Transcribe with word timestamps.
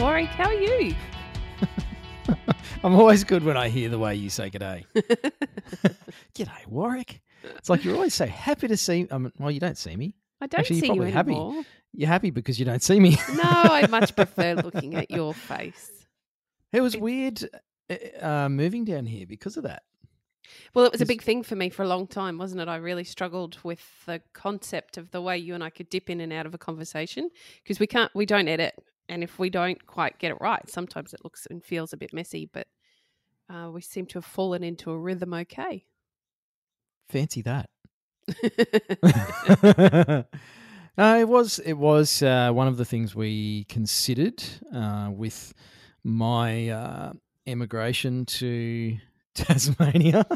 Warwick. 0.00 0.26
How 0.26 0.48
are 0.48 0.54
you? 0.54 0.94
I'm 2.84 2.94
always 2.94 3.24
good 3.24 3.44
when 3.44 3.56
I 3.56 3.68
hear 3.68 3.88
the 3.88 3.98
way 3.98 4.14
you 4.14 4.28
say 4.28 4.50
g'day. 4.50 4.84
g'day, 6.34 6.66
Warwick. 6.66 7.20
It's 7.56 7.70
like 7.70 7.84
you're 7.84 7.94
always 7.94 8.14
so 8.14 8.26
happy 8.26 8.68
to 8.68 8.76
see. 8.76 9.06
Um, 9.10 9.32
well, 9.38 9.50
you 9.50 9.60
don't 9.60 9.78
see 9.78 9.96
me. 9.96 10.14
I 10.40 10.46
don't 10.46 10.60
Actually, 10.60 10.76
you're 10.76 10.86
see 10.86 10.94
you 10.94 11.02
happy. 11.02 11.32
anymore. 11.32 11.62
You're 11.92 12.08
happy 12.08 12.30
because 12.30 12.58
you 12.58 12.64
don't 12.64 12.82
see 12.82 12.98
me. 13.00 13.16
No, 13.34 13.42
I 13.44 13.86
much 13.90 14.14
prefer 14.16 14.54
looking 14.54 14.94
at 14.96 15.10
your 15.10 15.32
face. 15.32 15.90
it 16.72 16.80
was 16.80 16.96
weird 16.96 17.42
uh, 17.88 17.94
uh, 18.20 18.48
moving 18.48 18.84
down 18.84 19.06
here 19.06 19.26
because 19.26 19.56
of 19.56 19.62
that. 19.62 19.82
Well, 20.74 20.84
it 20.84 20.92
was 20.92 21.00
a 21.00 21.06
big 21.06 21.22
thing 21.22 21.42
for 21.42 21.56
me 21.56 21.70
for 21.70 21.82
a 21.84 21.88
long 21.88 22.06
time, 22.06 22.36
wasn't 22.36 22.60
it? 22.60 22.68
I 22.68 22.76
really 22.76 23.04
struggled 23.04 23.56
with 23.62 23.80
the 24.06 24.20
concept 24.34 24.98
of 24.98 25.10
the 25.10 25.22
way 25.22 25.38
you 25.38 25.54
and 25.54 25.64
I 25.64 25.70
could 25.70 25.88
dip 25.88 26.10
in 26.10 26.20
and 26.20 26.32
out 26.32 26.44
of 26.46 26.52
a 26.52 26.58
conversation 26.58 27.30
because 27.62 27.80
we 27.80 27.86
can't, 27.86 28.10
we 28.14 28.26
don't 28.26 28.48
edit, 28.48 28.74
and 29.08 29.22
if 29.22 29.38
we 29.38 29.50
don't 29.50 29.86
quite 29.86 30.18
get 30.18 30.30
it 30.30 30.40
right, 30.40 30.68
sometimes 30.68 31.12
it 31.12 31.24
looks 31.24 31.46
and 31.50 31.62
feels 31.62 31.92
a 31.92 31.96
bit 31.96 32.12
messy. 32.12 32.48
But 32.52 32.66
uh, 33.48 33.70
we 33.70 33.80
seem 33.80 34.06
to 34.06 34.18
have 34.18 34.24
fallen 34.24 34.64
into 34.64 34.90
a 34.90 34.98
rhythm. 34.98 35.34
Okay. 35.34 35.84
Fancy 37.08 37.42
that. 37.42 37.70
no, 40.98 41.18
it 41.18 41.28
was 41.28 41.58
it 41.58 41.74
was 41.74 42.22
uh, 42.22 42.50
one 42.52 42.68
of 42.68 42.76
the 42.76 42.84
things 42.84 43.14
we 43.14 43.64
considered 43.64 44.42
uh, 44.74 45.10
with 45.12 45.52
my 46.02 46.68
uh, 46.70 47.12
emigration 47.46 48.24
to 48.26 48.96
Tasmania. 49.34 50.26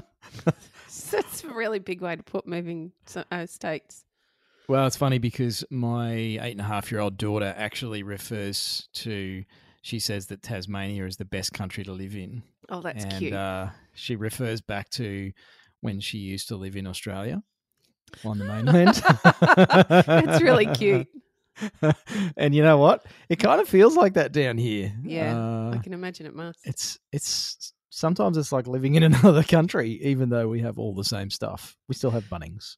That's 1.10 1.44
a 1.44 1.48
really 1.48 1.78
big 1.78 2.00
way 2.00 2.16
to 2.16 2.22
put 2.22 2.46
moving 2.46 2.92
uh, 3.30 3.46
states. 3.46 4.04
Well, 4.68 4.86
it's 4.86 4.96
funny 4.96 5.18
because 5.18 5.64
my 5.70 6.12
eight 6.12 6.52
and 6.52 6.60
a 6.60 6.64
half 6.64 6.92
year 6.92 7.00
old 7.00 7.16
daughter 7.16 7.54
actually 7.56 8.02
refers 8.02 8.88
to. 8.94 9.44
She 9.80 9.98
says 10.00 10.26
that 10.26 10.42
Tasmania 10.42 11.06
is 11.06 11.16
the 11.16 11.24
best 11.24 11.52
country 11.54 11.84
to 11.84 11.92
live 11.92 12.14
in, 12.14 12.42
Oh, 12.68 12.82
that's 12.82 13.04
and 13.04 13.12
cute. 13.14 13.32
Uh, 13.32 13.68
she 13.94 14.16
refers 14.16 14.60
back 14.60 14.90
to 14.90 15.32
when 15.80 16.00
she 16.00 16.18
used 16.18 16.48
to 16.48 16.56
live 16.56 16.76
in 16.76 16.86
Australia 16.86 17.42
on 18.24 18.38
the 18.38 18.44
mainland. 18.44 18.96
That's 20.06 20.42
really 20.42 20.66
cute. 20.66 21.06
and 22.36 22.54
you 22.54 22.62
know 22.62 22.76
what? 22.78 23.06
It 23.28 23.36
kind 23.36 23.60
of 23.60 23.68
feels 23.68 23.96
like 23.96 24.14
that 24.14 24.32
down 24.32 24.58
here. 24.58 24.92
Yeah, 25.04 25.36
Uh, 25.38 25.70
I 25.74 25.78
can 25.78 25.92
imagine 25.92 26.26
it 26.26 26.34
must. 26.34 26.58
it's 26.66 26.98
it's 27.12 27.72
sometimes 27.90 28.36
it's 28.36 28.52
like 28.52 28.66
living 28.66 28.96
in 28.96 29.02
another 29.04 29.42
country, 29.44 29.92
even 30.02 30.28
though 30.28 30.48
we 30.48 30.60
have 30.60 30.78
all 30.78 30.94
the 30.94 31.04
same 31.04 31.30
stuff. 31.30 31.76
We 31.88 31.94
still 31.94 32.10
have 32.10 32.24
Bunnings. 32.24 32.76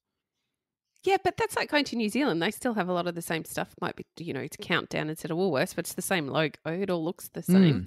Yeah, 1.05 1.17
but 1.25 1.37
that's 1.39 1.57
like 1.57 1.71
going 1.71 1.85
to 1.87 1.97
New 1.97 2.11
Zealand. 2.11 2.43
They 2.43 2.51
still 2.51 2.75
have 2.75 2.89
a 2.89 2.93
lot 2.93 3.07
of 3.07 3.15
the 3.15 3.23
same 3.23 3.45
stuff. 3.45 3.69
Might 3.81 3.97
be, 3.97 4.05
you 4.19 4.35
know, 4.35 4.41
it's 4.41 4.57
Countdown 4.61 5.09
instead 5.09 5.31
of 5.31 5.39
Woolworths, 5.39 5.75
but 5.75 5.85
it's 5.87 5.95
the 5.95 6.03
same 6.03 6.27
logo. 6.29 6.59
It 6.67 6.91
all 6.91 7.03
looks 7.05 7.29
the 7.29 7.43
same. 7.43 7.75
Mm. 7.83 7.87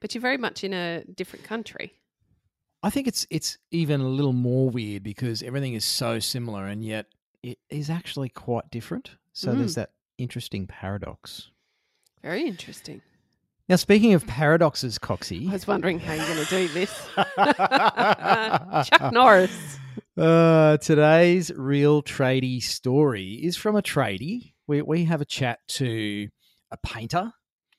But 0.00 0.14
you're 0.14 0.22
very 0.22 0.38
much 0.38 0.64
in 0.64 0.72
a 0.72 1.04
different 1.04 1.44
country. 1.44 1.92
I 2.82 2.90
think 2.90 3.06
it's 3.06 3.26
it's 3.30 3.58
even 3.70 4.00
a 4.00 4.08
little 4.08 4.32
more 4.32 4.68
weird 4.70 5.02
because 5.02 5.42
everything 5.42 5.74
is 5.74 5.84
so 5.84 6.18
similar 6.18 6.66
and 6.66 6.84
yet 6.84 7.06
it 7.42 7.58
is 7.70 7.88
actually 7.90 8.28
quite 8.30 8.70
different. 8.70 9.10
So 9.32 9.52
Mm. 9.52 9.58
there's 9.58 9.74
that 9.76 9.90
interesting 10.18 10.66
paradox. 10.66 11.50
Very 12.22 12.46
interesting. 12.46 13.02
Now, 13.68 13.76
speaking 13.76 14.12
of 14.12 14.26
paradoxes, 14.26 14.98
Coxie, 14.98 15.48
I 15.48 15.52
was 15.52 15.66
wondering 15.66 15.98
how 15.98 16.12
you're 16.12 16.26
going 16.26 16.44
to 16.44 16.50
do 16.50 16.68
this. 16.68 17.08
Chuck 17.16 19.12
Norris. 19.12 19.78
Uh, 20.16 20.76
today's 20.78 21.50
real 21.54 22.02
tradie 22.02 22.62
story 22.62 23.34
is 23.42 23.56
from 23.56 23.76
a 23.76 23.82
tradie. 23.82 24.52
We 24.66 24.82
we 24.82 25.04
have 25.04 25.20
a 25.20 25.24
chat 25.26 25.58
to 25.78 26.28
a 26.70 26.76
painter, 26.78 27.32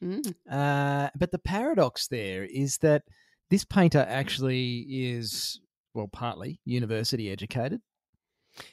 Mm. 0.03 0.33
uh, 0.49 1.09
but 1.17 1.31
the 1.31 1.39
paradox 1.39 2.07
there 2.07 2.43
is 2.45 2.77
that 2.79 3.03
this 3.49 3.63
painter 3.65 4.05
actually 4.07 4.79
is 4.81 5.59
well 5.93 6.07
partly 6.07 6.59
university 6.65 7.31
educated. 7.31 7.81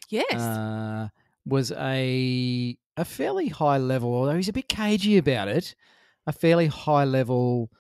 Yes. 0.09 0.35
Uh, 0.35 1.09
was 1.47 1.73
a 1.73 2.77
a 2.97 3.05
fairly 3.05 3.49
high 3.49 3.79
level, 3.79 4.15
although 4.15 4.37
he's 4.37 4.49
a 4.49 4.53
bit 4.53 4.69
cagey 4.69 5.17
about 5.17 5.49
it. 5.49 5.75
A 6.27 6.33
fairly 6.33 6.67
high 6.69 7.05
level 7.05 7.71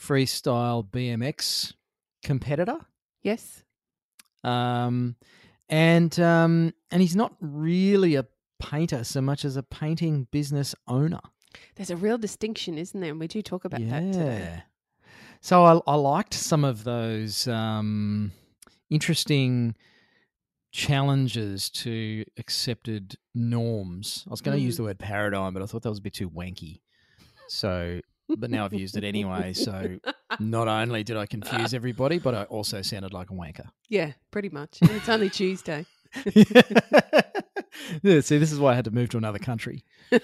freestyle 0.00 0.84
BMX 0.88 1.74
competitor. 2.24 2.78
yes. 3.22 3.62
Um, 4.44 5.16
and 5.68 6.18
um, 6.20 6.74
and 6.90 7.00
he's 7.00 7.16
not 7.16 7.34
really 7.40 8.14
a 8.16 8.26
painter 8.58 9.04
so 9.04 9.20
much 9.20 9.44
as 9.44 9.56
a 9.56 9.62
painting 9.62 10.26
business 10.30 10.74
owner. 10.86 11.20
There's 11.76 11.90
a 11.90 11.96
real 11.96 12.18
distinction, 12.18 12.78
isn't 12.78 13.00
there? 13.00 13.10
And 13.10 13.20
we 13.20 13.26
do 13.28 13.42
talk 13.42 13.64
about 13.64 13.80
that 13.88 14.12
today. 14.12 14.62
So 15.40 15.64
I, 15.64 15.80
I 15.86 15.94
liked 15.96 16.34
some 16.34 16.64
of 16.64 16.84
those 16.84 17.48
um, 17.48 18.30
interesting 18.90 19.74
challenges 20.70 21.68
to 21.70 22.24
accepted 22.38 23.16
norms. 23.34 24.24
I 24.26 24.30
was 24.30 24.40
going 24.40 24.56
to 24.56 24.62
use 24.62 24.74
Mm. 24.74 24.78
the 24.78 24.82
word 24.84 24.98
paradigm, 24.98 25.52
but 25.54 25.62
I 25.62 25.66
thought 25.66 25.82
that 25.82 25.90
was 25.90 25.98
a 25.98 26.02
bit 26.02 26.14
too 26.14 26.30
wanky. 26.30 26.80
So, 27.48 28.00
but 28.38 28.50
now 28.50 28.64
I've 28.64 28.72
used 28.72 28.96
it 28.96 29.04
anyway. 29.04 29.52
So 29.52 29.98
not 30.40 30.68
only 30.68 31.02
did 31.04 31.16
I 31.16 31.26
confuse 31.26 31.74
everybody, 31.80 32.18
but 32.18 32.34
I 32.34 32.44
also 32.44 32.82
sounded 32.82 33.12
like 33.12 33.30
a 33.30 33.34
wanker. 33.34 33.68
Yeah, 33.88 34.12
pretty 34.30 34.48
much. 34.48 34.78
And 34.82 34.90
it's 34.92 35.08
only 35.08 35.30
Tuesday. 35.30 35.86
yeah, 38.02 38.20
see, 38.20 38.38
this 38.38 38.52
is 38.52 38.58
why 38.60 38.72
I 38.72 38.74
had 38.74 38.84
to 38.84 38.90
move 38.90 39.10
to 39.10 39.18
another 39.18 39.38
country. 39.38 39.84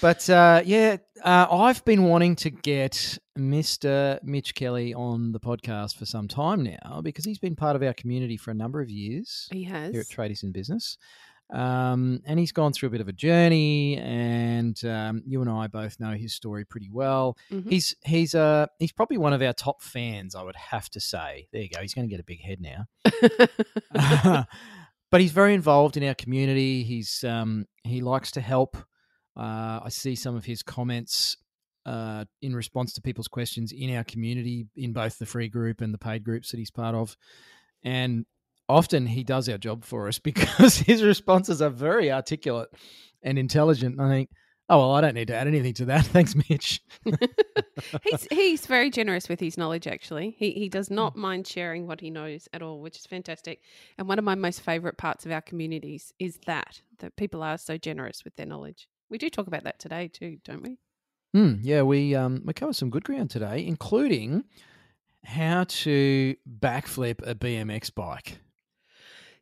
But 0.00 0.30
uh, 0.30 0.62
yeah, 0.64 0.96
uh, 1.22 1.46
I've 1.50 1.84
been 1.84 2.04
wanting 2.04 2.34
to 2.36 2.48
get 2.50 3.18
Mr. 3.38 4.18
Mitch 4.22 4.54
Kelly 4.54 4.94
on 4.94 5.32
the 5.32 5.40
podcast 5.40 5.96
for 5.96 6.06
some 6.06 6.26
time 6.26 6.62
now 6.62 7.02
because 7.02 7.26
he's 7.26 7.38
been 7.38 7.54
part 7.54 7.76
of 7.76 7.82
our 7.82 7.92
community 7.92 8.38
for 8.38 8.50
a 8.50 8.54
number 8.54 8.80
of 8.80 8.88
years 8.88 9.46
He 9.52 9.62
has. 9.64 9.92
here 9.92 10.00
at 10.00 10.06
Tradies 10.06 10.42
in 10.42 10.52
Business. 10.52 10.96
Um, 11.52 12.20
and 12.26 12.38
he's 12.38 12.52
gone 12.52 12.72
through 12.72 12.88
a 12.88 12.90
bit 12.90 13.00
of 13.00 13.08
a 13.08 13.12
journey, 13.12 13.96
and 13.98 14.82
um, 14.84 15.22
you 15.26 15.40
and 15.40 15.50
I 15.50 15.66
both 15.66 15.98
know 15.98 16.12
his 16.12 16.32
story 16.34 16.64
pretty 16.64 16.88
well. 16.90 17.36
Mhm. 17.50 17.68
He's 17.68 17.94
he's 18.04 18.34
uh 18.34 18.66
he's 18.78 18.92
probably 18.92 19.18
one 19.18 19.32
of 19.32 19.42
our 19.42 19.52
top 19.52 19.82
fans, 19.82 20.34
I 20.34 20.42
would 20.42 20.56
have 20.56 20.88
to 20.90 21.00
say. 21.00 21.48
There 21.52 21.62
you 21.62 21.68
go. 21.68 21.80
He's 21.80 21.94
going 21.94 22.08
to 22.08 22.10
get 22.10 22.20
a 22.20 22.24
big 22.24 22.40
head 22.40 22.60
now. 22.60 22.86
but 25.10 25.20
he's 25.20 25.32
very 25.32 25.54
involved 25.54 25.96
in 25.96 26.04
our 26.04 26.14
community. 26.14 26.84
He's 26.84 27.24
um, 27.24 27.66
he 27.82 28.00
likes 28.00 28.30
to 28.32 28.40
help. 28.40 28.76
Uh, 29.36 29.80
I 29.84 29.88
see 29.88 30.14
some 30.14 30.36
of 30.36 30.44
his 30.44 30.62
comments 30.62 31.36
uh, 31.86 32.26
in 32.42 32.54
response 32.54 32.92
to 32.92 33.02
people's 33.02 33.28
questions 33.28 33.72
in 33.72 33.94
our 33.96 34.04
community, 34.04 34.66
in 34.76 34.92
both 34.92 35.18
the 35.18 35.26
free 35.26 35.48
group 35.48 35.80
and 35.80 35.92
the 35.94 35.98
paid 35.98 36.22
groups 36.22 36.50
that 36.50 36.58
he's 36.58 36.70
part 36.70 36.94
of, 36.94 37.16
and 37.82 38.26
often 38.70 39.06
he 39.06 39.24
does 39.24 39.48
our 39.48 39.58
job 39.58 39.84
for 39.84 40.08
us 40.08 40.18
because 40.30 40.78
his 40.78 41.02
responses 41.02 41.60
are 41.60 41.70
very 41.70 42.10
articulate 42.10 42.68
and 43.22 43.38
intelligent. 43.38 44.00
I 44.00 44.08
think, 44.08 44.30
oh 44.68 44.78
well, 44.78 44.92
I 44.92 45.00
don't 45.00 45.14
need 45.14 45.28
to 45.28 45.34
add 45.34 45.46
anything 45.46 45.74
to 45.74 45.84
that. 45.86 46.06
Thanks, 46.14 46.34
Mitch. 46.34 46.80
he's 48.04 48.26
he's 48.30 48.66
very 48.66 48.90
generous 48.90 49.28
with 49.28 49.40
his 49.40 49.58
knowledge. 49.58 49.86
Actually, 49.86 50.34
he 50.38 50.52
he 50.52 50.68
does 50.68 50.88
Hmm. 50.88 50.94
not 50.94 51.16
mind 51.16 51.46
sharing 51.46 51.86
what 51.86 52.00
he 52.00 52.10
knows 52.10 52.48
at 52.52 52.62
all, 52.62 52.80
which 52.80 52.98
is 52.98 53.06
fantastic. 53.06 53.60
And 53.98 54.08
one 54.08 54.18
of 54.18 54.24
my 54.24 54.34
most 54.34 54.60
favourite 54.62 54.96
parts 54.96 55.26
of 55.26 55.32
our 55.32 55.42
communities 55.42 56.12
is 56.18 56.38
that 56.46 56.82
that 56.98 57.16
people 57.16 57.42
are 57.42 57.58
so 57.58 57.76
generous 57.76 58.24
with 58.24 58.36
their 58.36 58.46
knowledge. 58.46 58.88
We 59.08 59.18
do 59.18 59.28
talk 59.28 59.46
about 59.46 59.64
that 59.64 59.78
today 59.80 60.08
too, 60.08 60.38
don't 60.44 60.62
we? 60.62 60.78
Hmm, 61.34 61.54
yeah, 61.62 61.82
we 61.82 62.14
um, 62.14 62.42
we 62.44 62.52
cover 62.52 62.72
some 62.72 62.90
good 62.90 63.04
ground 63.04 63.30
today, 63.30 63.64
including 63.66 64.44
how 65.24 65.64
to 65.64 66.34
backflip 66.60 67.20
a 67.26 67.34
BMX 67.34 67.94
bike. 67.94 68.38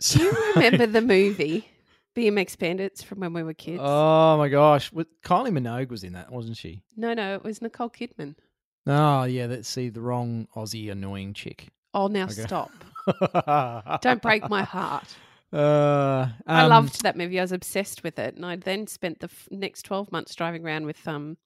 Do 0.01 0.23
you 0.23 0.31
remember 0.55 0.87
the 0.87 1.01
movie 1.03 1.69
BMX 2.15 2.59
Bandits 2.59 3.03
from 3.03 3.21
when 3.21 3.33
we 3.33 3.43
were 3.43 3.55
kids? 3.55 3.81
Oh 3.83 4.37
my 4.39 4.49
gosh, 4.49 4.91
Kylie 4.93 5.51
Minogue 5.51 5.91
was 5.91 6.05
in 6.05 6.13
that, 6.13 6.31
wasn't 6.31 6.57
she? 6.57 6.83
no, 6.97 7.15
no, 7.15 7.35
it 7.35 7.43
was 7.45 7.61
Nicole 7.61 7.91
Kidman. 7.91 8.35
Oh 8.87 9.25
yeah, 9.25 9.47
that's 9.49 9.69
see 9.69 9.89
the 9.89 10.01
wrong 10.01 10.47
Aussie 10.57 10.91
annoying 10.91 11.35
chick. 11.35 11.69
Oh, 11.95 12.07
now 12.07 12.25
Okay. 12.25 12.43
stop! 12.43 12.71
Don't 14.03 14.23
break 14.23 14.49
my 14.49 14.63
heart. 14.63 15.17
Uh, 15.53 16.29
I 16.47 16.63
um, 16.63 16.69
loved 16.69 17.03
that 17.03 17.17
movie. 17.17 17.39
I 17.39 17.43
was 17.43 17.53
obsessed 17.53 18.03
with 18.05 18.19
it, 18.19 18.35
and 18.37 18.45
I 18.47 18.57
then 18.57 18.87
spent 18.87 19.21
the 19.21 19.27
f- 19.29 19.49
next 19.51 19.83
twelve 19.83 20.13
months 20.13 20.35
driving 20.35 20.65
around 20.65 20.87
with 20.87 21.07
um, 21.09 21.39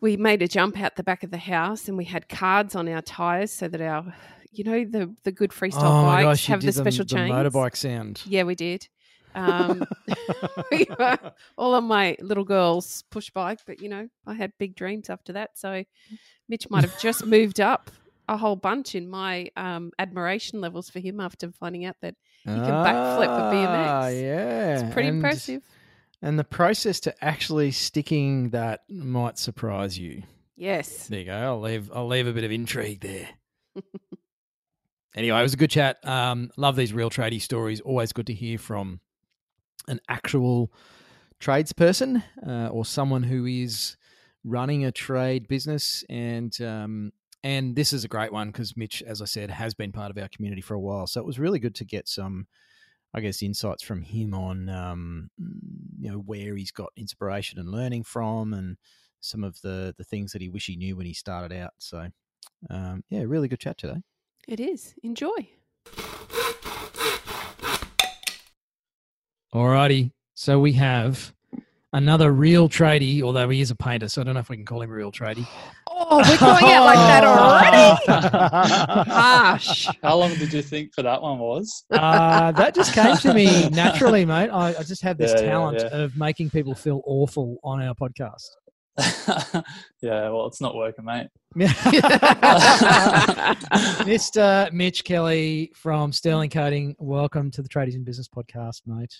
we 0.00 0.16
made 0.16 0.42
a 0.42 0.48
jump 0.48 0.80
out 0.80 0.96
the 0.96 1.02
back 1.02 1.22
of 1.22 1.30
the 1.30 1.38
house 1.38 1.88
and 1.88 1.96
we 1.96 2.04
had 2.04 2.28
cards 2.28 2.74
on 2.74 2.88
our 2.88 3.02
tires 3.02 3.50
so 3.50 3.66
that 3.68 3.80
our 3.80 4.14
you 4.56 4.64
know 4.64 4.84
the 4.84 5.14
the 5.24 5.32
good 5.32 5.50
freestyle 5.50 6.02
oh 6.02 6.04
bikes 6.04 6.24
gosh, 6.24 6.46
have 6.46 6.60
did 6.60 6.68
the 6.68 6.72
special 6.72 7.04
the, 7.04 7.14
chains. 7.14 7.30
motorbike 7.32 7.76
sound. 7.76 8.22
Yeah, 8.26 8.44
we 8.44 8.54
did. 8.54 8.88
Um, 9.34 9.84
we 10.70 10.86
were 10.98 11.18
all 11.58 11.74
on 11.74 11.84
my 11.84 12.16
little 12.20 12.44
girl's 12.44 13.02
push 13.10 13.30
bike, 13.30 13.60
but 13.66 13.80
you 13.82 13.88
know, 13.88 14.08
I 14.26 14.34
had 14.34 14.52
big 14.58 14.74
dreams 14.74 15.10
after 15.10 15.34
that. 15.34 15.50
So 15.58 15.84
Mitch 16.48 16.70
might 16.70 16.84
have 16.84 16.98
just 17.00 17.26
moved 17.36 17.60
up 17.60 17.90
a 18.28 18.36
whole 18.36 18.56
bunch 18.56 18.94
in 18.94 19.08
my 19.08 19.50
um, 19.56 19.92
admiration 19.98 20.60
levels 20.60 20.88
for 20.90 21.00
him 21.00 21.20
after 21.20 21.52
finding 21.52 21.84
out 21.84 21.96
that 22.00 22.14
he 22.44 22.50
can 22.50 22.60
backflip 22.64 23.26
a 23.26 23.54
BMX. 23.54 23.86
Ah, 23.86 24.08
yeah, 24.08 24.80
It's 24.80 24.92
pretty 24.92 25.08
and- 25.08 25.18
impressive. 25.18 25.62
And 26.22 26.38
the 26.38 26.44
process 26.44 26.98
to 27.00 27.14
actually 27.24 27.70
sticking 27.72 28.50
that 28.50 28.84
might 28.88 29.38
surprise 29.38 29.98
you. 29.98 30.22
Yes. 30.56 31.08
There 31.08 31.18
you 31.20 31.26
go. 31.26 31.34
I'll 31.36 31.60
leave. 31.60 31.90
I'll 31.94 32.06
leave 32.08 32.26
a 32.26 32.32
bit 32.32 32.42
of 32.42 32.50
intrigue 32.50 33.00
there. 33.00 33.28
anyway, 35.16 35.40
it 35.40 35.42
was 35.42 35.54
a 35.54 35.58
good 35.58 35.70
chat. 35.70 35.96
Um, 36.06 36.50
love 36.56 36.76
these 36.76 36.92
real 36.92 37.10
tradie 37.10 37.40
stories. 37.40 37.80
Always 37.80 38.12
good 38.12 38.26
to 38.28 38.34
hear 38.34 38.58
from 38.58 39.00
an 39.88 40.00
actual 40.08 40.72
tradesperson 41.40 42.22
uh, 42.46 42.68
or 42.68 42.84
someone 42.84 43.22
who 43.22 43.46
is 43.46 43.96
running 44.44 44.84
a 44.84 44.92
trade 44.92 45.48
business. 45.48 46.04
And 46.08 46.58
um, 46.60 47.12
and 47.42 47.76
this 47.76 47.92
is 47.92 48.04
a 48.04 48.08
great 48.08 48.32
one 48.32 48.48
because 48.48 48.76
Mitch, 48.76 49.02
as 49.06 49.22
I 49.22 49.26
said, 49.26 49.50
has 49.50 49.74
been 49.74 49.92
part 49.92 50.10
of 50.10 50.18
our 50.18 50.28
community 50.28 50.62
for 50.62 50.74
a 50.74 50.80
while. 50.80 51.06
So 51.06 51.20
it 51.20 51.26
was 51.26 51.38
really 51.38 51.58
good 51.58 51.74
to 51.76 51.84
get 51.84 52.08
some. 52.08 52.46
I 53.14 53.20
guess 53.20 53.42
insights 53.42 53.82
from 53.82 54.02
him 54.02 54.34
on 54.34 54.68
um, 54.68 55.30
you 55.98 56.10
know 56.10 56.18
where 56.18 56.54
he's 56.54 56.72
got 56.72 56.92
inspiration 56.96 57.58
and 57.58 57.70
learning 57.70 58.02
from, 58.02 58.52
and 58.52 58.76
some 59.20 59.42
of 59.42 59.58
the 59.62 59.94
the 59.96 60.04
things 60.04 60.32
that 60.32 60.42
he 60.42 60.50
wish 60.50 60.66
he 60.66 60.76
knew 60.76 60.96
when 60.96 61.06
he 61.06 61.14
started 61.14 61.56
out. 61.56 61.70
So, 61.78 62.08
um, 62.68 63.04
yeah, 63.08 63.22
really 63.22 63.48
good 63.48 63.60
chat 63.60 63.78
today. 63.78 64.02
It 64.46 64.60
is. 64.60 64.94
Enjoy. 65.02 65.48
Alrighty, 69.54 70.12
so 70.34 70.60
we 70.60 70.72
have 70.74 71.32
another 71.92 72.30
real 72.32 72.68
tradie, 72.68 73.22
although 73.22 73.48
he 73.48 73.60
is 73.60 73.70
a 73.70 73.74
painter, 73.76 74.08
so 74.08 74.20
I 74.20 74.24
don't 74.24 74.34
know 74.34 74.40
if 74.40 74.48
we 74.50 74.56
can 74.56 74.66
call 74.66 74.82
him 74.82 74.90
a 74.90 74.94
real 74.94 75.10
tradie. 75.10 75.46
Oh, 75.88 76.18
we're 76.18 76.36
going 76.38 76.64
out 76.72 76.84
like 76.84 76.98
that 76.98 77.24
already? 77.24 79.08
Harsh. 79.10 79.88
How 80.02 80.16
long 80.16 80.34
did 80.34 80.52
you 80.52 80.60
think 80.62 80.92
for 80.94 81.02
that 81.02 81.22
one 81.22 81.38
was? 81.38 81.84
uh, 81.90 82.52
that 82.52 82.74
just 82.74 82.92
came 82.92 83.16
to 83.16 83.32
me 83.32 83.68
naturally, 83.70 84.26
mate. 84.26 84.50
I, 84.50 84.74
I 84.78 84.82
just 84.82 85.02
have 85.02 85.16
this 85.16 85.32
Yeah, 85.32 85.40
yeah, 85.40 85.46
talent 85.50 85.78
yeah. 85.80 85.86
of 86.02 86.16
making 86.16 86.50
people 86.50 86.74
feel 86.74 87.00
awful 87.06 87.56
on 87.64 87.82
our 87.82 87.94
podcast. 87.94 88.44
yeah, 90.00 90.30
well, 90.30 90.46
it's 90.46 90.60
not 90.60 90.74
working, 90.74 91.04
mate. 91.04 91.26
Mr. 94.06 94.72
Mitch 94.72 95.04
Kelly 95.04 95.70
from 95.74 96.12
Sterling 96.12 96.48
Coating, 96.48 96.96
welcome 96.98 97.50
to 97.50 97.60
the 97.60 97.68
Tradies 97.68 97.94
in 97.94 98.04
Business 98.04 98.26
podcast, 98.26 98.82
mate. 98.86 99.14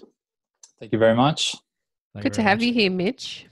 Thank 0.80 0.92
you 0.92 0.98
very 0.98 1.14
much. 1.14 1.54
Thank 2.14 2.22
Good 2.22 2.32
to 2.34 2.42
have 2.42 2.58
much. 2.58 2.66
you 2.66 2.72
here, 2.72 2.90
Mitch. 2.90 3.46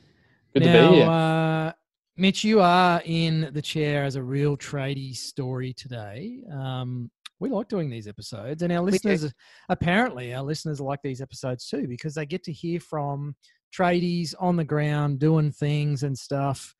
Good 0.54 0.64
now, 0.64 0.86
to 0.86 0.90
be 0.90 0.96
here. 0.96 1.06
Uh, 1.10 1.72
Mitch, 2.16 2.42
you 2.42 2.60
are 2.60 3.02
in 3.04 3.50
the 3.52 3.62
chair 3.62 4.04
as 4.04 4.16
a 4.16 4.22
real 4.22 4.56
tradie 4.56 5.14
story 5.14 5.74
today. 5.74 6.40
Um, 6.50 7.10
we 7.38 7.50
like 7.50 7.68
doing 7.68 7.90
these 7.90 8.08
episodes, 8.08 8.62
and 8.62 8.72
our 8.72 8.80
listeners, 8.80 9.30
apparently, 9.68 10.32
our 10.32 10.42
listeners 10.42 10.80
like 10.80 11.00
these 11.02 11.20
episodes 11.20 11.66
too 11.68 11.86
because 11.86 12.14
they 12.14 12.24
get 12.24 12.42
to 12.44 12.52
hear 12.52 12.80
from 12.80 13.34
tradies 13.76 14.34
on 14.38 14.56
the 14.56 14.64
ground 14.64 15.18
doing 15.18 15.50
things 15.50 16.02
and 16.02 16.16
stuff, 16.16 16.74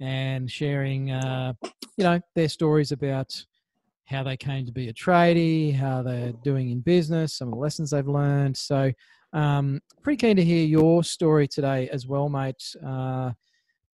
and 0.00 0.50
sharing, 0.50 1.10
uh, 1.10 1.52
you 1.96 2.04
know, 2.04 2.20
their 2.34 2.48
stories 2.48 2.92
about 2.92 3.44
how 4.06 4.22
they 4.22 4.36
came 4.36 4.64
to 4.64 4.72
be 4.72 4.88
a 4.88 4.92
tradie, 4.92 5.74
how 5.74 6.02
they're 6.02 6.32
doing 6.42 6.70
in 6.70 6.80
business, 6.80 7.34
some 7.34 7.48
of 7.48 7.54
the 7.54 7.60
lessons 7.60 7.90
they've 7.90 8.08
learned. 8.08 8.56
So, 8.56 8.92
um, 9.32 9.80
pretty 10.02 10.16
keen 10.16 10.36
to 10.36 10.44
hear 10.44 10.64
your 10.64 11.04
story 11.04 11.46
today 11.46 11.88
as 11.90 12.06
well, 12.06 12.28
mate. 12.28 12.74
Uh, 12.84 13.32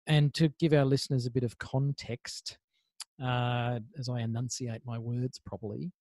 and 0.06 0.34
to 0.34 0.48
give 0.58 0.72
our 0.72 0.84
listeners 0.84 1.26
a 1.26 1.30
bit 1.30 1.44
of 1.44 1.56
context, 1.58 2.58
uh, 3.22 3.78
as 3.98 4.08
I 4.08 4.20
enunciate 4.20 4.82
my 4.84 4.98
words 4.98 5.38
properly. 5.38 5.92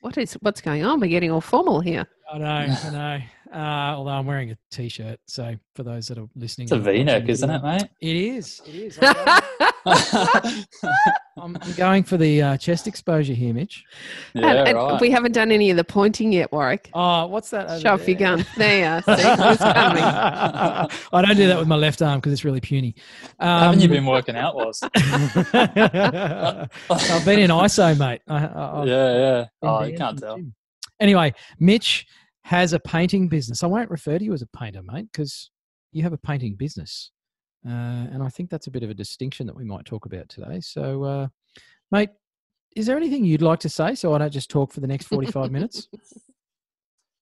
What 0.00 0.16
is 0.16 0.34
what's 0.40 0.60
going 0.60 0.84
on? 0.84 1.00
We're 1.00 1.10
getting 1.10 1.32
all 1.32 1.40
formal 1.40 1.80
here. 1.80 2.06
I 2.32 2.38
know, 2.38 2.46
I 2.46 2.90
know. 2.90 3.20
Uh, 3.52 3.94
although 3.96 4.10
I'm 4.10 4.26
wearing 4.26 4.50
a 4.50 4.58
t-shirt, 4.70 5.18
so 5.26 5.54
for 5.74 5.82
those 5.82 6.06
that 6.08 6.18
are 6.18 6.28
listening, 6.36 6.64
It's 6.66 6.72
a 6.72 6.74
and 6.76 6.84
watching 6.84 6.98
V-neck, 6.98 7.24
the 7.24 7.30
isn't 7.32 7.48
it, 7.50 7.62
video- 7.62 7.78
mate? 7.78 7.88
It 8.00 8.16
is. 8.16 8.60
It 8.66 8.74
is. 8.74 8.98
I'm 9.00 9.14
going, 10.42 10.64
I'm, 11.40 11.56
I'm 11.62 11.72
going 11.76 12.02
for 12.04 12.16
the 12.18 12.42
uh, 12.42 12.56
chest 12.58 12.86
exposure 12.86 13.32
here, 13.32 13.54
Mitch. 13.54 13.84
Yeah, 14.34 14.64
and 14.64 14.76
right. 14.76 15.00
we 15.00 15.10
haven't 15.10 15.32
done 15.32 15.50
any 15.50 15.70
of 15.70 15.76
the 15.78 15.84
pointing 15.84 16.32
yet, 16.32 16.52
Warwick. 16.52 16.90
Oh, 16.92 17.26
what's 17.26 17.48
that? 17.50 17.70
over 17.70 17.80
Show 17.80 17.94
off 17.94 18.06
your 18.06 18.18
there? 18.18 18.36
gun. 18.36 18.46
There 18.58 18.78
you 18.80 18.84
are. 18.84 19.02
See, 19.16 19.22
it's 19.22 19.62
coming. 19.62 20.02
I 20.02 20.88
don't 21.12 21.36
do 21.36 21.46
that 21.48 21.58
with 21.58 21.68
my 21.68 21.76
left 21.76 22.02
arm 22.02 22.18
because 22.18 22.32
it's 22.34 22.44
really 22.44 22.60
puny. 22.60 22.94
Um, 23.40 23.48
Haven't 23.60 23.80
you 23.80 23.88
been 23.88 24.04
working 24.06 24.36
out, 24.36 24.56
Waz? 24.56 24.80
I've 24.82 25.00
been 27.24 27.38
in 27.38 27.50
ISO, 27.50 27.98
mate. 27.98 28.20
I, 28.28 28.44
I, 28.46 28.84
yeah, 28.84 29.16
yeah. 29.18 29.44
Oh, 29.62 29.82
you 29.84 29.96
can't 29.96 30.18
tell. 30.18 30.38
Anyway, 31.00 31.32
Mitch 31.60 32.06
has 32.48 32.72
a 32.72 32.80
painting 32.80 33.28
business. 33.28 33.62
I 33.62 33.66
won't 33.66 33.90
refer 33.90 34.18
to 34.18 34.24
you 34.24 34.32
as 34.32 34.40
a 34.40 34.46
painter, 34.46 34.80
mate, 34.82 35.06
because 35.12 35.50
you 35.92 36.02
have 36.02 36.14
a 36.14 36.18
painting 36.18 36.54
business. 36.54 37.10
Uh, 37.66 38.08
and 38.10 38.22
I 38.22 38.30
think 38.30 38.48
that's 38.48 38.68
a 38.68 38.70
bit 38.70 38.82
of 38.82 38.88
a 38.88 38.94
distinction 38.94 39.46
that 39.48 39.54
we 39.54 39.64
might 39.64 39.84
talk 39.84 40.06
about 40.06 40.30
today. 40.30 40.60
So, 40.60 41.04
uh, 41.04 41.28
mate, 41.90 42.08
is 42.74 42.86
there 42.86 42.96
anything 42.96 43.26
you'd 43.26 43.42
like 43.42 43.60
to 43.60 43.68
say 43.68 43.94
so 43.94 44.14
I 44.14 44.18
don't 44.18 44.32
just 44.32 44.48
talk 44.48 44.72
for 44.72 44.80
the 44.80 44.86
next 44.86 45.08
45 45.08 45.52
minutes? 45.52 45.88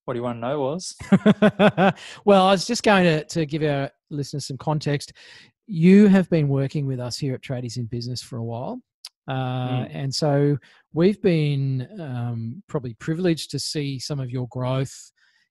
What 0.05 0.15
do 0.15 0.21
you 0.21 0.23
want 0.23 0.37
to 0.37 0.41
know, 0.47 0.61
Waz? 0.61 0.95
well, 2.25 2.47
I 2.47 2.53
was 2.53 2.65
just 2.65 2.85
going 2.85 3.03
to, 3.03 3.25
to 3.25 3.47
give 3.47 3.65
our 3.65 3.91
listeners 4.11 4.47
some 4.47 4.59
context. 4.59 5.13
You 5.67 6.07
have 6.07 6.31
been 6.31 6.47
working 6.47 6.87
with 6.87 7.01
us 7.01 7.19
here 7.19 7.35
at 7.35 7.41
Tradies 7.41 7.79
in 7.79 7.87
Business 7.87 8.23
for 8.23 8.37
a 8.37 8.45
while. 8.45 8.81
Uh, 9.27 9.33
Mm. 9.67 9.91
And 9.93 10.15
so 10.15 10.57
we've 10.93 11.21
been 11.21 11.89
um, 12.01 12.63
probably 12.69 12.95
privileged 12.95 13.51
to 13.51 13.59
see 13.59 13.99
some 13.99 14.21
of 14.21 14.31
your 14.31 14.47
growth 14.53 15.11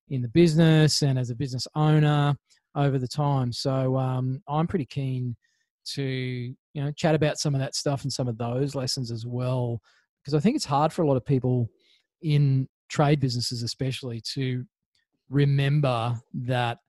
in 0.09 0.21
the 0.21 0.29
business 0.29 1.01
and 1.01 1.17
as 1.17 1.29
a 1.29 1.35
business 1.35 1.67
owner 1.75 2.35
over 2.75 2.99
the 2.99 3.07
time. 3.07 3.51
So 3.51 3.97
um, 3.97 4.41
I'm 4.47 4.67
pretty 4.67 4.85
keen 4.85 5.35
to 5.93 6.03
you 6.03 6.55
know 6.83 6.91
chat 6.91 7.15
about 7.15 7.37
some 7.37 7.53
of 7.53 7.61
that 7.61 7.75
stuff 7.75 8.03
and 8.03 8.11
some 8.11 8.27
of 8.27 8.37
those 8.37 8.75
lessons 8.75 9.11
as 9.11 9.25
well, 9.25 9.81
because 10.21 10.33
I 10.33 10.39
think 10.39 10.55
it's 10.55 10.65
hard 10.65 10.91
for 10.91 11.03
a 11.03 11.07
lot 11.07 11.17
of 11.17 11.25
people 11.25 11.69
in 12.21 12.67
trade 12.89 13.19
businesses, 13.19 13.63
especially, 13.63 14.21
to 14.33 14.63
remember 15.29 16.15
that 16.33 16.79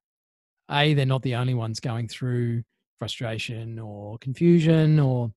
a 0.70 0.94
they're 0.94 1.06
not 1.06 1.22
the 1.22 1.34
only 1.34 1.54
ones 1.54 1.80
going 1.80 2.08
through 2.08 2.62
frustration 2.98 3.78
or 3.78 4.18
confusion 4.18 4.98
or 4.98 5.30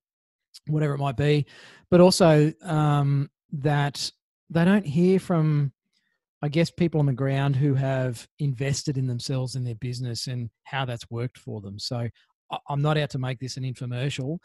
whatever 0.68 0.94
it 0.94 1.00
might 1.00 1.18
be, 1.18 1.46
but 1.92 2.02
also 2.02 2.52
um, 2.64 3.30
that 3.52 4.12
they 4.50 4.66
don't 4.66 4.86
hear 4.86 5.20
from, 5.20 5.72
I 6.42 6.48
guess, 6.48 6.72
people 6.72 7.00
on 7.00 7.06
the 7.06 7.14
ground 7.14 7.56
who 7.56 7.74
have 7.74 8.28
invested 8.40 8.98
in 8.98 9.08
themselves 9.08 9.56
and 9.56 9.66
their 9.68 9.76
business 9.76 10.28
and 10.28 10.50
how 10.64 10.86
that's 10.86 11.10
worked 11.10 11.38
for 11.38 11.60
them. 11.62 11.78
So 11.78 12.08
I'm 12.70 12.82
not 12.82 12.98
out 12.98 13.10
to 13.12 13.20
make 13.20 13.40
this 13.40 13.58
an 13.58 13.64
infomercial, 13.64 14.40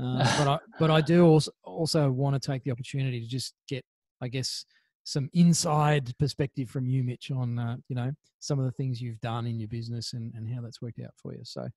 uh, 0.00 0.24
but 0.38 0.48
I 0.48 0.58
but 0.78 0.90
I 0.90 1.00
do 1.00 1.24
also 1.24 1.52
also 1.62 2.10
want 2.10 2.40
to 2.40 2.44
take 2.44 2.64
the 2.64 2.72
opportunity 2.72 3.20
to 3.20 3.26
just 3.26 3.54
get, 3.68 3.84
I 4.20 4.28
guess, 4.28 4.64
some 5.04 5.30
inside 5.34 6.12
perspective 6.18 6.68
from 6.68 6.86
you, 6.86 7.04
Mitch, 7.04 7.30
on 7.30 7.58
uh, 7.58 7.76
you 7.88 7.94
know 7.94 8.10
some 8.40 8.58
of 8.58 8.64
the 8.64 8.72
things 8.72 9.00
you've 9.00 9.20
done 9.20 9.46
in 9.46 9.58
your 9.58 9.68
business 9.68 10.12
and, 10.12 10.32
and 10.34 10.52
how 10.52 10.60
that's 10.60 10.82
worked 10.82 11.00
out 11.00 11.14
for 11.16 11.32
you. 11.32 11.40
So 11.44 11.68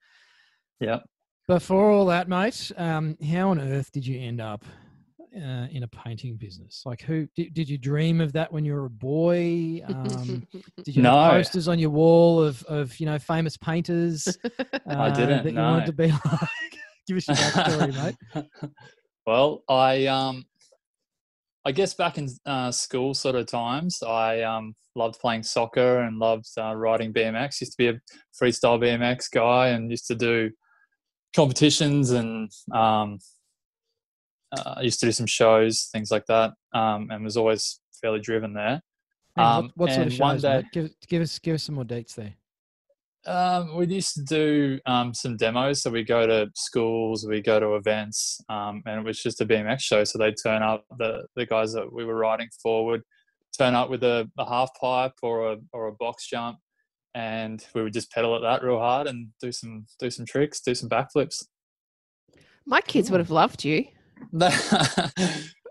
Yeah. 0.79 0.99
before 1.47 1.91
all 1.91 2.05
that, 2.07 2.27
mate, 2.27 2.71
um, 2.77 3.17
how 3.31 3.49
on 3.49 3.59
earth 3.59 3.91
did 3.91 4.05
you 4.05 4.19
end 4.19 4.41
up 4.41 4.63
uh, 5.35 5.67
in 5.71 5.83
a 5.83 5.87
painting 5.87 6.35
business? 6.35 6.83
Like, 6.85 7.01
who 7.01 7.27
did, 7.35 7.53
did 7.53 7.69
you 7.69 7.77
dream 7.77 8.21
of 8.21 8.33
that 8.33 8.51
when 8.51 8.65
you 8.65 8.73
were 8.73 8.85
a 8.85 8.89
boy? 8.89 9.81
Um, 9.87 10.43
did 10.83 10.95
you 10.95 11.01
No. 11.01 11.11
have 11.21 11.31
posters 11.31 11.67
on 11.67 11.79
your 11.79 11.89
wall 11.91 12.43
of, 12.43 12.63
of 12.63 12.99
you 12.99 13.05
know 13.05 13.19
famous 13.19 13.57
painters? 13.57 14.37
uh, 14.89 15.09
didn't, 15.11 15.43
That 15.43 15.53
you 15.53 15.59
wanted 15.59 15.85
to 15.87 15.93
be 15.93 16.11
like. 16.25 16.49
Give 17.07 17.17
us 17.17 17.27
your 17.27 17.37
backstory, 17.37 18.15
mate. 18.35 18.45
well, 19.25 19.63
I 19.67 20.05
um, 20.07 20.45
I 21.65 21.71
guess 21.71 21.93
back 21.93 22.17
in 22.17 22.29
uh, 22.45 22.71
school 22.71 23.13
sort 23.13 23.35
of 23.35 23.45
times, 23.47 24.01
I 24.01 24.41
um, 24.41 24.75
loved 24.95 25.19
playing 25.19 25.43
soccer 25.43 25.99
and 25.99 26.17
loved 26.17 26.47
uh, 26.57 26.73
riding 26.75 27.13
BMX. 27.13 27.61
Used 27.61 27.73
to 27.73 27.77
be 27.77 27.87
a 27.87 28.01
freestyle 28.39 28.79
BMX 28.79 29.29
guy 29.31 29.69
and 29.69 29.89
used 29.91 30.07
to 30.07 30.15
do 30.15 30.51
competitions 31.35 32.11
and 32.11 32.51
um, 32.71 33.19
uh, 34.57 34.75
I 34.77 34.81
used 34.81 34.99
to 35.01 35.05
do 35.05 35.11
some 35.11 35.27
shows, 35.27 35.89
things 35.91 36.11
like 36.11 36.25
that, 36.27 36.53
um, 36.73 37.09
and 37.11 37.23
was 37.23 37.37
always 37.37 37.79
fairly 38.01 38.19
driven 38.19 38.53
there. 38.53 38.81
Um, 39.37 39.71
what, 39.75 39.89
what 39.89 39.91
sort 39.93 40.07
of 40.07 40.13
and 40.13 40.19
one 40.19 40.35
shows? 40.35 40.41
day- 40.41 40.63
Give, 40.73 40.89
give 41.07 41.21
us 41.21 41.39
give 41.39 41.55
us 41.55 41.63
some 41.63 41.75
more 41.75 41.83
dates 41.85 42.15
there. 42.15 42.33
Um, 43.25 43.75
we 43.75 43.85
used 43.87 44.15
to 44.15 44.23
do 44.23 44.79
um, 44.85 45.13
some 45.13 45.35
demos. 45.37 45.81
So 45.81 45.91
we 45.91 46.03
go 46.03 46.25
to 46.25 46.49
schools, 46.55 47.27
we 47.27 47.41
go 47.41 47.59
to 47.59 47.75
events, 47.75 48.39
um, 48.49 48.81
and 48.85 48.99
it 49.01 49.05
was 49.05 49.21
just 49.21 49.41
a 49.41 49.45
BMX 49.45 49.81
show. 49.81 50.03
So 50.03 50.17
they'd 50.17 50.35
turn 50.41 50.63
up, 50.63 50.85
the, 50.97 51.25
the 51.35 51.45
guys 51.45 51.73
that 51.73 51.91
we 51.91 52.05
were 52.05 52.15
riding 52.15 52.47
forward, 52.63 53.01
turn 53.57 53.75
up 53.75 53.89
with 53.89 54.03
a, 54.03 54.29
a 54.37 54.47
half 54.47 54.69
pipe 54.79 55.11
or 55.21 55.51
a, 55.51 55.57
or 55.73 55.87
a 55.87 55.93
box 55.93 56.27
jump, 56.29 56.59
and 57.13 57.63
we 57.75 57.83
would 57.83 57.93
just 57.93 58.11
pedal 58.11 58.35
at 58.35 58.41
that 58.41 58.63
real 58.65 58.79
hard 58.79 59.05
and 59.07 59.27
do 59.41 59.51
some 59.51 59.85
do 59.99 60.09
some 60.09 60.25
tricks, 60.25 60.61
do 60.61 60.73
some 60.73 60.89
backflips. 60.89 61.43
My 62.65 62.81
kids 62.81 63.11
would 63.11 63.19
have 63.19 63.31
loved 63.31 63.65
you. 63.65 63.85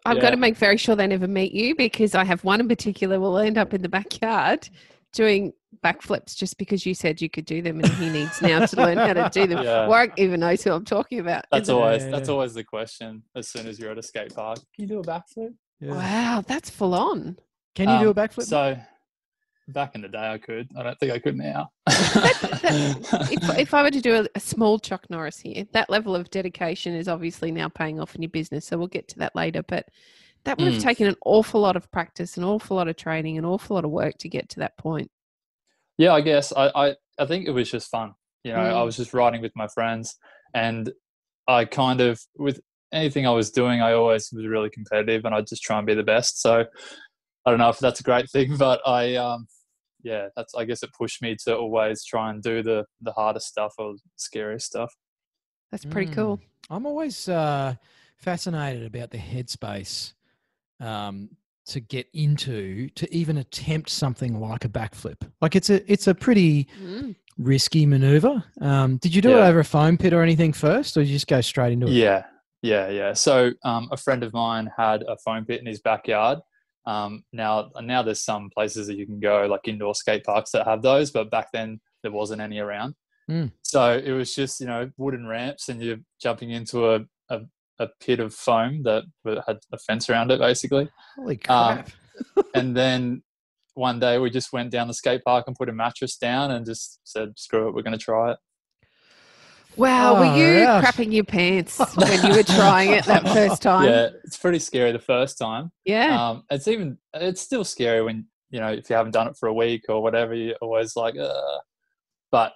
I've 0.06 0.16
Yeah. 0.16 0.22
got 0.22 0.30
to 0.30 0.36
make 0.36 0.56
very 0.56 0.76
sure 0.76 0.96
they 0.96 1.06
never 1.06 1.28
meet 1.28 1.52
you 1.52 1.74
because 1.74 2.14
I 2.14 2.24
have 2.24 2.42
one 2.44 2.60
in 2.60 2.68
particular 2.68 3.20
will 3.20 3.36
end 3.38 3.58
up 3.58 3.74
in 3.74 3.82
the 3.82 3.88
backyard 3.88 4.68
doing 5.12 5.52
backflips 5.84 6.34
just 6.36 6.56
because 6.58 6.86
you 6.86 6.94
said 6.94 7.20
you 7.20 7.28
could 7.28 7.44
do 7.44 7.60
them 7.62 7.78
and 7.80 7.88
he 7.94 8.08
needs 8.08 8.40
now 8.40 8.64
to 8.64 8.76
learn 8.76 8.96
how 8.98 9.12
to 9.12 9.28
do 9.32 9.46
them. 9.46 9.58
Yeah. 9.64 9.86
Warwick 9.86 10.14
even 10.16 10.40
knows 10.40 10.62
who 10.62 10.72
I'm 10.72 10.84
talking 10.84 11.18
about. 11.20 11.44
That's 11.50 11.68
always 11.68 12.04
Yeah, 12.04 12.10
that's 12.10 12.28
always 12.28 12.54
the 12.54 12.64
question. 12.64 13.22
As 13.34 13.48
soon 13.48 13.66
as 13.66 13.78
you're 13.78 13.90
at 13.90 13.98
a 13.98 14.02
skate 14.02 14.34
park, 14.34 14.58
can 14.74 14.82
you 14.84 14.86
do 14.86 14.98
a 15.00 15.02
backflip? 15.02 15.54
Wow, 15.80 16.42
that's 16.46 16.70
full 16.70 16.94
on. 16.94 17.38
Can 17.74 17.88
you 17.88 17.98
do 17.98 18.06
a 18.06 18.10
Um, 18.10 18.14
backflip? 18.14 18.44
So 18.44 18.78
back 19.68 19.94
in 19.94 20.02
the 20.02 20.08
day, 20.08 20.32
I 20.32 20.38
could. 20.38 20.68
I 20.76 20.82
don't 20.82 20.98
think 20.98 21.12
I 21.12 21.18
could 21.18 21.36
now. 21.36 21.70
If, 23.30 23.40
if 23.58 23.74
I 23.74 23.82
were 23.82 23.90
to 23.90 24.00
do 24.00 24.14
a, 24.22 24.26
a 24.34 24.40
small 24.40 24.78
Chuck 24.78 25.04
Norris 25.10 25.38
here, 25.38 25.64
that 25.72 25.90
level 25.90 26.16
of 26.16 26.30
dedication 26.30 26.94
is 26.94 27.08
obviously 27.08 27.52
now 27.52 27.68
paying 27.68 28.00
off 28.00 28.14
in 28.14 28.22
your 28.22 28.30
business. 28.30 28.64
So 28.66 28.78
we'll 28.78 28.86
get 28.86 29.06
to 29.08 29.18
that 29.18 29.36
later. 29.36 29.62
But 29.62 29.88
that 30.44 30.58
would 30.58 30.66
have 30.66 30.76
Mm. 30.76 30.80
taken 30.82 31.06
an 31.06 31.16
awful 31.26 31.60
lot 31.60 31.76
of 31.76 31.90
practice, 31.90 32.36
an 32.38 32.44
awful 32.44 32.76
lot 32.76 32.88
of 32.88 32.96
training, 32.96 33.36
an 33.36 33.44
awful 33.44 33.74
lot 33.74 33.84
of 33.84 33.90
work 33.90 34.16
to 34.18 34.28
get 34.28 34.48
to 34.50 34.60
that 34.60 34.76
point. 34.78 35.10
yeah, 35.98 36.12
I 36.14 36.20
guess 36.20 36.52
I, 36.56 36.68
I 36.74 36.94
I 37.18 37.26
think 37.26 37.46
it 37.46 37.50
was 37.50 37.70
just 37.70 37.90
fun. 37.90 38.14
You 38.44 38.52
know, 38.52 38.60
I 38.60 38.82
Mm. 38.82 38.84
was 38.84 38.96
just 38.96 39.12
riding 39.12 39.42
with 39.42 39.52
my 39.56 39.66
friends, 39.68 40.16
and 40.54 40.90
I 41.48 41.64
kind 41.64 42.00
of 42.00 42.20
with 42.36 42.60
anything 42.92 43.26
I 43.26 43.30
was 43.32 43.50
doing, 43.50 43.82
I 43.82 43.92
always 43.92 44.30
was 44.32 44.46
really 44.46 44.70
competitive, 44.70 45.24
and 45.24 45.34
I 45.34 45.40
just 45.42 45.62
try 45.62 45.76
and 45.78 45.86
be 45.86 45.94
the 45.94 46.02
best. 46.02 46.40
So 46.40 46.64
I 47.44 47.50
don't 47.50 47.58
know 47.58 47.68
if 47.68 47.78
that's 47.78 48.00
a 48.00 48.04
great 48.04 48.30
thing, 48.30 48.56
but 48.58 48.80
I 48.86 49.16
um 49.16 49.46
yeah, 50.08 50.28
that's 50.36 50.54
I 50.54 50.64
guess 50.64 50.82
it 50.82 50.90
pushed 50.98 51.20
me 51.22 51.36
to 51.44 51.56
always 51.56 52.04
try 52.04 52.30
and 52.30 52.42
do 52.42 52.62
the 52.62 52.84
the 53.02 53.12
hardest 53.12 53.46
stuff 53.48 53.74
or 53.78 53.94
scariest 54.16 54.66
stuff. 54.66 54.92
That's 55.70 55.84
pretty 55.84 56.10
Mm. 56.10 56.14
cool. 56.14 56.40
I'm 56.70 56.86
always 56.86 57.28
uh, 57.28 57.74
fascinated 58.16 58.84
about 58.86 59.10
the 59.10 59.18
headspace 59.18 60.14
um, 60.80 61.28
to 61.66 61.80
get 61.80 62.06
into 62.14 62.88
to 62.90 63.04
even 63.14 63.38
attempt 63.38 63.90
something 63.90 64.40
like 64.40 64.64
a 64.64 64.68
backflip. 64.68 65.20
Like 65.40 65.54
it's 65.56 65.70
a 65.70 65.90
it's 65.92 66.06
a 66.06 66.14
pretty 66.14 66.66
Mm. 66.82 67.14
risky 67.38 67.86
maneuver. 67.86 68.42
Um, 68.60 68.96
did 68.98 69.14
you 69.14 69.22
do 69.22 69.30
it 69.30 69.40
over 69.48 69.60
a 69.60 69.64
foam 69.64 69.96
pit 69.98 70.12
or 70.12 70.22
anything 70.22 70.52
first, 70.52 70.96
or 70.96 71.00
did 71.00 71.08
you 71.10 71.16
just 71.16 71.26
go 71.26 71.40
straight 71.40 71.72
into 71.72 71.86
it? 71.86 71.92
Yeah, 71.92 72.24
yeah, 72.62 72.88
yeah. 72.88 73.12
So 73.12 73.52
um, 73.64 73.88
a 73.92 73.96
friend 73.96 74.22
of 74.24 74.32
mine 74.32 74.70
had 74.76 75.02
a 75.02 75.16
foam 75.24 75.44
pit 75.44 75.60
in 75.60 75.66
his 75.66 75.80
backyard. 75.80 76.38
Um, 76.88 77.22
now, 77.34 77.70
now 77.82 78.02
there's 78.02 78.22
some 78.22 78.48
places 78.48 78.86
that 78.86 78.96
you 78.96 79.04
can 79.04 79.20
go, 79.20 79.46
like 79.46 79.68
indoor 79.68 79.94
skate 79.94 80.24
parks 80.24 80.52
that 80.52 80.66
have 80.66 80.80
those, 80.80 81.10
but 81.10 81.30
back 81.30 81.52
then 81.52 81.80
there 82.02 82.10
wasn't 82.10 82.40
any 82.40 82.60
around. 82.60 82.94
Mm. 83.30 83.52
So 83.60 83.92
it 83.92 84.12
was 84.12 84.34
just 84.34 84.58
you 84.58 84.66
know 84.66 84.90
wooden 84.96 85.26
ramps, 85.26 85.68
and 85.68 85.82
you're 85.82 85.98
jumping 86.20 86.50
into 86.50 86.94
a 86.94 87.00
a, 87.28 87.40
a 87.78 87.88
pit 88.00 88.20
of 88.20 88.32
foam 88.32 88.82
that 88.84 89.04
had 89.46 89.58
a 89.70 89.78
fence 89.78 90.08
around 90.08 90.30
it, 90.30 90.40
basically. 90.40 90.88
Holy 91.16 91.38
Um, 91.48 91.84
crap! 91.84 91.90
and 92.54 92.74
then 92.74 93.22
one 93.74 94.00
day 94.00 94.18
we 94.18 94.30
just 94.30 94.54
went 94.54 94.70
down 94.70 94.88
the 94.88 94.94
skate 94.94 95.22
park 95.24 95.44
and 95.46 95.54
put 95.54 95.68
a 95.68 95.72
mattress 95.72 96.16
down 96.16 96.52
and 96.52 96.64
just 96.64 97.00
said, 97.04 97.34
"Screw 97.36 97.68
it, 97.68 97.74
we're 97.74 97.82
going 97.82 97.98
to 97.98 98.02
try 98.02 98.32
it." 98.32 98.38
Wow, 99.76 100.14
Far 100.14 100.20
were 100.20 100.36
you 100.36 100.64
out. 100.66 100.82
crapping 100.84 101.12
your 101.12 101.24
pants 101.24 101.78
when 101.96 102.24
you 102.26 102.36
were 102.36 102.42
trying 102.42 102.90
it 102.92 103.04
that 103.04 103.22
first 103.28 103.62
time? 103.70 103.84
Yeah, 103.88 104.08
it's 104.24 104.36
pretty 104.36 104.58
scary 104.58 104.90
the 104.92 104.98
first 104.98 105.38
time. 105.38 105.70
Yeah. 105.84 106.30
um, 106.30 106.42
it's 106.50 106.66
even 106.68 106.98
it's 107.14 107.40
still 107.40 107.64
scary 107.64 108.02
when 108.02 108.26
you 108.50 108.58
know 108.60 108.68
if 108.72 108.90
you 108.90 108.96
haven't 108.96 109.12
done 109.12 109.28
it 109.28 109.36
for 109.36 109.48
a 109.48 109.54
week 109.54 109.84
or 109.88 110.02
whatever 110.02 110.34
you're 110.34 110.56
always 110.62 110.96
like 110.96 111.16
uh, 111.16 111.58
but 112.32 112.52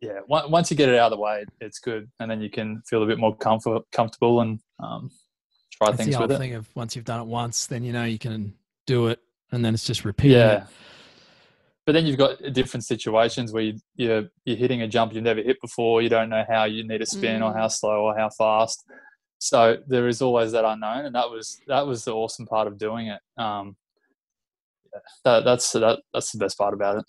yeah 0.00 0.20
on- 0.30 0.50
once 0.50 0.70
you 0.70 0.76
get 0.76 0.88
it 0.88 0.98
out 0.98 1.12
of 1.12 1.18
the 1.18 1.20
way 1.22 1.44
it's 1.60 1.78
good 1.78 2.08
and 2.20 2.30
then 2.30 2.40
you 2.40 2.48
can 2.50 2.80
feel 2.88 3.02
a 3.02 3.06
bit 3.06 3.18
more 3.18 3.36
comfort 3.36 3.82
comfortable 3.92 4.40
and 4.40 4.60
um, 4.80 5.10
try 5.72 5.90
That's 5.90 6.02
things 6.04 6.14
the 6.16 6.22
with 6.22 6.30
old 6.30 6.40
it 6.40 6.42
thing 6.42 6.54
of 6.54 6.68
once 6.74 6.96
you've 6.96 7.04
done 7.04 7.20
it 7.20 7.26
once, 7.26 7.66
then 7.66 7.84
you 7.84 7.92
know 7.92 8.04
you 8.04 8.18
can 8.18 8.54
do 8.86 9.08
it, 9.08 9.20
and 9.52 9.64
then 9.64 9.74
it's 9.74 9.84
just 9.84 10.04
repeating. 10.04 10.38
yeah 10.38 10.62
it. 10.62 10.68
But 11.88 11.94
then 11.94 12.04
you've 12.06 12.18
got 12.18 12.36
different 12.52 12.84
situations 12.84 13.50
where 13.50 13.62
you, 13.62 13.78
you're 13.96 14.24
you're 14.44 14.58
hitting 14.58 14.82
a 14.82 14.86
jump 14.86 15.14
you've 15.14 15.24
never 15.24 15.40
hit 15.42 15.56
before 15.62 16.02
you 16.02 16.10
don't 16.10 16.28
know 16.28 16.44
how 16.46 16.64
you 16.64 16.86
need 16.86 16.98
to 16.98 17.06
spin 17.06 17.40
or 17.40 17.50
Mm. 17.50 17.56
how 17.56 17.68
slow 17.68 18.02
or 18.04 18.14
how 18.14 18.28
fast 18.28 18.84
so 19.38 19.78
there 19.86 20.06
is 20.06 20.20
always 20.20 20.52
that 20.52 20.66
unknown 20.66 21.06
and 21.06 21.14
that 21.14 21.30
was 21.30 21.58
that 21.66 21.86
was 21.86 22.04
the 22.04 22.12
awesome 22.12 22.44
part 22.44 22.66
of 22.66 22.76
doing 22.76 23.06
it 23.06 23.20
um 23.38 23.74
yeah, 24.92 25.00
that, 25.24 25.44
that's 25.46 25.72
that, 25.72 26.00
that's 26.12 26.30
the 26.32 26.38
best 26.38 26.58
part 26.58 26.74
about 26.74 26.98
it 26.98 27.04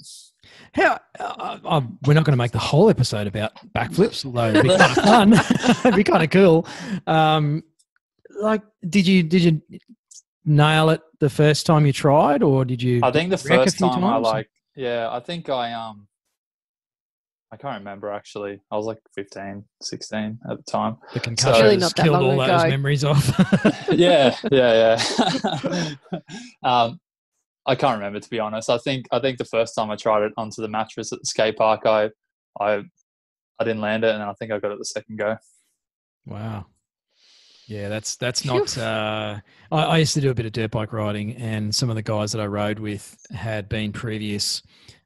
How 0.73 0.97
uh, 1.19 1.57
uh, 1.65 1.81
we're 2.05 2.13
not 2.13 2.23
going 2.23 2.37
to 2.37 2.37
make 2.37 2.51
the 2.53 2.57
whole 2.59 2.89
episode 2.89 3.27
about 3.27 3.51
backflips, 3.75 4.25
although 4.25 4.47
it'd 4.51 4.63
be 4.63 4.69
kind 4.69 4.97
of 4.97 5.03
fun. 5.11 5.33
it'd 5.85 5.95
be 5.95 6.03
kind 6.05 6.23
of 6.23 6.29
cool. 6.29 6.65
Um, 7.05 7.63
like, 8.41 8.61
did 8.87 9.05
you 9.05 9.23
did 9.23 9.41
you 9.43 9.61
nail 10.45 10.89
it 10.89 11.01
the 11.19 11.29
first 11.29 11.65
time 11.65 11.85
you 11.85 11.91
tried, 11.93 12.43
or 12.43 12.63
did 12.63 12.81
you? 12.81 13.01
i 13.03 13.11
think 13.11 13.29
the 13.29 13.37
first 13.37 13.77
few 13.77 13.89
time 13.89 14.03
i 14.05 14.15
like 14.15 14.49
yeah 14.79 15.09
i 15.11 15.19
think 15.19 15.49
i 15.49 15.73
um 15.73 16.07
i 17.51 17.57
can't 17.57 17.77
remember 17.79 18.09
actually 18.09 18.61
i 18.71 18.77
was 18.77 18.85
like 18.85 18.99
15 19.13 19.65
16 19.81 20.39
at 20.49 20.57
the 20.57 20.63
time 20.71 20.95
the 21.13 21.19
concussion 21.19 21.63
Really 21.63 21.77
not 21.77 21.93
that 21.95 22.03
killed 22.03 22.21
long 22.21 22.39
all 22.39 22.47
those 22.47 22.61
ago. 22.61 22.69
memories 22.69 23.03
off. 23.03 23.25
yeah, 23.91 24.35
yeah, 24.51 24.95
yeah. 24.95 25.93
um, 26.63 26.99
I 27.65 27.75
can't 27.75 27.97
remember 27.97 28.19
to 28.19 28.29
be 28.29 28.39
honest. 28.39 28.69
I 28.69 28.77
think 28.77 29.05
I 29.11 29.19
think 29.19 29.37
the 29.37 29.45
first 29.45 29.75
time 29.75 29.91
I 29.91 29.95
tried 29.95 30.23
it 30.23 30.33
onto 30.37 30.61
the 30.61 30.67
mattress 30.67 31.11
at 31.11 31.19
the 31.19 31.25
skate 31.25 31.57
park, 31.57 31.85
I 31.85 32.09
I 32.59 32.83
I 33.59 33.63
didn't 33.63 33.81
land 33.81 34.03
it, 34.05 34.13
and 34.15 34.23
I 34.23 34.33
think 34.39 34.51
I 34.51 34.59
got 34.59 34.71
it 34.71 34.79
the 34.79 34.85
second 34.85 35.17
go. 35.17 35.37
Wow. 36.25 36.67
Yeah, 37.69 37.87
that's 37.87 38.15
that's 38.15 38.43
not. 38.45 38.75
Uh, 38.75 39.39
I, 39.71 39.83
I 39.83 39.97
used 39.97 40.15
to 40.15 40.21
do 40.21 40.31
a 40.31 40.33
bit 40.33 40.47
of 40.47 40.53
dirt 40.53 40.71
bike 40.71 40.91
riding, 40.91 41.35
and 41.35 41.73
some 41.73 41.91
of 41.91 41.95
the 41.95 42.01
guys 42.01 42.31
that 42.31 42.41
I 42.41 42.47
rode 42.47 42.79
with 42.79 43.15
had 43.31 43.69
been 43.69 43.91
previous, 43.93 44.63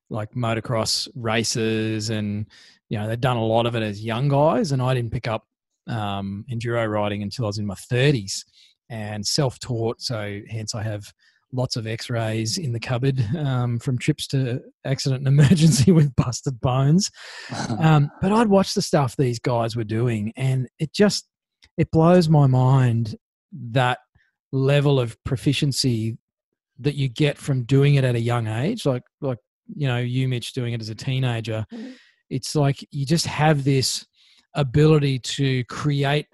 like 0.09 0.31
motocross 0.31 1.09
races, 1.13 2.09
and 2.09 2.47
you 2.87 2.97
know 2.97 3.09
they'd 3.09 3.19
done 3.19 3.35
a 3.35 3.45
lot 3.45 3.65
of 3.65 3.75
it 3.75 3.83
as 3.83 4.01
young 4.01 4.29
guys, 4.29 4.71
and 4.71 4.81
I 4.81 4.93
didn't 4.93 5.11
pick 5.11 5.27
up 5.27 5.45
um, 5.87 6.45
enduro 6.49 6.89
riding 6.89 7.21
until 7.21 7.45
I 7.45 7.47
was 7.47 7.57
in 7.57 7.65
my 7.65 7.75
thirties, 7.75 8.45
and 8.89 9.25
self-taught. 9.25 10.01
So 10.01 10.39
hence 10.49 10.73
I 10.73 10.83
have 10.83 11.11
lots 11.51 11.75
of 11.75 11.85
X-rays 11.85 12.57
in 12.57 12.71
the 12.71 12.79
cupboard 12.79 13.21
um, 13.37 13.77
from 13.77 13.97
trips 13.97 14.25
to 14.27 14.61
accident 14.85 15.27
and 15.27 15.39
emergency 15.39 15.91
with 15.91 16.15
busted 16.15 16.59
bones 16.61 17.11
um, 17.79 18.09
but 18.21 18.31
I'd 18.31 18.47
watch 18.47 18.73
the 18.73 18.81
stuff 18.81 19.15
these 19.17 19.37
guys 19.37 19.75
were 19.75 19.83
doing, 19.83 20.31
and 20.37 20.69
it 20.79 20.93
just 20.93 21.27
it 21.77 21.91
blows 21.91 22.29
my 22.29 22.47
mind 22.47 23.15
that 23.51 23.99
level 24.51 24.99
of 24.99 25.21
proficiency 25.23 26.17
that 26.79 26.95
you 26.95 27.07
get 27.07 27.37
from 27.37 27.63
doing 27.63 27.95
it 27.95 28.03
at 28.03 28.15
a 28.15 28.19
young 28.19 28.47
age. 28.47 28.85
Like 28.85 29.03
like 29.21 29.39
you 29.75 29.87
know 29.87 29.97
you, 29.97 30.27
Mitch, 30.27 30.53
doing 30.53 30.73
it 30.73 30.81
as 30.81 30.89
a 30.89 30.95
teenager. 30.95 31.65
Mhm. 31.71 31.95
It's 32.29 32.55
like 32.55 32.85
you 32.91 33.05
just 33.05 33.25
have 33.25 33.63
this 33.63 34.05
ability 34.55 35.19
to 35.19 35.63
create 35.65 36.27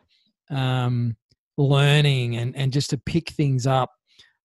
um, 0.50 1.15
learning 1.58 2.38
and 2.38 2.55
and 2.55 2.74
just 2.74 2.89
to 2.91 2.98
pick 2.98 3.31
things 3.31 3.67
up. 3.67 3.91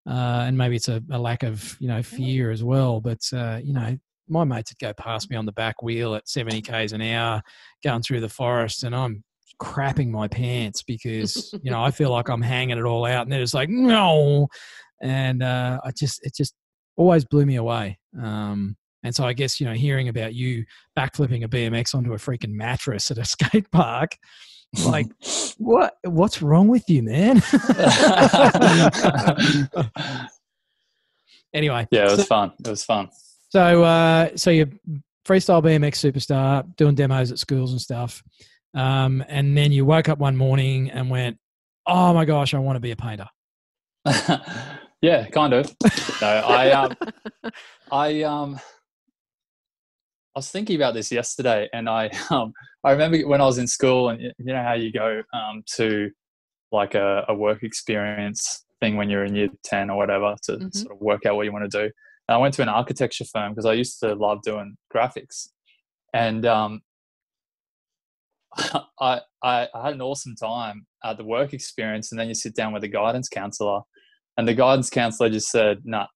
Uh, 0.06 0.44
and 0.46 0.58
maybe 0.58 0.76
it's 0.76 0.88
a, 0.88 1.02
a 1.10 1.18
lack 1.18 1.42
of 1.42 1.76
you 1.80 1.88
know 1.88 2.02
fear 2.02 2.50
as 2.50 2.62
well, 2.62 3.00
but 3.00 3.20
uh, 3.32 3.58
you 3.62 3.72
know 3.72 3.96
my 4.28 4.44
mates 4.44 4.70
would 4.70 4.78
go 4.78 4.92
past 4.94 5.30
me 5.30 5.36
on 5.36 5.46
the 5.46 5.52
back 5.52 5.82
wheel 5.82 6.14
at 6.14 6.28
70 6.28 6.62
k's 6.62 6.92
an 6.92 7.02
hour 7.02 7.42
going 7.82 8.02
through 8.02 8.20
the 8.20 8.28
forest 8.28 8.82
and 8.82 8.94
i'm 8.94 9.22
crapping 9.60 10.10
my 10.10 10.28
pants 10.28 10.82
because 10.82 11.54
you 11.62 11.70
know 11.70 11.82
i 11.82 11.90
feel 11.90 12.10
like 12.10 12.28
i'm 12.28 12.42
hanging 12.42 12.78
it 12.78 12.84
all 12.84 13.04
out 13.04 13.22
and 13.22 13.32
they're 13.32 13.40
just 13.40 13.54
like 13.54 13.68
no. 13.68 14.48
And 15.02 15.42
uh, 15.42 15.80
i 15.84 15.90
just 15.90 16.24
it 16.24 16.34
just 16.34 16.54
always 16.96 17.24
blew 17.24 17.44
me 17.44 17.56
away. 17.56 17.98
Um, 18.20 18.76
and 19.02 19.14
so 19.14 19.24
i 19.24 19.32
guess 19.32 19.60
you 19.60 19.66
know 19.66 19.74
hearing 19.74 20.08
about 20.08 20.34
you 20.34 20.64
backflipping 20.98 21.44
a 21.44 21.48
bmx 21.48 21.94
onto 21.94 22.14
a 22.14 22.16
freaking 22.16 22.52
mattress 22.52 23.10
at 23.10 23.18
a 23.18 23.24
skate 23.26 23.70
park 23.70 24.16
like 24.86 25.06
what 25.58 25.94
what's 26.04 26.40
wrong 26.42 26.68
with 26.68 26.88
you 26.88 27.02
man? 27.02 27.42
Anyway. 31.54 31.86
Yeah, 31.90 32.06
it 32.06 32.10
was 32.10 32.20
so- 32.20 32.24
fun. 32.24 32.52
It 32.64 32.68
was 32.68 32.84
fun. 32.84 33.08
so, 33.50 33.84
uh, 33.84 34.30
so 34.36 34.50
you're 34.50 34.66
freestyle 35.24 35.62
BMX 35.62 36.12
superstar, 36.12 36.64
doing 36.76 36.94
demos 36.94 37.32
at 37.32 37.38
schools 37.38 37.72
and 37.72 37.80
stuff, 37.80 38.22
um, 38.74 39.24
and 39.28 39.56
then 39.56 39.72
you 39.72 39.84
woke 39.84 40.08
up 40.08 40.18
one 40.18 40.36
morning 40.36 40.90
and 40.90 41.10
went, 41.10 41.38
"Oh 41.86 42.12
my 42.12 42.24
gosh, 42.24 42.54
I 42.54 42.58
want 42.58 42.76
to 42.76 42.80
be 42.80 42.90
a 42.90 42.96
painter." 42.96 43.28
yeah, 45.00 45.26
kind 45.28 45.52
of. 45.52 45.74
No, 46.20 46.26
I 46.28 46.70
um, 46.72 46.94
I 47.92 48.22
um, 48.22 48.60
I 50.34 50.38
was 50.38 50.50
thinking 50.50 50.76
about 50.76 50.94
this 50.94 51.12
yesterday, 51.12 51.68
and 51.72 51.88
I 51.88 52.10
um, 52.30 52.52
I 52.82 52.90
remember 52.90 53.18
when 53.28 53.40
I 53.40 53.44
was 53.44 53.58
in 53.58 53.68
school, 53.68 54.08
and 54.08 54.20
you 54.20 54.32
know 54.38 54.62
how 54.62 54.74
you 54.74 54.92
go 54.92 55.22
um, 55.32 55.62
to 55.76 56.10
like 56.72 56.94
a, 56.94 57.24
a 57.28 57.34
work 57.34 57.62
experience 57.62 58.64
thing 58.80 58.96
when 58.96 59.08
you're 59.08 59.24
in 59.24 59.36
year 59.36 59.48
ten 59.62 59.90
or 59.90 59.96
whatever 59.96 60.34
to 60.44 60.52
mm-hmm. 60.52 60.68
sort 60.70 60.92
of 60.92 61.00
work 61.00 61.24
out 61.26 61.36
what 61.36 61.44
you 61.46 61.52
want 61.52 61.70
to 61.70 61.84
do. 61.84 61.90
And 62.28 62.34
I 62.34 62.38
went 62.38 62.54
to 62.54 62.62
an 62.62 62.68
architecture 62.68 63.24
firm 63.24 63.52
because 63.52 63.66
I 63.66 63.74
used 63.74 64.00
to 64.00 64.14
love 64.14 64.42
doing 64.42 64.76
graphics, 64.92 65.48
and 66.12 66.44
um, 66.44 66.80
I, 69.00 69.20
I 69.42 69.68
I 69.74 69.84
had 69.84 69.94
an 69.94 70.02
awesome 70.02 70.34
time 70.36 70.86
at 71.04 71.16
the 71.16 71.24
work 71.24 71.52
experience, 71.52 72.12
and 72.12 72.18
then 72.18 72.28
you 72.28 72.34
sit 72.34 72.54
down 72.54 72.72
with 72.72 72.84
a 72.84 72.88
guidance 72.88 73.28
counselor, 73.28 73.80
and 74.36 74.46
the 74.46 74.54
guidance 74.54 74.90
counselor 74.90 75.30
just 75.30 75.48
said, 75.48 75.78
"Nah, 75.84 76.06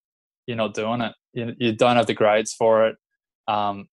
you're 0.47 0.57
not 0.57 0.73
doing 0.73 1.01
it. 1.01 1.13
You, 1.33 1.53
you 1.57 1.75
don't 1.75 1.95
have 1.95 2.07
the 2.07 2.13
grades 2.13 2.53
for 2.53 2.87
it." 2.87 2.95
Um, 3.47 3.87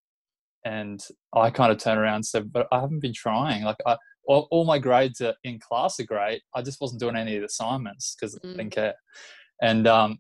and 0.65 1.01
I 1.35 1.51
kind 1.51 1.73
of 1.73 1.79
turned 1.79 2.01
around 2.01 2.17
and 2.17 2.27
said, 2.27 2.53
"But 2.53 2.67
I 2.73 2.81
haven't 2.81 3.01
been 3.01 3.15
trying. 3.15 3.63
Like, 3.63 3.77
I, 3.87 3.97
all, 4.27 4.49
all, 4.51 4.65
my 4.65 4.79
grades 4.79 5.21
are 5.21 5.35
in 5.45 5.61
class 5.61 6.01
are 6.01 6.05
great. 6.05 6.43
I 6.55 6.63
just 6.63 6.81
wasn't 6.81 7.01
doing 7.01 7.15
any 7.17 7.37
of 7.37 7.43
the 7.43 7.47
assignments 7.47 8.17
because 8.19 8.37
mm. 8.37 8.55
I 8.55 8.57
didn't 8.57 8.71
care." 8.71 8.95
And 9.63 9.87
um, 9.87 10.19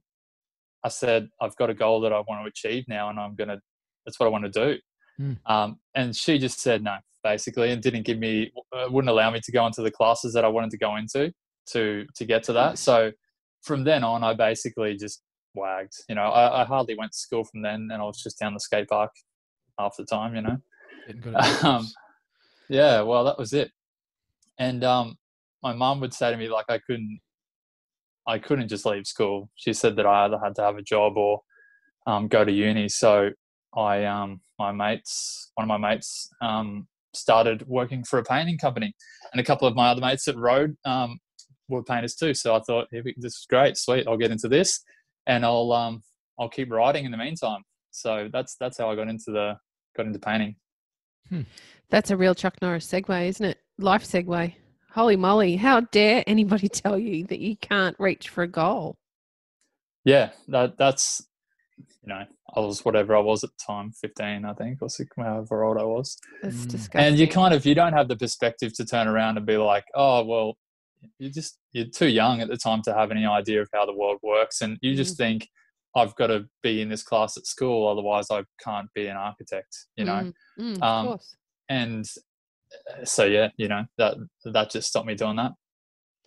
I 0.84 0.88
said, 0.88 1.28
"I've 1.40 1.56
got 1.56 1.70
a 1.70 1.74
goal 1.74 2.00
that 2.02 2.12
I 2.12 2.20
want 2.20 2.44
to 2.44 2.48
achieve 2.48 2.84
now, 2.88 3.10
and 3.10 3.18
I'm 3.18 3.34
gonna. 3.34 3.60
That's 4.04 4.18
what 4.18 4.26
I 4.26 4.30
want 4.30 4.44
to 4.44 4.50
do." 4.50 4.78
Mm. 5.20 5.38
Um, 5.46 5.80
and 5.94 6.14
she 6.14 6.38
just 6.38 6.60
said 6.60 6.82
no, 6.82 6.96
basically, 7.30 7.70
and 7.70 7.82
didn't 7.82 8.06
give 8.06 8.18
me, 8.18 8.52
uh, 8.72 8.86
wouldn't 8.90 9.10
allow 9.10 9.30
me 9.30 9.40
to 9.40 9.52
go 9.52 9.66
into 9.66 9.82
the 9.82 9.90
classes 9.90 10.32
that 10.34 10.44
I 10.44 10.48
wanted 10.48 10.70
to 10.70 10.78
go 10.78 10.96
into 10.96 11.32
to 11.72 12.06
to 12.14 12.24
get 12.24 12.42
to 12.44 12.52
that. 12.52 12.78
So 12.78 13.12
from 13.62 13.84
then 13.84 14.04
on, 14.04 14.22
I 14.22 14.32
basically 14.34 14.96
just 14.96 15.22
wagged. 15.54 15.94
You 16.08 16.14
know, 16.14 16.28
I, 16.40 16.62
I 16.62 16.64
hardly 16.64 16.96
went 16.96 17.12
to 17.12 17.18
school 17.18 17.44
from 17.44 17.62
then, 17.62 17.88
and 17.92 18.00
I 18.02 18.04
was 18.04 18.22
just 18.22 18.38
down 18.38 18.54
the 18.54 18.60
skate 18.60 18.88
park 18.88 19.10
half 19.78 19.96
the 19.96 20.04
time, 20.04 20.34
you 20.34 20.42
know. 20.42 20.58
Um, 21.62 21.86
yeah, 22.68 23.00
well, 23.02 23.22
that 23.24 23.38
was 23.38 23.52
it. 23.52 23.70
And 24.58 24.82
um, 24.82 25.16
my 25.62 25.72
mom 25.72 26.00
would 26.00 26.12
say 26.12 26.32
to 26.32 26.36
me, 26.36 26.48
like, 26.48 26.66
I 26.68 26.78
couldn't, 26.78 27.20
I 28.26 28.38
couldn't 28.40 28.68
just 28.68 28.84
leave 28.84 29.06
school. 29.06 29.50
She 29.54 29.72
said 29.72 29.94
that 29.96 30.06
I 30.06 30.24
either 30.24 30.38
had 30.42 30.56
to 30.56 30.62
have 30.62 30.76
a 30.76 30.82
job 30.82 31.16
or 31.16 31.42
um, 32.08 32.26
go 32.26 32.44
to 32.44 32.50
uni. 32.50 32.88
So 32.88 33.30
I, 33.76 34.04
um, 34.04 34.40
my 34.58 34.72
mates, 34.72 35.52
one 35.54 35.70
of 35.70 35.80
my 35.80 35.90
mates, 35.90 36.28
um, 36.42 36.88
started 37.16 37.66
working 37.66 38.04
for 38.04 38.18
a 38.18 38.24
painting 38.24 38.58
company, 38.58 38.94
and 39.32 39.40
a 39.40 39.44
couple 39.44 39.66
of 39.66 39.74
my 39.74 39.88
other 39.88 40.00
mates 40.00 40.28
at 40.28 40.36
Road 40.36 40.76
um, 40.84 41.18
were 41.68 41.82
painters 41.82 42.14
too. 42.14 42.34
So 42.34 42.54
I 42.54 42.60
thought, 42.60 42.88
hey, 42.90 43.02
this 43.16 43.34
is 43.34 43.46
great, 43.48 43.76
sweet. 43.76 44.06
I'll 44.06 44.16
get 44.16 44.30
into 44.30 44.48
this, 44.48 44.82
and 45.26 45.44
I'll 45.44 45.72
um, 45.72 46.02
I'll 46.38 46.48
keep 46.48 46.70
writing 46.70 47.04
in 47.04 47.10
the 47.10 47.16
meantime. 47.16 47.62
So 47.90 48.28
that's 48.32 48.56
that's 48.60 48.78
how 48.78 48.90
I 48.90 48.96
got 48.96 49.08
into 49.08 49.30
the 49.30 49.56
got 49.96 50.06
into 50.06 50.18
painting. 50.18 50.56
Hmm. 51.28 51.42
That's 51.90 52.10
a 52.10 52.16
real 52.16 52.34
Chuck 52.34 52.54
Norris 52.60 52.86
segue, 52.86 53.28
isn't 53.28 53.46
it? 53.46 53.58
Life 53.78 54.04
segue. 54.04 54.54
Holy 54.92 55.16
moly! 55.16 55.56
How 55.56 55.80
dare 55.80 56.24
anybody 56.26 56.68
tell 56.70 56.98
you 56.98 57.24
that 57.26 57.40
you 57.40 57.56
can't 57.56 57.96
reach 57.98 58.28
for 58.28 58.42
a 58.42 58.48
goal? 58.48 58.96
Yeah, 60.04 60.30
that 60.48 60.78
that's 60.78 61.26
you 62.06 62.14
know 62.14 62.24
I 62.54 62.60
was 62.60 62.84
whatever 62.84 63.16
I 63.16 63.20
was 63.20 63.42
at 63.44 63.50
the 63.50 63.72
time, 63.72 63.92
fifteen, 63.92 64.44
I 64.44 64.54
think, 64.54 64.80
or 64.80 64.88
six, 64.88 65.10
however 65.16 65.64
old 65.64 65.78
I 65.78 65.84
was. 65.84 66.16
That's 66.42 66.56
mm. 66.56 66.68
disgusting. 66.68 67.00
And 67.00 67.18
you 67.18 67.28
kind 67.28 67.52
of 67.52 67.66
you 67.66 67.74
don't 67.74 67.92
have 67.92 68.08
the 68.08 68.16
perspective 68.16 68.72
to 68.74 68.86
turn 68.86 69.08
around 69.08 69.36
and 69.36 69.46
be 69.46 69.56
like, 69.56 69.84
oh 69.94 70.24
well, 70.24 70.56
you're 71.18 71.32
just 71.32 71.58
you're 71.72 71.86
too 71.86 72.08
young 72.08 72.40
at 72.40 72.48
the 72.48 72.56
time 72.56 72.82
to 72.82 72.94
have 72.94 73.10
any 73.10 73.26
idea 73.26 73.60
of 73.60 73.68
how 73.74 73.84
the 73.84 73.94
world 73.94 74.18
works, 74.22 74.62
and 74.62 74.78
you 74.80 74.94
just 74.94 75.14
mm. 75.14 75.18
think 75.18 75.48
I've 75.96 76.14
got 76.14 76.28
to 76.28 76.46
be 76.62 76.80
in 76.80 76.88
this 76.88 77.02
class 77.02 77.36
at 77.36 77.46
school, 77.46 77.88
otherwise 77.88 78.28
I 78.30 78.44
can't 78.62 78.88
be 78.94 79.06
an 79.08 79.16
architect. 79.16 79.76
You 79.96 80.04
know, 80.04 80.32
mm, 80.58 80.78
mm, 80.78 80.82
um, 80.82 81.18
and 81.68 82.04
uh, 82.72 83.04
so 83.04 83.24
yeah, 83.24 83.48
you 83.56 83.68
know 83.68 83.84
that 83.98 84.16
that 84.44 84.70
just 84.70 84.88
stopped 84.88 85.06
me 85.06 85.16
doing 85.16 85.36
that. 85.36 85.52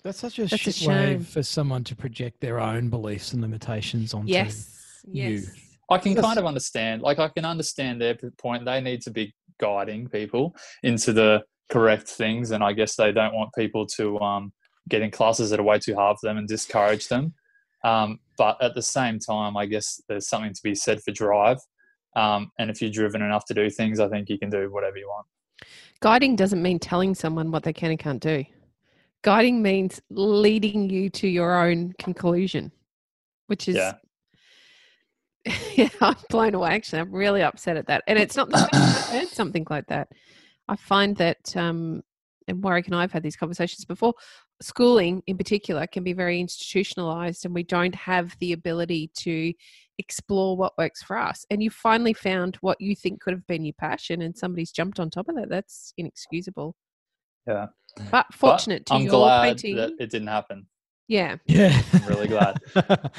That's 0.03 0.19
such 0.19 0.39
a 0.39 0.45
That's 0.45 0.61
shit 0.61 0.85
a 0.85 0.89
way 0.89 1.19
for 1.19 1.43
someone 1.43 1.83
to 1.85 1.95
project 1.95 2.39
their 2.39 2.59
own 2.59 2.89
beliefs 2.89 3.33
and 3.33 3.41
limitations 3.41 4.13
onto 4.13 4.31
yes. 4.31 5.03
you. 5.05 5.31
Yes. 5.31 5.68
I 5.89 5.97
can 5.97 6.15
kind 6.15 6.37
of 6.37 6.45
understand, 6.45 7.01
like 7.01 7.19
I 7.19 7.29
can 7.29 7.45
understand 7.45 8.01
their 8.01 8.15
point. 8.37 8.65
They 8.65 8.81
need 8.81 9.01
to 9.01 9.11
be 9.11 9.33
guiding 9.59 10.07
people 10.07 10.55
into 10.83 11.13
the 11.13 11.43
correct 11.69 12.07
things, 12.07 12.51
and 12.51 12.63
I 12.63 12.73
guess 12.73 12.95
they 12.95 13.11
don't 13.11 13.33
want 13.33 13.49
people 13.57 13.85
to 13.97 14.19
um, 14.19 14.53
get 14.87 15.01
in 15.01 15.11
classes 15.11 15.49
that 15.49 15.59
are 15.59 15.63
way 15.63 15.79
too 15.79 15.95
hard 15.95 16.17
for 16.19 16.27
them 16.27 16.37
and 16.37 16.47
discourage 16.47 17.07
them. 17.07 17.33
Um, 17.83 18.19
but 18.37 18.61
at 18.61 18.75
the 18.75 18.81
same 18.81 19.19
time, 19.19 19.55
I 19.57 19.65
guess 19.65 20.01
there's 20.07 20.27
something 20.27 20.53
to 20.53 20.61
be 20.63 20.75
said 20.75 21.01
for 21.01 21.11
drive. 21.11 21.57
Um, 22.15 22.51
and 22.59 22.69
if 22.69 22.81
you're 22.81 22.91
driven 22.91 23.21
enough 23.21 23.45
to 23.45 23.53
do 23.53 23.69
things, 23.69 23.99
I 23.99 24.09
think 24.09 24.29
you 24.29 24.37
can 24.37 24.49
do 24.49 24.71
whatever 24.71 24.97
you 24.97 25.07
want. 25.07 25.27
Guiding 26.01 26.35
doesn't 26.35 26.61
mean 26.61 26.79
telling 26.79 27.13
someone 27.13 27.51
what 27.51 27.63
they 27.63 27.73
can 27.73 27.91
and 27.91 27.99
can't 27.99 28.21
do. 28.21 28.43
Guiding 29.21 29.61
means 29.61 30.01
leading 30.09 30.89
you 30.89 31.09
to 31.09 31.27
your 31.27 31.59
own 31.59 31.93
conclusion, 31.99 32.71
which 33.47 33.67
is. 33.67 33.75
Yeah. 33.75 33.93
yeah, 35.75 35.89
I'm 36.01 36.15
blown 36.29 36.55
away. 36.55 36.69
Actually, 36.71 36.99
I'm 36.99 37.11
really 37.11 37.41
upset 37.41 37.77
at 37.77 37.87
that. 37.87 38.03
And 38.07 38.19
it's 38.19 38.35
not 38.35 38.49
the 38.49 38.57
first 38.71 39.09
heard 39.09 39.27
something 39.27 39.65
like 39.69 39.87
that. 39.87 40.09
I 40.67 40.75
find 40.75 41.15
that 41.17 41.55
um, 41.55 42.03
and 42.49 42.63
Warwick 42.63 42.87
and 42.87 42.95
I 42.95 43.01
have 43.01 43.11
had 43.11 43.23
these 43.23 43.35
conversations 43.35 43.85
before 43.85 44.13
schooling 44.61 45.21
in 45.27 45.37
particular 45.37 45.87
can 45.87 46.03
be 46.03 46.13
very 46.13 46.39
institutionalized 46.39 47.45
and 47.45 47.53
we 47.53 47.63
don't 47.63 47.95
have 47.95 48.35
the 48.39 48.51
ability 48.51 49.09
to 49.15 49.53
explore 49.97 50.57
what 50.57 50.77
works 50.77 51.01
for 51.03 51.17
us 51.17 51.45
and 51.49 51.63
you 51.63 51.69
finally 51.69 52.13
found 52.13 52.57
what 52.57 52.79
you 52.81 52.95
think 52.95 53.21
could 53.21 53.33
have 53.33 53.45
been 53.47 53.63
your 53.63 53.73
passion 53.79 54.21
and 54.21 54.37
somebody's 54.37 54.71
jumped 54.71 54.99
on 54.99 55.09
top 55.09 55.29
of 55.29 55.35
that 55.35 55.49
that's 55.49 55.93
inexcusable 55.97 56.75
yeah 57.47 57.67
but 58.11 58.25
fortunate 58.33 58.83
but 58.85 58.93
to 58.93 58.99
I'm 58.99 59.01
your 59.03 59.11
glad 59.11 59.43
painting 59.43 59.75
that 59.77 59.91
it 59.99 60.09
didn't 60.09 60.27
happen 60.27 60.67
yeah. 61.09 61.35
Yeah. 61.47 61.81
I'm 61.91 62.05
really 62.05 62.27
glad. 62.27 62.57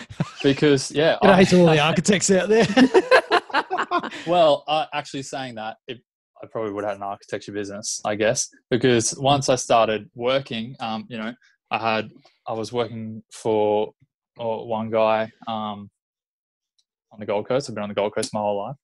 Because 0.43 0.91
yeah 0.91 1.19
I 1.21 1.45
hate 1.45 1.53
all 1.53 1.67
the 1.67 1.79
architects 1.79 2.31
out 2.31 2.49
there. 2.49 2.67
Well 4.27 4.65
uh, 4.67 4.87
actually 4.95 5.23
saying 5.23 5.57
that 5.57 5.77
it 5.87 5.99
I 6.43 6.47
probably 6.47 6.73
would 6.73 6.85
have 6.85 6.93
had 6.93 6.97
an 6.99 7.03
architecture 7.03 7.53
business, 7.53 8.01
I 8.05 8.15
guess, 8.15 8.49
because 8.71 9.15
once 9.19 9.51
I 9.51 9.57
started 9.57 10.09
working, 10.15 10.75
um, 10.81 11.05
you 11.09 11.19
know, 11.19 11.35
I 11.71 11.79
had 11.79 12.11
I 12.47 12.55
was 12.55 12.73
working 12.73 13.23
for 13.31 13.93
uh, 14.41 14.45
one 14.65 14.91
guy 14.91 15.31
um, 15.47 15.91
on 17.13 17.19
the 17.19 17.27
Gold 17.27 17.47
Coast. 17.47 17.69
I've 17.69 17.75
been 17.75 17.83
on 17.83 17.91
the 17.91 17.95
Gold 17.95 18.15
Coast 18.15 18.33
my 18.33 18.41
whole 18.41 18.59
life, 18.59 18.77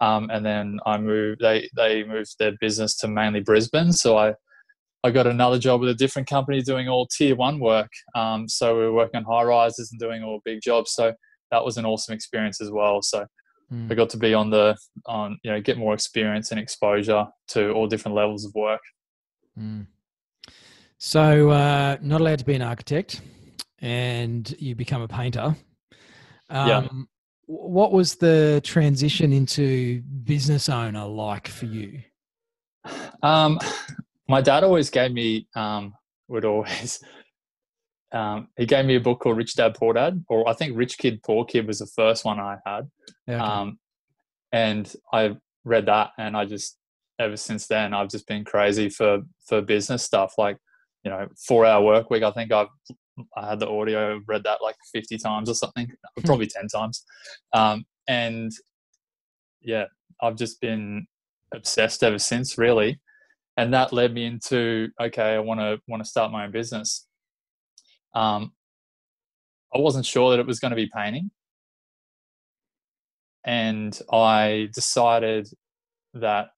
um, 0.00 0.30
and 0.30 0.46
then 0.46 0.78
I 0.86 0.96
moved. 0.96 1.40
They 1.40 1.68
they 1.76 2.04
moved 2.04 2.36
their 2.38 2.52
business 2.60 2.96
to 2.98 3.08
mainly 3.08 3.40
Brisbane, 3.40 3.92
so 3.92 4.16
I 4.16 4.34
I 5.04 5.10
got 5.10 5.26
another 5.26 5.58
job 5.58 5.80
with 5.80 5.90
a 5.90 5.94
different 5.94 6.28
company 6.28 6.62
doing 6.62 6.88
all 6.88 7.06
tier 7.06 7.36
one 7.36 7.60
work. 7.60 7.90
Um, 8.14 8.48
so 8.48 8.74
we 8.76 8.82
were 8.84 8.92
working 8.92 9.18
on 9.18 9.24
high 9.24 9.44
rises 9.44 9.90
and 9.92 10.00
doing 10.00 10.24
all 10.24 10.40
big 10.44 10.60
jobs. 10.62 10.92
So 10.92 11.12
that 11.50 11.64
was 11.64 11.76
an 11.76 11.84
awesome 11.84 12.14
experience 12.14 12.60
as 12.60 12.70
well. 12.70 13.02
So 13.02 13.26
Mm. 13.72 13.90
I 13.90 13.94
got 13.94 14.10
to 14.10 14.16
be 14.16 14.34
on 14.34 14.50
the 14.50 14.76
on 15.06 15.38
you 15.42 15.50
know 15.50 15.60
get 15.60 15.78
more 15.78 15.94
experience 15.94 16.50
and 16.50 16.60
exposure 16.60 17.26
to 17.48 17.70
all 17.72 17.86
different 17.86 18.14
levels 18.14 18.44
of 18.44 18.54
work. 18.54 18.80
Mm. 19.58 19.86
So 20.98 21.50
uh, 21.50 21.96
not 22.00 22.20
allowed 22.20 22.38
to 22.40 22.44
be 22.44 22.54
an 22.54 22.62
architect, 22.62 23.20
and 23.80 24.54
you 24.58 24.74
become 24.74 25.02
a 25.02 25.08
painter. 25.08 25.56
Um, 26.50 26.68
yeah. 26.68 26.88
What 27.46 27.92
was 27.92 28.14
the 28.14 28.62
transition 28.64 29.32
into 29.32 30.00
business 30.00 30.68
owner 30.68 31.04
like 31.04 31.46
for 31.46 31.66
you? 31.66 32.00
Um, 33.22 33.58
my 34.28 34.40
dad 34.40 34.64
always 34.64 34.90
gave 34.90 35.12
me 35.12 35.46
um, 35.54 35.94
would 36.28 36.44
always 36.44 37.02
um, 38.12 38.48
he 38.56 38.66
gave 38.66 38.84
me 38.84 38.96
a 38.96 39.00
book 39.00 39.20
called 39.20 39.36
Rich 39.36 39.56
Dad 39.56 39.74
Poor 39.74 39.92
Dad, 39.92 40.24
or 40.28 40.48
I 40.48 40.52
think 40.52 40.76
Rich 40.76 40.98
Kid 40.98 41.22
Poor 41.22 41.44
Kid 41.44 41.66
was 41.66 41.80
the 41.80 41.86
first 41.86 42.24
one 42.24 42.38
I 42.38 42.58
had. 42.64 42.88
Okay. 43.28 43.38
Um, 43.38 43.78
and 44.52 44.92
I 45.12 45.36
read 45.64 45.86
that, 45.86 46.12
and 46.18 46.36
I 46.36 46.44
just 46.44 46.78
ever 47.18 47.36
since 47.36 47.66
then 47.66 47.94
I've 47.94 48.08
just 48.08 48.26
been 48.26 48.44
crazy 48.44 48.88
for 48.88 49.22
for 49.46 49.60
business 49.60 50.04
stuff, 50.04 50.34
like 50.38 50.56
you 51.02 51.10
know, 51.10 51.28
four 51.36 51.66
hour 51.66 51.84
work 51.84 52.08
week. 52.10 52.22
I 52.22 52.30
think 52.30 52.52
I've 52.52 52.68
I 53.36 53.50
had 53.50 53.60
the 53.60 53.68
audio, 53.68 54.20
read 54.26 54.44
that 54.44 54.62
like 54.62 54.76
fifty 54.92 55.18
times 55.18 55.50
or 55.50 55.54
something, 55.54 55.86
hmm. 55.86 56.24
probably 56.24 56.46
ten 56.46 56.68
times, 56.68 57.04
um, 57.52 57.84
and 58.06 58.52
yeah, 59.60 59.86
I've 60.22 60.36
just 60.36 60.60
been 60.60 61.06
obsessed 61.52 62.04
ever 62.04 62.18
since, 62.18 62.58
really. 62.58 63.00
And 63.56 63.72
that 63.72 63.92
led 63.92 64.12
me 64.12 64.24
into 64.24 64.88
okay, 65.00 65.34
I 65.34 65.38
want 65.38 65.60
to 65.60 65.78
want 65.86 66.02
to 66.02 66.08
start 66.08 66.32
my 66.32 66.44
own 66.44 66.50
business 66.50 67.06
um, 68.14 68.52
I 69.74 69.78
wasn't 69.78 70.06
sure 70.06 70.30
that 70.30 70.40
it 70.40 70.46
was 70.46 70.60
going 70.60 70.70
to 70.70 70.76
be 70.76 70.90
painting. 70.94 71.30
And 73.44 73.98
I 74.10 74.68
decided 74.72 75.48
that 76.14 76.48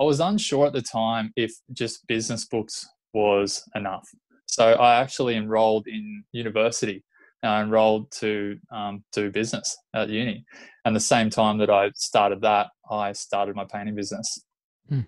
I 0.00 0.04
was 0.04 0.20
unsure 0.20 0.66
at 0.66 0.72
the 0.72 0.82
time 0.82 1.32
if 1.36 1.52
just 1.72 2.06
business 2.06 2.44
books 2.46 2.86
was 3.12 3.62
enough. 3.74 4.08
So 4.46 4.72
I 4.72 5.00
actually 5.00 5.36
enrolled 5.36 5.86
in 5.86 6.24
university 6.32 7.04
I 7.40 7.62
enrolled 7.62 8.10
to 8.18 8.58
um, 8.72 9.04
do 9.12 9.30
business 9.30 9.76
at 9.94 10.08
uni. 10.08 10.44
And 10.84 10.96
the 10.96 11.00
same 11.00 11.30
time 11.30 11.58
that 11.58 11.70
I 11.70 11.92
started 11.94 12.40
that, 12.40 12.66
I 12.90 13.12
started 13.12 13.54
my 13.54 13.64
painting 13.64 13.94
business. 13.94 14.42
Hmm. 14.88 15.02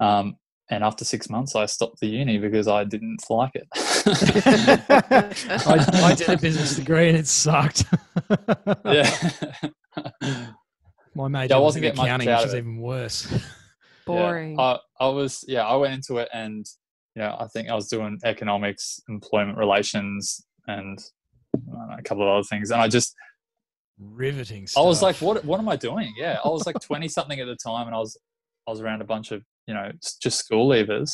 Um, 0.00 0.36
and 0.70 0.84
after 0.84 1.04
six 1.04 1.30
months, 1.30 1.56
I 1.56 1.64
stopped 1.66 2.00
the 2.00 2.08
uni 2.08 2.38
because 2.38 2.68
I 2.68 2.84
didn't 2.84 3.22
like 3.30 3.52
it. 3.54 3.66
I, 5.66 5.86
I 6.04 6.14
did 6.14 6.28
a 6.28 6.36
business 6.36 6.76
degree 6.76 7.08
and 7.08 7.16
it 7.16 7.26
sucked. 7.26 7.84
yeah. 8.84 9.10
My 11.14 11.28
major 11.28 11.54
Yeah, 11.54 11.56
I 11.56 11.58
was 11.58 11.64
wasn't 11.64 11.84
in 11.84 11.88
getting 11.88 11.96
much 11.96 12.06
accounting, 12.06 12.28
out 12.28 12.40
which 12.40 12.44
of 12.44 12.48
is 12.48 12.54
it. 12.54 12.58
even 12.58 12.78
worse. 12.78 13.44
Boring. 14.06 14.58
Yeah, 14.58 14.62
I, 14.62 14.78
I 15.00 15.08
was, 15.08 15.42
yeah, 15.48 15.66
I 15.66 15.74
went 15.76 15.94
into 15.94 16.18
it 16.18 16.28
and, 16.34 16.66
you 17.16 17.22
know, 17.22 17.34
I 17.38 17.46
think 17.46 17.70
I 17.70 17.74
was 17.74 17.88
doing 17.88 18.18
economics, 18.24 19.00
employment 19.08 19.56
relations, 19.56 20.44
and 20.66 20.98
know, 21.66 21.96
a 21.98 22.02
couple 22.02 22.24
of 22.24 22.28
other 22.28 22.44
things. 22.44 22.70
And 22.70 22.80
I 22.80 22.88
just, 22.88 23.14
Riveting 23.98 24.68
I 24.76 24.80
was 24.82 25.02
like, 25.02 25.16
what, 25.16 25.44
what 25.44 25.58
am 25.58 25.68
I 25.68 25.76
doing? 25.76 26.12
Yeah. 26.16 26.38
I 26.44 26.48
was 26.48 26.66
like 26.66 26.76
20 26.80 27.08
something 27.08 27.40
at 27.40 27.46
the 27.46 27.56
time 27.56 27.86
and 27.86 27.96
I 27.96 27.98
was, 27.98 28.16
I 28.68 28.70
was 28.70 28.80
around 28.80 29.00
a 29.00 29.04
bunch 29.04 29.32
of, 29.32 29.42
you 29.68 29.74
know, 29.74 29.92
just 30.20 30.38
school 30.38 30.68
leavers. 30.68 31.12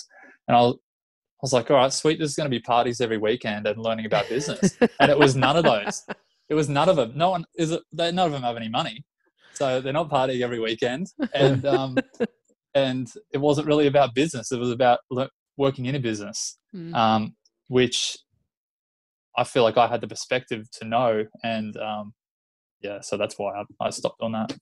And 0.48 0.56
I 0.56 0.60
was, 0.60 0.76
I 0.76 1.42
was 1.42 1.52
like, 1.52 1.70
all 1.70 1.76
right, 1.76 1.92
sweet. 1.92 2.18
There's 2.18 2.36
going 2.36 2.48
to 2.50 2.56
be 2.56 2.60
parties 2.60 3.02
every 3.02 3.18
weekend 3.18 3.66
and 3.66 3.76
learning 3.78 4.06
about 4.06 4.28
business. 4.30 4.78
and 5.00 5.10
it 5.10 5.18
was 5.18 5.36
none 5.36 5.56
of 5.58 5.64
those. 5.64 6.02
It 6.50 6.54
was 6.54 6.68
none 6.68 6.90
of 6.90 6.96
them. 6.96 7.12
No 7.16 7.30
one 7.30 7.46
is. 7.56 7.74
They 7.90 8.12
none 8.12 8.26
of 8.26 8.32
them 8.32 8.42
have 8.42 8.58
any 8.58 8.68
money, 8.68 9.02
so 9.54 9.80
they're 9.80 9.94
not 9.94 10.10
partying 10.10 10.42
every 10.42 10.60
weekend. 10.60 11.06
And 11.32 11.64
um, 11.64 11.96
and 12.74 13.10
it 13.32 13.38
wasn't 13.38 13.66
really 13.66 13.86
about 13.86 14.14
business. 14.14 14.52
It 14.52 14.58
was 14.60 14.70
about 14.70 14.98
le- 15.10 15.30
working 15.56 15.86
in 15.86 15.94
a 15.94 15.98
business, 15.98 16.58
Mm. 16.76 16.94
um, 16.94 17.34
which 17.68 18.18
I 19.38 19.44
feel 19.44 19.62
like 19.62 19.78
I 19.78 19.86
had 19.86 20.02
the 20.02 20.06
perspective 20.06 20.70
to 20.72 20.84
know. 20.84 21.24
And 21.42 21.78
um, 21.78 22.12
yeah, 22.82 23.00
so 23.00 23.16
that's 23.16 23.38
why 23.38 23.54
I, 23.54 23.86
I 23.86 23.88
stopped 23.88 24.20
on 24.20 24.32
that. 24.32 24.54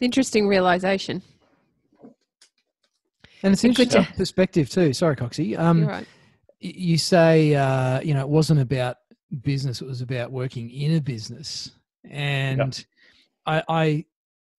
Interesting 0.00 0.48
realization. 0.48 1.20
And 3.42 3.52
it's 3.52 3.62
Good 3.62 3.74
to- 3.76 3.82
interesting 3.82 4.16
perspective 4.16 4.68
too. 4.70 4.92
Sorry, 4.92 5.16
Coxie. 5.16 5.58
Um, 5.58 5.86
right. 5.86 6.06
you 6.60 6.98
say 6.98 7.54
uh, 7.54 8.00
you 8.00 8.14
know 8.14 8.20
it 8.20 8.28
wasn't 8.28 8.60
about 8.60 8.96
business; 9.42 9.80
it 9.80 9.86
was 9.86 10.00
about 10.00 10.32
working 10.32 10.70
in 10.70 10.94
a 10.96 11.00
business, 11.00 11.70
and 12.10 12.84
I, 13.46 13.62
I 13.68 14.04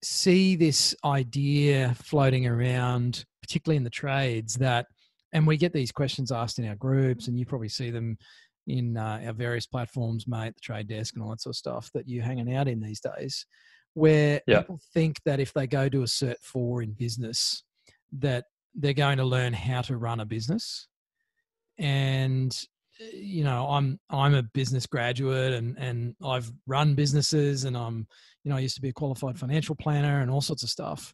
see 0.01 0.55
this 0.55 0.95
idea 1.03 1.93
floating 2.01 2.47
around, 2.47 3.25
particularly 3.41 3.77
in 3.77 3.83
the 3.83 3.89
trades, 3.89 4.55
that 4.55 4.87
and 5.33 5.45
we 5.45 5.57
get 5.57 5.73
these 5.73 5.91
questions 5.91 6.31
asked 6.31 6.59
in 6.59 6.67
our 6.67 6.75
groups, 6.75 7.27
and 7.27 7.37
you 7.37 7.45
probably 7.45 7.69
see 7.69 7.91
them 7.91 8.17
in 8.67 8.97
uh, 8.97 9.21
our 9.25 9.33
various 9.33 9.65
platforms, 9.65 10.27
mate, 10.27 10.53
the 10.55 10.61
trade 10.61 10.87
desk, 10.87 11.15
and 11.15 11.23
all 11.23 11.29
that 11.31 11.41
sort 11.41 11.53
of 11.53 11.57
stuff 11.57 11.89
that 11.93 12.07
you're 12.07 12.23
hanging 12.23 12.53
out 12.55 12.67
in 12.67 12.79
these 12.79 12.99
days, 12.99 13.45
where 13.95 14.41
Yeah. 14.47 14.59
people 14.61 14.79
think 14.93 15.21
that 15.25 15.39
if 15.39 15.53
they 15.53 15.65
go 15.67 15.89
to 15.89 16.01
a 16.01 16.05
Cert 16.05 16.35
Four 16.41 16.81
in 16.83 16.91
business, 16.93 17.63
that 18.13 18.45
they're 18.75 18.93
going 18.93 19.17
to 19.17 19.25
learn 19.25 19.53
how 19.53 19.81
to 19.81 19.97
run 19.97 20.19
a 20.19 20.25
business. 20.25 20.87
And 21.77 22.55
uh, 23.01 23.05
you 23.13 23.43
know 23.45 23.67
i'm 23.69 23.97
i'm 24.09 24.35
a 24.35 24.43
business 24.43 24.85
graduate 24.85 25.53
and 25.53 25.77
and 25.77 26.15
i've 26.21 26.51
run 26.67 26.95
businesses 26.95 27.63
and 27.63 27.77
i'm 27.77 28.05
you 28.43 28.49
know 28.49 28.57
i 28.57 28.59
used 28.59 28.75
to 28.75 28.81
be 28.81 28.89
a 28.89 28.93
qualified 28.93 29.39
financial 29.39 29.75
planner 29.75 30.21
and 30.21 30.29
all 30.29 30.41
sorts 30.41 30.63
of 30.63 30.69
stuff. 30.69 31.13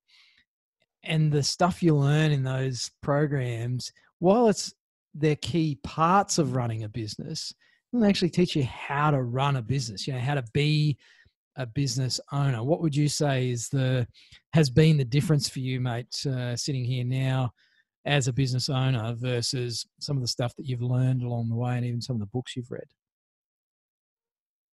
And 1.04 1.32
the 1.32 1.44
stuff 1.44 1.84
you 1.84 1.96
learn 1.96 2.32
in 2.32 2.42
those 2.42 2.90
programs 3.04 3.92
while 4.18 4.48
it's 4.48 4.74
they're 5.14 5.36
key 5.36 5.78
parts 5.84 6.40
of 6.40 6.56
running 6.56 6.84
a 6.84 6.90
business 6.90 7.54
they 7.94 8.10
actually 8.10 8.30
teach 8.30 8.56
you 8.56 8.64
how 8.64 9.12
to 9.12 9.22
run 9.22 9.56
a 9.56 9.62
business 9.62 10.08
you 10.08 10.14
know 10.14 10.20
how 10.20 10.34
to 10.34 10.44
be 10.54 10.98
a 11.58 11.66
business 11.66 12.20
owner 12.32 12.64
what 12.64 12.82
would 12.82 12.96
you 12.96 13.08
say 13.08 13.50
is 13.50 13.70
the 13.70 14.08
has 14.54 14.70
been 14.70 14.98
the 14.98 15.06
difference 15.06 15.48
for 15.48 15.60
you 15.60 15.80
mate 15.80 16.26
uh, 16.26 16.56
sitting 16.56 16.84
here 16.84 17.06
now 17.06 17.52
as 18.06 18.28
a 18.28 18.34
business 18.34 18.70
owner 18.70 19.16
versus 19.18 19.86
some 20.00 20.16
of 20.16 20.22
the 20.22 20.28
stuff 20.28 20.56
that 20.56 20.68
you've 20.68 20.82
learned 20.82 21.24
along 21.24 21.50
the 21.50 21.56
way 21.56 21.76
and 21.76 21.86
even 21.86 22.02
some 22.02 22.16
of 22.16 22.20
the 22.20 22.28
books 22.28 22.56
you've 22.56 22.70
read 22.70 22.88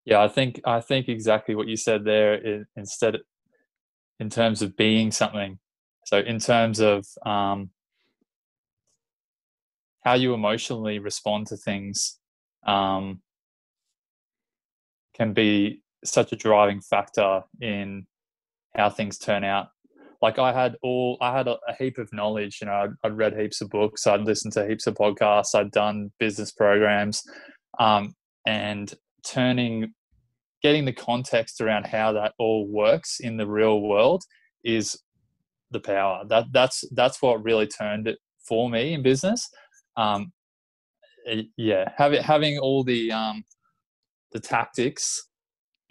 Yeah, 0.05 0.21
I 0.21 0.27
think 0.27 0.61
I 0.65 0.81
think 0.81 1.07
exactly 1.09 1.55
what 1.55 1.67
you 1.67 1.77
said 1.77 2.03
there. 2.05 2.65
instead, 2.75 3.17
in 4.19 4.29
terms 4.29 4.61
of 4.61 4.75
being 4.75 5.11
something, 5.11 5.59
so 6.05 6.17
in 6.19 6.39
terms 6.39 6.79
of 6.79 7.05
um, 7.25 7.69
how 10.03 10.13
you 10.15 10.33
emotionally 10.33 10.99
respond 10.99 11.47
to 11.47 11.57
things, 11.57 12.17
um, 12.65 13.21
can 15.13 15.33
be 15.33 15.83
such 16.03 16.31
a 16.31 16.35
driving 16.35 16.81
factor 16.81 17.43
in 17.61 18.05
how 18.75 18.89
things 18.89 19.17
turn 19.17 19.43
out. 19.43 19.67
Like 20.21 20.37
I 20.37 20.53
had 20.53 20.75
all, 20.83 21.17
I 21.19 21.35
had 21.35 21.47
a, 21.47 21.57
a 21.67 21.73
heap 21.77 21.97
of 21.97 22.13
knowledge. 22.13 22.59
You 22.61 22.67
know, 22.67 22.73
I'd, 22.73 22.91
I'd 23.03 23.17
read 23.17 23.37
heaps 23.37 23.61
of 23.61 23.69
books, 23.69 24.05
I'd 24.05 24.21
listened 24.21 24.53
to 24.53 24.67
heaps 24.67 24.87
of 24.87 24.95
podcasts, 24.95 25.55
I'd 25.55 25.71
done 25.71 26.11
business 26.19 26.51
programs, 26.51 27.23
um, 27.79 28.13
and 28.45 28.93
turning 29.25 29.93
getting 30.61 30.85
the 30.85 30.93
context 30.93 31.59
around 31.59 31.85
how 31.85 32.11
that 32.13 32.33
all 32.37 32.67
works 32.67 33.19
in 33.19 33.37
the 33.37 33.47
real 33.47 33.81
world 33.81 34.23
is 34.63 34.99
the 35.71 35.79
power 35.79 36.23
that 36.27 36.45
that's 36.51 36.83
that's 36.91 37.21
what 37.21 37.43
really 37.43 37.67
turned 37.67 38.07
it 38.07 38.19
for 38.47 38.69
me 38.69 38.93
in 38.93 39.01
business 39.01 39.49
um 39.97 40.31
yeah 41.57 41.91
having 41.97 42.21
having 42.21 42.59
all 42.59 42.83
the 42.83 43.11
um 43.11 43.43
the 44.33 44.39
tactics 44.39 45.29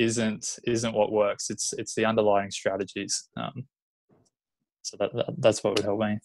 isn't 0.01 0.59
isn't 0.65 0.95
what 0.95 1.13
works 1.13 1.51
it's 1.51 1.73
it's 1.75 1.95
the 1.95 2.05
underlying 2.05 2.51
strategies 2.51 3.29
um 3.37 3.67
so 4.83 4.97
that, 4.99 5.15
that 5.15 5.27
that's 5.39 5.63
what 5.63 5.75
would 5.75 5.85
help 5.85 6.01
me 6.01 6.19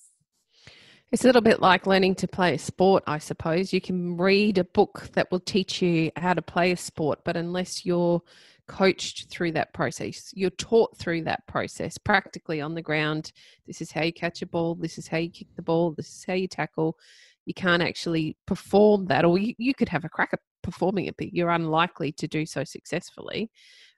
It's 1.12 1.24
a 1.24 1.28
little 1.28 1.42
bit 1.42 1.62
like 1.62 1.86
learning 1.86 2.16
to 2.16 2.28
play 2.28 2.56
a 2.56 2.58
sport, 2.58 3.04
I 3.06 3.20
suppose. 3.20 3.72
You 3.72 3.80
can 3.80 4.18
read 4.18 4.58
a 4.58 4.64
book 4.64 5.10
that 5.14 5.30
will 5.30 5.40
teach 5.40 5.82
you 5.82 6.12
how 6.16 6.34
to 6.34 6.42
play 6.42 6.72
a 6.72 6.78
sport, 6.78 7.20
but 7.24 7.38
unless 7.38 7.86
you're 7.86 8.22
coached 8.68 9.30
through 9.30 9.52
that 9.52 9.74
process, 9.74 10.32
you're 10.34 10.50
taught 10.50 10.98
through 10.98 11.24
that 11.24 11.46
process 11.48 11.98
practically 11.98 12.60
on 12.60 12.74
the 12.74 12.82
ground. 12.82 13.32
This 13.68 13.82
is 13.82 13.92
how 13.92 14.04
you 14.04 14.14
catch 14.14 14.42
a 14.42 14.48
ball, 14.48 14.76
this 14.76 14.98
is 14.98 15.08
how 15.08 15.18
you 15.18 15.30
kick 15.30 15.48
the 15.56 15.62
ball, 15.62 15.92
this 15.92 16.08
is 16.08 16.26
how 16.26 16.34
you 16.34 16.48
tackle. 16.48 16.98
You 17.46 17.54
can't 17.54 17.84
actually 17.84 18.38
perform 18.48 19.06
that, 19.08 19.26
or 19.26 19.38
you, 19.38 19.54
you 19.58 19.74
could 19.74 19.90
have 19.90 20.06
a 20.06 20.10
crack 20.10 20.30
at 20.34 20.40
performing 20.64 21.06
it, 21.06 21.16
but 21.18 21.34
you're 21.34 21.50
unlikely 21.52 22.12
to 22.14 22.28
do 22.28 22.46
so 22.46 22.64
successfully. 22.64 23.50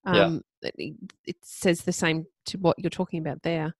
Yeah. 0.05 0.25
Um, 0.25 0.41
it, 0.61 0.95
it 1.25 1.35
says 1.41 1.81
the 1.81 1.91
same 1.91 2.25
to 2.47 2.57
what 2.57 2.77
you're 2.79 2.89
talking 2.89 3.19
about 3.19 3.41
there 3.43 3.73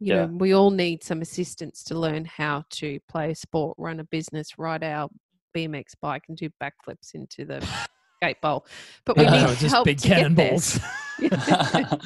you 0.00 0.12
Yeah. 0.12 0.26
know 0.26 0.36
we 0.38 0.52
all 0.52 0.70
need 0.70 1.04
some 1.04 1.22
assistance 1.22 1.84
to 1.84 1.94
learn 1.96 2.24
how 2.24 2.64
to 2.70 2.98
play 3.08 3.30
a 3.30 3.34
sport 3.34 3.76
run 3.78 4.00
a 4.00 4.04
business 4.04 4.58
ride 4.58 4.82
our 4.82 5.08
bmx 5.56 5.94
bike 6.02 6.24
and 6.28 6.36
do 6.36 6.50
backflips 6.60 7.14
into 7.14 7.44
the 7.44 7.64
skate 8.16 8.40
bowl 8.42 8.66
but 9.06 9.16
we 9.16 9.24
No, 9.24 9.30
need 9.46 9.58
just 9.58 9.72
help 9.74 9.84
big 9.84 9.98
to 9.98 10.08
get 10.08 10.34
there. 10.34 10.58
cannonballs 10.58 10.80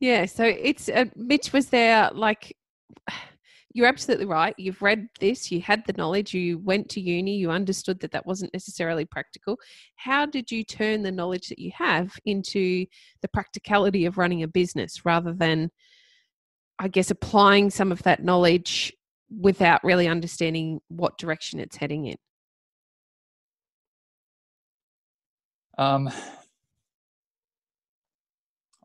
yeah 0.00 0.24
so 0.24 0.44
it's 0.44 0.88
uh, 0.88 1.04
mitch 1.16 1.52
was 1.52 1.66
there 1.68 2.10
like 2.14 2.56
you're 3.72 3.86
absolutely 3.86 4.26
right. 4.26 4.54
You've 4.58 4.82
read 4.82 5.06
this 5.20 5.50
you 5.50 5.60
had 5.60 5.84
the 5.86 5.92
knowledge 5.94 6.34
you 6.34 6.58
went 6.58 6.88
to 6.90 7.00
uni 7.00 7.36
you 7.36 7.50
understood 7.50 8.00
that 8.00 8.12
that 8.12 8.26
wasn't 8.26 8.52
necessarily 8.52 9.04
practical. 9.04 9.58
How 9.96 10.26
did 10.26 10.50
you 10.50 10.64
turn 10.64 11.02
the 11.02 11.12
knowledge 11.12 11.48
that 11.48 11.58
you 11.58 11.70
have 11.76 12.12
into 12.24 12.86
the 13.22 13.28
practicality 13.28 14.06
of 14.06 14.18
running 14.18 14.42
a 14.42 14.48
business 14.48 15.04
rather 15.04 15.32
than 15.32 15.70
i 16.78 16.88
guess 16.88 17.10
applying 17.10 17.68
some 17.70 17.92
of 17.92 18.02
that 18.04 18.24
knowledge 18.24 18.92
without 19.30 19.82
really 19.84 20.08
understanding 20.08 20.80
what 20.88 21.18
direction 21.18 21.60
it's 21.60 21.76
heading 21.76 22.06
in? 22.06 22.16
Um, 25.78 26.10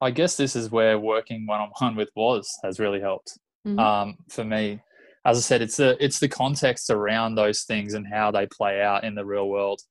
I 0.02 0.12
guess 0.12 0.38
this 0.38 0.56
is 0.56 0.70
where 0.70 1.00
working 1.00 1.46
one 1.46 1.60
on 1.60 1.72
one 1.80 1.96
with 1.96 2.10
Waz 2.16 2.50
has 2.64 2.80
really 2.80 3.02
helped 3.02 3.38
Mhm. 3.66 3.80
um, 3.80 4.18
for 4.30 4.44
me. 4.44 4.82
As 5.26 5.38
I 5.38 5.42
said, 5.42 5.62
it's 5.62 5.78
the 5.78 5.98
it's 6.04 6.20
the 6.20 6.28
context 6.30 6.90
around 6.90 7.36
those 7.36 7.64
things 7.64 7.94
and 7.96 8.06
how 8.08 8.32
they 8.32 8.46
play 8.48 8.82
out 8.82 9.04
in 9.04 9.16
the 9.16 9.26
real 9.26 9.50
world. 9.50 9.82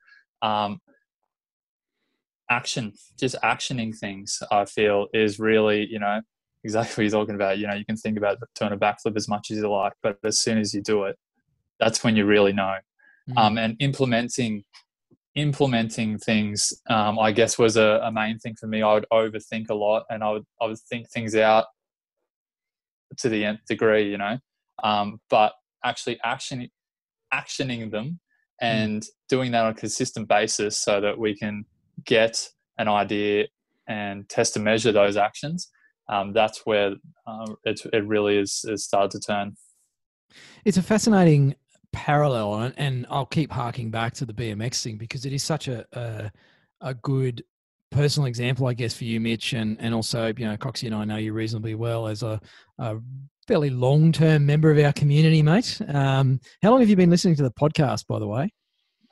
Um, 0.43 0.81
action, 2.51 2.93
just 3.19 3.37
actioning 3.43 3.97
things, 3.97 4.43
I 4.51 4.65
feel 4.65 5.09
is 5.13 5.39
really 5.39 5.87
you 5.87 5.99
know 5.99 6.21
exactly 6.65 7.05
what 7.05 7.11
you're 7.11 7.21
talking 7.21 7.35
about. 7.35 7.59
You 7.59 7.67
know, 7.67 7.75
you 7.75 7.85
can 7.85 7.97
think 7.97 8.17
about 8.17 8.39
doing 8.59 8.73
a 8.73 8.77
backflip 8.77 9.17
as 9.17 9.29
much 9.29 9.51
as 9.51 9.59
you 9.59 9.69
like, 9.71 9.95
but 10.03 10.19
as 10.25 10.39
soon 10.39 10.59
as 10.59 10.73
you 10.73 10.81
do 10.83 11.05
it, 11.05 11.17
that's 11.81 12.03
when 12.05 12.17
you 12.17 12.25
really 12.27 12.53
know 12.53 12.77
Mhm. 13.29 13.39
um, 13.39 13.59
and 13.59 13.77
implementing 13.81 14.65
implementing 15.35 16.17
things 16.19 16.73
um, 16.89 17.19
i 17.19 17.33
guess 17.33 17.59
was 17.59 17.77
a, 17.77 18.01
a 18.05 18.13
main 18.13 18.39
thing 18.39 18.55
for 18.55 18.67
me 18.69 18.83
i 18.83 18.95
would 18.95 19.07
overthink 19.13 19.69
a 19.71 19.75
lot 19.75 20.05
and 20.11 20.23
i 20.23 20.31
would 20.31 20.45
i 20.61 20.67
would 20.67 20.79
think 20.79 21.11
things 21.11 21.35
out 21.35 21.65
to 23.18 23.29
the 23.29 23.44
nth 23.44 23.64
degree 23.68 24.11
you 24.11 24.18
know 24.18 24.38
um, 24.83 25.20
but 25.31 25.53
actually 25.85 26.18
action 26.24 26.68
actioning 27.33 27.90
them 27.90 28.18
and 28.61 29.05
doing 29.29 29.53
that 29.53 29.64
on 29.64 29.72
a 29.72 29.74
consistent 29.74 30.29
basis 30.29 30.79
so 30.79 31.00
that 31.00 31.18
we 31.18 31.37
can 31.37 31.64
get 32.05 32.48
an 32.79 32.88
idea 32.88 33.46
and 33.88 34.29
test 34.29 34.57
and 34.57 34.64
measure 34.64 34.92
those 34.92 35.16
actions. 35.16 35.70
Um, 36.09 36.33
that's 36.33 36.64
where 36.64 36.94
um, 37.27 37.57
it, 37.64 37.81
it 37.92 38.07
really 38.07 38.38
is, 38.38 38.64
is 38.68 38.85
started 38.85 39.11
to 39.12 39.20
turn. 39.20 39.57
It's 40.64 40.77
a 40.77 40.83
fascinating 40.83 41.55
parallel, 41.92 42.55
and, 42.55 42.74
and 42.77 43.07
I'll 43.09 43.27
keep 43.27 43.50
harking 43.50 43.90
back 43.90 44.14
to 44.14 44.27
the 44.27 44.33
BMX 44.33 44.83
thing 44.83 44.96
because 44.96 45.24
it 45.24 45.33
is 45.33 45.42
such 45.42 45.68
a, 45.68 45.87
a, 45.92 46.31
a 46.81 46.94
good 46.94 47.42
personal 47.94 48.26
example, 48.26 48.66
I 48.66 48.74
guess, 48.74 48.94
for 48.94 49.04
you, 49.04 49.20
Mitch, 49.20 49.52
and 49.52 49.76
and 49.80 49.94
also 49.94 50.26
you 50.37 50.46
know, 50.46 50.57
Coxie 50.57 50.87
and 50.87 50.94
I 50.94 51.04
know 51.04 51.16
you 51.16 51.33
reasonably 51.33 51.74
well 51.74 52.07
as 52.09 52.22
a, 52.22 52.40
a 52.78 52.96
fairly 53.46 53.70
long 53.70 54.12
term 54.12 54.46
member 54.46 54.70
of 54.70 54.78
our 54.78 54.92
community, 54.92 55.42
mate. 55.42 55.80
Um, 55.88 56.40
how 56.62 56.70
long 56.70 56.80
have 56.80 56.88
you 56.88 56.96
been 56.96 57.11
listening 57.11 57.37
to 57.37 57.42
the 57.42 57.50
podcast, 57.50 58.07
by 58.07 58.18
the 58.18 58.26
way? 58.26 58.52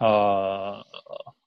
Uh, 0.00 0.82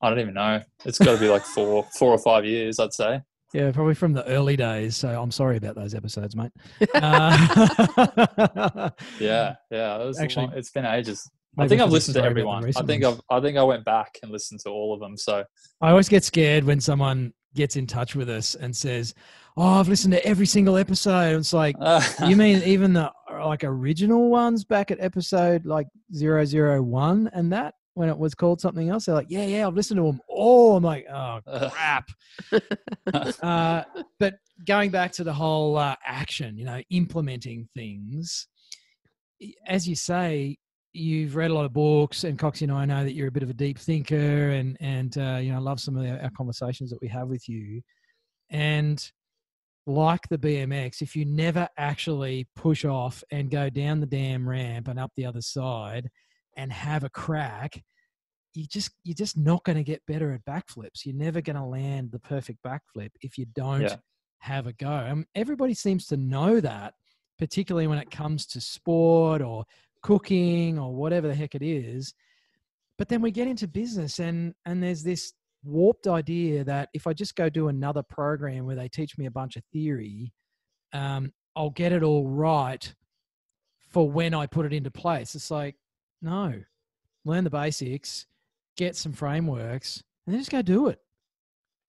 I 0.01 0.09
don't 0.09 0.19
even 0.19 0.33
know. 0.33 0.61
It's 0.85 0.97
got 0.97 1.13
to 1.15 1.19
be 1.19 1.29
like 1.29 1.43
four, 1.43 1.85
four 1.97 2.11
or 2.11 2.17
five 2.17 2.45
years, 2.45 2.79
I'd 2.79 2.93
say. 2.93 3.21
Yeah, 3.53 3.71
probably 3.71 3.95
from 3.95 4.13
the 4.13 4.25
early 4.27 4.55
days. 4.55 4.97
So 4.97 5.09
I'm 5.21 5.31
sorry 5.31 5.57
about 5.57 5.75
those 5.75 5.93
episodes, 5.93 6.35
mate. 6.35 6.51
Uh, 6.93 8.89
yeah, 9.19 9.55
yeah. 9.71 9.97
It 9.97 10.15
Actually, 10.19 10.47
long, 10.47 10.57
it's 10.57 10.71
been 10.71 10.85
ages. 10.85 11.29
I 11.57 11.67
think 11.67 11.81
I've 11.81 11.91
listened 11.91 12.15
to 12.15 12.19
sorry 12.19 12.31
about 12.31 12.35
the 12.35 12.39
everyone. 12.41 12.73
I 12.75 12.81
think. 12.83 13.03
I've 13.03 13.21
I 13.29 13.39
think 13.39 13.57
I 13.57 13.63
went 13.63 13.85
back 13.85 14.17
and 14.21 14.31
listened 14.31 14.59
to 14.61 14.69
all 14.69 14.93
of 14.93 14.99
them. 14.99 15.17
So 15.17 15.43
I 15.81 15.89
always 15.89 16.09
get 16.09 16.23
scared 16.23 16.63
when 16.63 16.79
someone 16.79 17.33
gets 17.53 17.75
in 17.77 17.87
touch 17.87 18.15
with 18.15 18.29
us 18.29 18.55
and 18.55 18.75
says, 18.75 19.13
"Oh, 19.57 19.79
I've 19.79 19.87
listened 19.87 20.13
to 20.13 20.25
every 20.25 20.45
single 20.45 20.77
episode." 20.77 21.37
It's 21.37 21.53
like, 21.53 21.75
you 22.27 22.35
mean 22.35 22.61
even 22.63 22.93
the 22.93 23.11
like 23.31 23.63
original 23.63 24.29
ones 24.29 24.63
back 24.63 24.91
at 24.91 24.99
episode 24.99 25.65
like 25.65 25.87
001 26.13 27.29
and 27.33 27.51
that 27.51 27.75
when 27.95 28.09
it 28.09 28.17
was 28.17 28.35
called 28.35 28.61
something 28.61 28.89
else? 28.89 29.05
They're 29.05 29.15
like, 29.15 29.29
"Yeah, 29.29 29.45
yeah, 29.45 29.67
I've 29.67 29.75
listened 29.75 29.97
to 29.97 30.03
them 30.03 30.21
all." 30.27 30.77
I'm 30.77 30.83
like, 30.83 31.07
"Oh 31.09 31.39
crap." 31.71 32.09
uh, 33.41 33.83
but 34.19 34.35
going 34.65 34.91
back 34.91 35.11
to 35.13 35.23
the 35.23 35.33
whole 35.33 35.77
uh, 35.77 35.95
action, 36.05 36.57
you 36.57 36.65
know, 36.65 36.81
implementing 36.89 37.67
things, 37.73 38.47
as 39.65 39.87
you 39.87 39.95
say, 39.95 40.57
you've 40.95 41.35
read 41.35 41.51
a 41.51 41.53
lot 41.53 41.65
of 41.65 41.73
books, 41.73 42.23
and 42.23 42.37
Coxie 42.39 42.63
and 42.63 42.71
I 42.71 42.85
know 42.85 43.03
that 43.03 43.13
you're 43.13 43.27
a 43.27 43.31
bit 43.31 43.43
of 43.43 43.49
a 43.49 43.53
deep 43.53 43.77
thinker, 43.77 44.49
and 44.49 44.77
and 44.79 45.17
uh, 45.17 45.39
you 45.41 45.51
know, 45.51 45.61
love 45.61 45.79
some 45.79 45.95
of 45.97 46.03
the, 46.03 46.21
our 46.23 46.31
conversations 46.31 46.89
that 46.89 47.01
we 47.01 47.07
have 47.09 47.27
with 47.27 47.47
you, 47.49 47.81
and 48.49 49.11
like 49.87 50.27
the 50.29 50.37
BMX, 50.37 51.01
if 51.01 51.15
you 51.15 51.25
never 51.25 51.69
actually 51.77 52.47
push 52.55 52.85
off 52.85 53.23
and 53.31 53.51
go 53.51 53.69
down 53.69 53.99
the 53.99 54.07
damn 54.07 54.47
ramp 54.47 54.87
and 54.87 54.99
up 54.99 55.11
the 55.15 55.25
other 55.25 55.41
side 55.41 56.09
and 56.57 56.73
have 56.73 57.03
a 57.03 57.09
crack, 57.09 57.83
you 58.55 58.65
just 58.65 58.91
you're 59.03 59.13
just 59.13 59.37
not 59.37 59.63
going 59.63 59.77
to 59.77 59.83
get 59.83 60.01
better 60.07 60.31
at 60.33 60.45
backflips. 60.45 61.05
You're 61.05 61.15
never 61.15 61.41
going 61.41 61.57
to 61.57 61.63
land 61.63 62.11
the 62.11 62.19
perfect 62.19 62.59
backflip 62.65 63.09
if 63.21 63.37
you 63.37 63.45
don't 63.53 63.81
Yeah. 63.81 63.97
have 64.39 64.65
a 64.65 64.73
go. 64.73 64.89
Um, 64.89 65.25
everybody 65.35 65.73
seems 65.73 66.07
to 66.07 66.17
know 66.17 66.59
that, 66.61 66.93
particularly 67.37 67.87
when 67.87 67.99
it 67.99 68.09
comes 68.09 68.45
to 68.47 68.61
sport 68.61 69.41
or 69.41 69.65
cooking 70.05 70.77
or 70.77 70.93
whatever 70.93 71.27
the 71.27 71.33
heck 71.33 71.55
it 71.55 71.63
is. 71.63 72.13
But 72.99 73.09
then 73.09 73.23
we 73.23 73.31
get 73.31 73.47
into 73.47 73.67
business 73.67 74.19
and 74.19 74.53
and 74.65 74.81
there's 74.81 75.01
this 75.01 75.33
warped 75.63 76.05
idea 76.05 76.63
that 76.63 76.89
if 76.93 77.07
I 77.07 77.13
just 77.13 77.35
go 77.35 77.49
do 77.49 77.69
another 77.69 78.03
program 78.03 78.67
where 78.67 78.75
they 78.75 78.87
teach 78.87 79.17
me 79.17 79.25
a 79.25 79.31
bunch 79.31 79.55
of 79.55 79.63
theory, 79.73 80.31
um, 80.93 81.33
I'll 81.55 81.71
get 81.71 81.91
it 81.91 82.03
all 82.03 82.27
right 82.27 82.93
for 83.89 84.07
when 84.07 84.35
I 84.35 84.45
put 84.45 84.67
it 84.67 84.73
into 84.73 84.91
place. 84.91 85.33
It's 85.33 85.49
like, 85.49 85.75
no, 86.21 86.61
learn 87.25 87.43
the 87.43 87.49
basics, 87.49 88.27
get 88.77 88.95
some 88.95 89.11
frameworks, 89.11 90.03
and 90.27 90.33
then 90.33 90.39
just 90.39 90.51
go 90.51 90.61
do 90.61 90.87
it. 90.89 90.99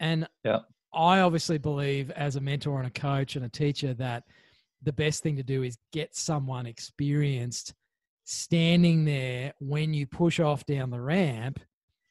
And 0.00 0.26
Yeah. 0.42 0.60
I 0.94 1.20
obviously 1.20 1.58
believe 1.58 2.10
as 2.12 2.36
a 2.36 2.40
mentor 2.40 2.78
and 2.78 2.86
a 2.86 2.98
coach 2.98 3.36
and 3.36 3.44
a 3.44 3.50
teacher 3.50 3.92
that 3.94 4.24
the 4.82 4.92
best 4.92 5.22
thing 5.22 5.36
to 5.36 5.42
do 5.42 5.62
is 5.62 5.76
get 5.92 6.16
someone 6.16 6.64
experienced 6.64 7.74
standing 8.30 9.04
there 9.04 9.52
when 9.60 9.94
you 9.94 10.04
push 10.06 10.40
off 10.40 10.66
down 10.66 10.90
the 10.90 11.00
ramp 11.00 11.60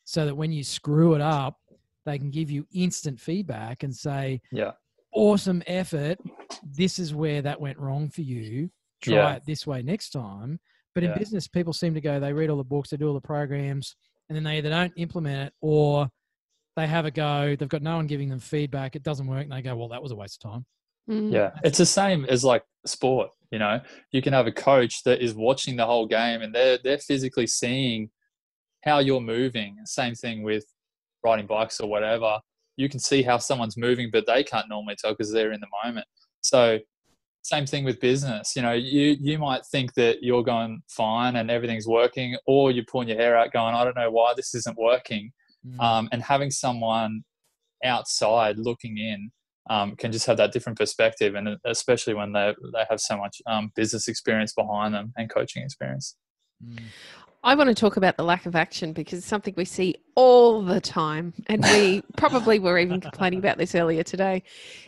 so 0.06 0.25
that 0.25 0.36
when 0.36 0.51
you 0.51 0.63
screw 0.63 1.13
it 1.13 1.21
up, 1.21 1.60
they 2.06 2.17
can 2.17 2.32
give 2.32 2.49
you 2.49 2.65
instant 2.71 3.19
feedback 3.19 3.84
and 3.84 3.93
say, 3.93 4.41
yeah, 4.51 4.71
awesome 5.13 5.62
effort. 5.67 6.17
This 6.63 6.99
is 6.99 7.13
where 7.13 7.41
that 7.41 7.60
went 7.60 7.78
wrong 7.78 8.10
for 8.10 8.21
you. 8.21 8.69
Try 9.01 9.13
Yeah. 9.13 9.36
it 9.36 9.43
this 9.45 9.67
way 9.67 9.82
next 9.84 10.12
time. 10.12 10.60
But 10.93 11.04
in 11.04 11.10
Yeah. 11.10 11.17
business, 11.17 11.49
people 11.49 11.73
seem 11.73 11.93
to 11.95 12.01
go, 12.01 12.19
they 12.19 12.32
read 12.32 12.49
all 12.49 12.58
the 12.58 12.63
books, 12.63 12.91
they 12.91 12.97
do 12.97 13.08
all 13.10 13.13
the 13.13 13.19
programs, 13.19 13.97
and 14.30 14.36
then 14.36 14.43
they 14.43 14.58
either 14.60 14.69
don't 14.69 14.93
implement 14.95 15.47
it 15.47 15.54
or 15.60 16.10
they 16.78 16.88
have 16.88 17.06
a 17.06 17.12
go. 17.12 17.56
They've 17.58 17.67
got 17.67 17.82
no 17.82 17.97
one 17.97 18.08
giving 18.08 18.30
them 18.30 18.39
feedback. 18.39 18.95
It 18.95 19.04
doesn't 19.04 19.28
work. 19.28 19.43
And 19.43 19.51
they 19.51 19.62
go, 19.62 19.75
well, 19.75 19.89
that 19.89 20.01
was 20.01 20.12
a 20.12 20.15
waste 20.15 20.43
of 20.45 20.51
time. 20.51 20.65
Mm. 21.09 21.31
yeah. 21.31 21.51
It's 21.63 21.77
the 21.77 21.85
same 21.85 22.25
as 22.25 22.43
like 22.43 22.63
sport. 22.85 23.29
You 23.51 23.59
know, 23.59 23.79
you 24.11 24.21
can 24.21 24.33
have 24.33 24.47
a 24.47 24.51
coach 24.51 25.03
that 25.03 25.21
is 25.21 25.33
watching 25.33 25.75
the 25.75 25.85
whole 25.85 26.07
game 26.07 26.41
and 26.41 26.53
they're 26.53 26.79
they're 26.83 26.97
physically 26.97 27.47
seeing 27.47 28.09
how 28.83 28.99
you're 28.99 29.21
moving. 29.21 29.77
Same 29.85 30.15
thing 30.15 30.43
with 30.43 30.65
riding 31.23 31.47
bikes 31.47 31.79
or 31.79 31.89
whatever. 31.89 32.39
You 32.77 32.89
can 32.89 32.99
see 32.99 33.23
how 33.23 33.37
someone's 33.37 33.77
moving, 33.77 34.09
but 34.11 34.25
they 34.25 34.43
can't 34.43 34.67
normally 34.67 34.95
tell 34.97 35.11
because 35.11 35.31
they're 35.31 35.53
in 35.53 35.61
the 35.61 35.67
moment. 35.83 36.05
So 36.41 36.79
same 37.43 37.65
thing 37.65 37.83
with 37.83 37.99
business. 37.99 38.55
You 38.55 38.63
know, 38.63 38.73
you 38.73 39.15
you 39.19 39.37
might 39.37 39.65
think 39.67 39.93
that 39.93 40.23
you're 40.23 40.43
going 40.43 40.81
fine 40.89 41.35
and 41.35 41.51
everything's 41.51 41.87
working, 41.87 42.35
or 42.47 42.71
you're 42.71 42.85
pulling 42.91 43.07
your 43.07 43.17
hair 43.17 43.37
out, 43.37 43.53
going, 43.53 43.75
I 43.75 43.83
don't 43.83 43.95
know 43.95 44.11
why 44.11 44.33
this 44.35 44.53
isn't 44.55 44.77
working. 44.77 45.31
Mm. 45.65 45.79
Um, 45.79 46.09
and 46.11 46.21
having 46.21 46.51
someone 46.51 47.23
outside 47.83 48.57
looking 48.57 48.97
in 48.97 49.31
um, 49.69 49.95
can 49.95 50.12
just 50.12 50.25
have 50.28 50.38
that 50.38 50.51
different 50.51 50.78
perspective, 50.78 51.36
and 51.36 51.58
especially 51.65 52.13
when 52.13 52.34
they 52.34 52.54
they 52.73 52.86
have 52.89 52.99
so 52.99 53.17
much 53.17 53.41
um, 53.47 53.71
business 53.75 54.08
experience 54.08 54.54
behind 54.54 54.93
them 54.93 55.13
and 55.17 55.30
coaching 55.30 55.63
experience. 55.63 56.15
I 57.45 57.54
want 57.54 57.67
to 57.67 57.75
talk 57.75 57.95
about 57.95 58.17
the 58.17 58.23
lack 58.23 58.47
of 58.47 58.56
action 58.56 58.91
because 58.91 59.19
it's 59.19 59.28
something 59.28 59.54
we 59.56 59.65
see 59.65 59.95
all 60.15 60.63
the 60.63 60.82
time. 60.82 61.32
And 61.45 61.63
we 61.63 62.01
probably 62.17 62.58
were 62.58 62.80
even 62.80 62.99
complaining 62.99 63.38
about 63.38 63.60
this 63.60 63.75
earlier 63.75 64.01
today, 64.01 64.41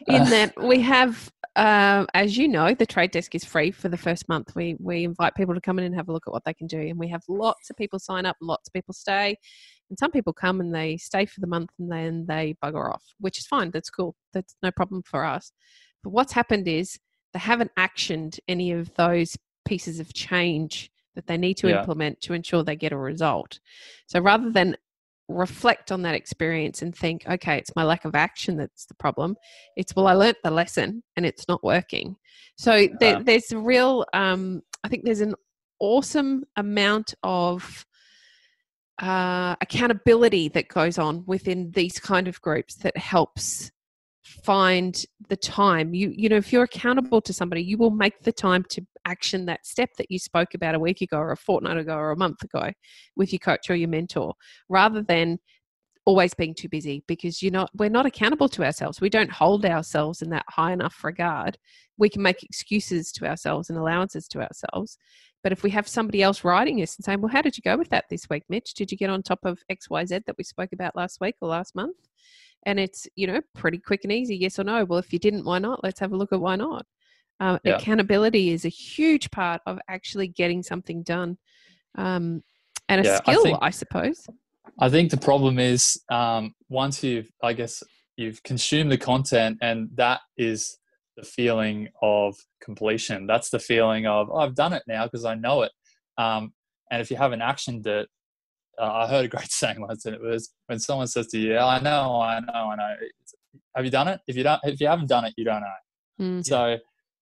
in 0.08 0.24
that 0.32 0.60
we 0.60 0.82
have, 0.82 1.32
uh, 1.56 2.08
as 2.16 2.36
you 2.36 2.48
know, 2.48 2.74
the 2.74 2.88
trade 2.88 3.12
desk 3.12 3.36
is 3.36 3.46
free 3.46 3.70
for 3.70 3.90
the 3.90 3.98
first 3.98 4.28
month. 4.28 4.56
We, 4.56 4.76
we 4.80 5.04
invite 5.04 5.36
people 5.36 5.54
to 5.54 5.62
come 5.62 5.78
in 5.78 5.86
and 5.86 5.94
have 5.94 6.10
a 6.10 6.12
look 6.12 6.24
at 6.26 6.34
what 6.34 6.46
they 6.46 6.54
can 6.56 6.66
do. 6.66 6.80
And 6.80 6.98
we 6.98 7.10
have 7.10 7.22
lots 7.30 7.70
of 7.70 7.78
people 7.78 8.00
sign 8.00 8.26
up, 8.26 8.38
lots 8.42 8.70
of 8.70 8.74
people 8.74 8.96
stay. 8.96 9.38
And 9.90 9.98
some 9.98 10.12
people 10.12 10.34
come 10.34 10.60
and 10.60 10.74
they 10.74 10.98
stay 10.98 11.26
for 11.26 11.40
the 11.40 11.48
month 11.48 11.70
and 11.80 11.92
then 11.92 12.26
they 12.28 12.56
bugger 12.64 12.94
off, 12.94 13.04
which 13.20 13.40
is 13.40 13.48
fine. 13.48 13.72
That's 13.72 13.90
cool. 13.90 14.16
That's 14.34 14.56
no 14.62 14.72
problem 14.72 15.04
for 15.04 15.24
us. 15.24 15.52
But 16.04 16.12
what's 16.12 16.34
happened 16.34 16.68
is 16.68 16.98
they 17.34 17.40
haven't 17.40 17.72
actioned 17.76 18.40
any 18.48 18.72
of 18.72 18.94
those 18.96 19.38
pieces 19.66 20.00
of 20.00 20.14
change 20.14 20.92
that 21.16 21.28
they 21.28 21.38
need 21.38 21.56
to 21.58 21.70
Yeah. 21.70 21.80
implement 21.80 22.22
to 22.22 22.34
ensure 22.34 22.64
they 22.64 22.76
get 22.76 22.92
a 22.92 22.98
result. 22.98 23.60
So 24.08 24.20
rather 24.20 24.50
than 24.52 24.78
reflect 25.30 25.92
on 25.92 26.04
that 26.04 26.16
experience 26.16 26.82
and 26.82 26.96
think, 26.96 27.28
okay, 27.28 27.58
it's 27.58 27.76
my 27.76 27.84
lack 27.84 28.06
of 28.06 28.16
action 28.16 28.56
that's 28.56 28.86
the 28.86 28.94
problem, 28.94 29.36
it's, 29.76 29.96
well, 29.96 30.08
I 30.08 30.14
learnt 30.14 30.38
the 30.44 30.52
lesson 30.52 31.04
and 31.16 31.26
it's 31.26 31.48
not 31.48 31.64
working. 31.64 32.16
So 32.58 32.88
there, 33.00 33.22
there's 33.22 33.52
a 33.52 33.58
real, 33.58 34.06
um, 34.14 34.62
I 34.84 34.88
think 34.88 35.04
there's 35.04 35.22
an 35.22 35.36
awesome 35.80 36.46
amount 36.56 37.14
of 37.24 37.86
uh, 39.00 39.56
accountability 39.62 40.50
that 40.50 40.68
goes 40.68 40.98
on 40.98 41.24
within 41.28 41.72
these 41.72 42.00
kind 42.00 42.28
of 42.28 42.42
groups 42.42 42.76
that 42.76 42.98
helps 42.98 43.72
find 44.44 45.06
the 45.30 45.38
time. 45.38 45.94
You 45.94 46.14
you 46.16 46.30
know 46.30 46.38
if 46.38 46.52
you're 46.52 46.64
accountable 46.64 47.22
to 47.22 47.34
somebody 47.34 47.64
you 47.64 47.78
will 47.78 47.92
make 47.92 48.22
the 48.22 48.32
time 48.32 48.66
to 48.70 48.86
action 49.06 49.46
that 49.46 49.66
step 49.66 49.90
that 49.98 50.12
you 50.12 50.20
spoke 50.20 50.54
about 50.54 50.76
a 50.76 50.80
week 50.80 51.02
ago 51.02 51.18
or 51.18 51.32
a 51.32 51.38
fortnight 51.38 51.78
ago 51.78 51.96
or 51.96 52.12
a 52.12 52.18
month 52.18 52.44
ago 52.44 52.72
with 53.16 53.32
your 53.32 53.40
coach 53.40 53.70
or 53.70 53.76
your 53.76 53.88
mentor 53.88 54.34
rather 54.68 55.02
than 55.02 55.40
always 56.06 56.34
being 56.34 56.54
too 56.54 56.70
busy 56.70 57.04
because 57.08 57.42
you're 57.44 57.52
not 57.52 57.70
we're 57.76 57.90
not 57.90 58.06
accountable 58.06 58.50
to 58.50 58.64
ourselves. 58.64 59.02
We 59.02 59.10
don't 59.10 59.32
hold 59.32 59.66
ourselves 59.66 60.22
in 60.22 60.30
that 60.32 60.46
high 60.50 60.72
enough 60.72 61.04
regard. 61.04 61.58
We 61.98 62.10
can 62.10 62.22
make 62.22 62.44
excuses 62.44 63.12
to 63.14 63.28
ourselves 63.28 63.70
and 63.70 63.78
allowances 63.78 64.28
to 64.30 64.42
ourselves 64.42 64.98
but 65.44 65.52
if 65.52 65.64
we 65.64 65.70
have 65.72 65.88
somebody 65.88 66.22
else 66.22 66.44
writing 66.44 66.82
us 66.82 66.96
and 66.98 67.06
saying 67.06 67.22
well 67.22 67.32
how 67.32 67.42
did 67.42 67.58
you 67.58 67.62
go 67.64 67.78
with 67.78 67.90
that 67.90 68.06
this 68.10 68.30
week 68.30 68.44
mitch? 68.50 68.74
Did 68.74 68.92
you 68.92 68.98
get 68.98 69.10
on 69.10 69.22
top 69.24 69.40
of 69.44 69.60
xyz 69.72 70.26
that 70.26 70.38
we 70.38 70.44
spoke 70.44 70.74
about 70.74 70.96
last 70.96 71.20
week 71.22 71.36
or 71.42 71.50
last 71.50 71.76
month? 71.76 71.98
And 72.66 72.80
it's 72.80 73.08
you 73.16 73.28
know 73.28 73.42
pretty 73.56 73.78
quick 73.78 74.02
and 74.04 74.12
easy 74.12 74.36
yes 74.36 74.60
or 74.60 74.64
no. 74.64 74.84
Well 74.86 75.00
if 75.00 75.14
you 75.14 75.20
didn't 75.20 75.46
why 75.46 75.60
not? 75.60 75.84
Let's 75.84 76.00
have 76.00 76.12
a 76.12 76.18
look 76.18 76.34
at 76.34 76.40
why 76.42 76.56
not. 76.56 76.86
Um, 77.40 77.60
Yeah. 77.64 77.76
accountability 77.78 78.50
is 78.50 78.66
a 78.66 78.70
huge 78.70 79.30
part 79.32 79.62
of 79.68 79.78
actually 79.88 80.28
getting 80.28 80.64
something 80.64 81.04
done 81.04 81.38
um, 81.96 82.44
and 82.90 83.02
a 83.02 83.04
Yeah, 83.04 83.20
I 83.26 83.32
skill 83.34 83.44
think- 83.44 83.58
I 83.62 83.70
suppose. 83.70 84.28
I 84.80 84.90
think 84.90 85.12
the 85.12 85.18
problem 85.18 85.60
is 85.60 86.02
um, 86.12 86.54
once 86.70 87.04
you've, 87.04 87.32
I 87.42 87.54
guess, 87.54 87.82
you've 88.18 88.44
consumed 88.44 88.92
the 88.92 88.98
content, 88.98 89.58
and 89.62 89.90
that 89.96 90.20
is 90.38 90.78
the 91.18 91.24
feeling 91.24 91.90
of 92.02 92.38
completion. 92.62 93.28
That's 93.28 93.50
the 93.50 93.60
feeling 93.60 94.06
of 94.06 94.30
oh, 94.32 94.38
I've 94.38 94.56
done 94.56 94.74
it 94.74 94.84
now 94.88 95.06
because 95.06 95.26
I 95.26 95.36
know 95.36 95.64
it. 95.64 95.72
Um, 96.18 96.54
and 96.90 97.02
if 97.02 97.12
you 97.12 97.18
haven't 97.18 97.42
actioned 97.42 97.86
it, 97.86 98.08
uh, 98.80 98.92
I 98.94 99.08
heard 99.08 99.26
a 99.26 99.28
great 99.28 99.52
saying 99.52 99.82
once, 99.82 100.06
and 100.06 100.16
it 100.16 100.22
was 100.22 100.54
when 100.68 100.80
someone 100.80 101.08
says 101.08 101.28
to 101.28 101.40
you, 101.40 101.54
yeah, 101.54 101.66
"I 101.66 101.80
know, 101.82 102.22
I 102.22 102.40
know, 102.40 102.54
I 102.54 102.76
know." 102.76 102.96
It's, 103.02 103.36
have 103.76 103.86
you 103.86 103.92
done 103.92 104.08
it? 104.08 104.22
If 104.28 104.36
you 104.36 104.44
don't, 104.44 104.62
if 104.64 104.80
you 104.80 104.88
haven't 104.88 105.10
done 105.10 105.26
it, 105.26 105.34
you 105.38 105.44
don't 105.44 105.62
know. 105.62 106.26
Mm. 106.26 106.46
So, 106.46 106.78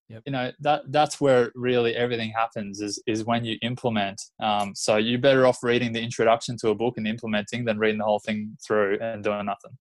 Yep. 0.08 0.22
you 0.28 0.32
know 0.32 0.52
that 0.60 0.84
that's 0.92 1.20
where 1.20 1.52
really 1.56 1.96
everything 1.96 2.30
happens 2.30 2.80
is 2.80 3.02
is 3.08 3.26
when 3.26 3.44
you 3.44 3.58
implement. 3.64 4.22
Um, 4.40 4.74
so 4.76 4.98
you're 4.98 5.20
better 5.20 5.48
off 5.48 5.64
reading 5.64 5.94
the 5.94 6.02
introduction 6.02 6.58
to 6.58 6.70
a 6.70 6.76
book 6.76 6.98
and 6.98 7.08
implementing 7.08 7.66
than 7.66 7.80
reading 7.80 7.98
the 7.98 8.06
whole 8.06 8.20
thing 8.20 8.56
through 8.66 9.00
and 9.02 9.24
doing 9.24 9.48
nothing. 9.48 9.76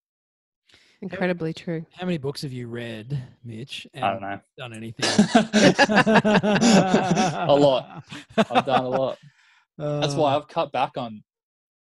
Incredibly 1.05 1.53
true. 1.53 1.85
How 1.93 2.07
many 2.07 2.17
books 2.17 2.41
have 2.43 2.53
you 2.53 2.67
read, 2.67 3.23
Mitch? 3.45 3.87
I 3.95 4.01
don't 4.13 4.23
know. 4.23 4.41
Done 4.57 4.73
anything? 4.73 5.05
a 5.89 7.47
lot. 7.55 8.05
I've 8.39 8.65
done 8.65 8.85
a 8.85 8.89
lot. 8.89 9.19
That's 9.77 10.15
why 10.15 10.33
Uh, 10.33 10.39
I've 10.39 10.49
cut 10.49 10.73
back 10.73 10.93
on 10.97 11.23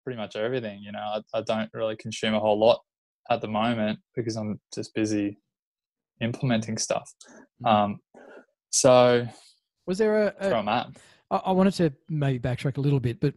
pretty 0.03 0.17
much 0.17 0.35
everything. 0.35 0.83
You 0.83 0.91
know, 0.91 0.99
I, 0.99 1.21
I 1.33 1.41
don't 1.41 1.71
really 1.73 1.95
consume 1.95 2.35
a 2.35 2.39
whole 2.39 2.59
lot 2.59 2.81
at 3.31 3.41
the 3.41 3.47
moment 3.47 3.97
because 4.15 4.35
I'm 4.35 4.59
just 4.75 4.93
busy 4.93 5.39
implementing 6.21 6.77
stuff. 6.77 7.11
Mhm. 7.63 7.67
Um, 7.67 7.99
so 8.69 9.27
was 9.87 9.97
there 9.97 10.21
a, 10.21 10.25
that's 10.25 10.41
where 10.41 10.53
a 10.53 10.59
I'm 10.59 10.67
at. 10.69 10.87
I, 11.31 11.37
I 11.37 11.51
wanted 11.51 11.73
to 11.75 11.91
maybe 12.09 12.37
backtrack 12.37 12.77
a 12.77 12.81
little 12.81 12.99
bit, 12.99 13.19
but 13.19 13.33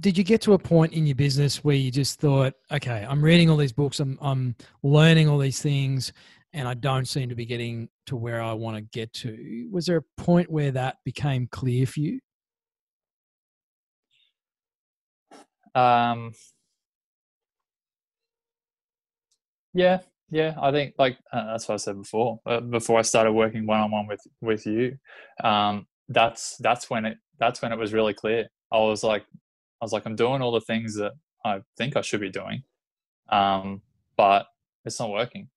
did 0.00 0.18
you 0.18 0.24
get 0.24 0.40
to 0.42 0.54
a 0.54 0.58
point 0.58 0.92
in 0.92 1.06
your 1.06 1.14
business 1.14 1.62
where 1.62 1.76
you 1.76 1.90
just 1.90 2.20
thought, 2.20 2.54
okay, 2.70 3.06
I'm 3.08 3.22
reading 3.22 3.48
all 3.48 3.56
these 3.56 3.72
books, 3.72 4.00
I'm 4.00 4.18
I'm 4.20 4.56
learning 4.82 5.28
all 5.28 5.38
these 5.38 5.62
things, 5.62 6.12
and 6.52 6.68
I 6.68 6.74
don't 6.74 7.06
seem 7.06 7.28
to 7.28 7.34
be 7.34 7.46
getting 7.46 7.88
to 8.06 8.16
where 8.16 8.42
I 8.42 8.52
want 8.52 8.76
to 8.76 8.82
get 8.82 9.12
to? 9.14 9.68
Was 9.70 9.86
there 9.86 9.98
a 9.98 10.22
point 10.22 10.50
where 10.50 10.70
that 10.72 10.96
became 11.04 11.46
clear 11.50 11.86
for 11.86 12.00
you? 12.00 12.20
Um, 15.74 16.32
yeah, 19.72 20.00
yeah. 20.30 20.54
I 20.60 20.70
think 20.70 20.94
like 20.98 21.18
uh, 21.32 21.46
that's 21.46 21.68
what 21.68 21.74
I 21.74 21.78
said 21.78 21.96
before. 21.96 22.40
Uh, 22.44 22.60
before 22.60 22.98
I 22.98 23.02
started 23.02 23.32
working 23.32 23.66
one 23.66 23.80
on 23.80 23.90
one 23.90 24.06
with 24.06 24.20
with 24.40 24.66
you, 24.66 24.98
um, 25.42 25.86
that's 26.08 26.56
that's 26.58 26.90
when 26.90 27.06
it 27.06 27.18
that's 27.38 27.62
when 27.62 27.72
it 27.72 27.78
was 27.78 27.92
really 27.92 28.14
clear. 28.14 28.48
I 28.72 28.78
was 28.78 29.04
like, 29.04 29.24
I 29.80 29.84
was 29.84 29.92
like, 29.92 30.06
I'm 30.06 30.16
doing 30.16 30.42
all 30.42 30.52
the 30.52 30.60
things 30.60 30.96
that 30.96 31.12
I 31.44 31.60
think 31.76 31.96
I 31.96 32.00
should 32.00 32.20
be 32.20 32.30
doing, 32.30 32.62
um, 33.28 33.82
but 34.16 34.46
it's 34.84 34.98
not 34.98 35.10
working. 35.10 35.48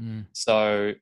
Mm. 0.00 0.26
So 0.32 0.92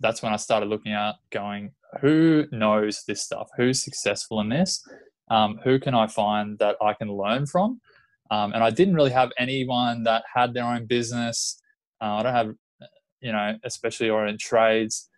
that's 0.00 0.22
when 0.22 0.32
I 0.32 0.36
started 0.36 0.68
looking 0.68 0.92
at 0.92 1.14
going, 1.30 1.72
who 2.00 2.46
knows 2.52 3.04
this 3.06 3.22
stuff? 3.22 3.48
Who's 3.56 3.82
successful 3.82 4.40
in 4.40 4.48
this? 4.48 4.86
Um, 5.30 5.58
who 5.64 5.78
can 5.78 5.94
I 5.94 6.06
find 6.06 6.58
that 6.58 6.76
I 6.82 6.92
can 6.92 7.10
learn 7.10 7.46
from? 7.46 7.80
Um, 8.30 8.52
and 8.52 8.62
I 8.62 8.70
didn't 8.70 8.94
really 8.94 9.12
have 9.12 9.30
anyone 9.38 10.02
that 10.04 10.24
had 10.32 10.52
their 10.52 10.64
own 10.64 10.86
business. 10.86 11.60
Uh, 12.00 12.16
I 12.16 12.22
don't 12.22 12.34
have, 12.34 12.54
you 13.20 13.32
know, 13.32 13.56
especially 13.64 14.10
or 14.10 14.26
in 14.26 14.36
trades, 14.38 15.08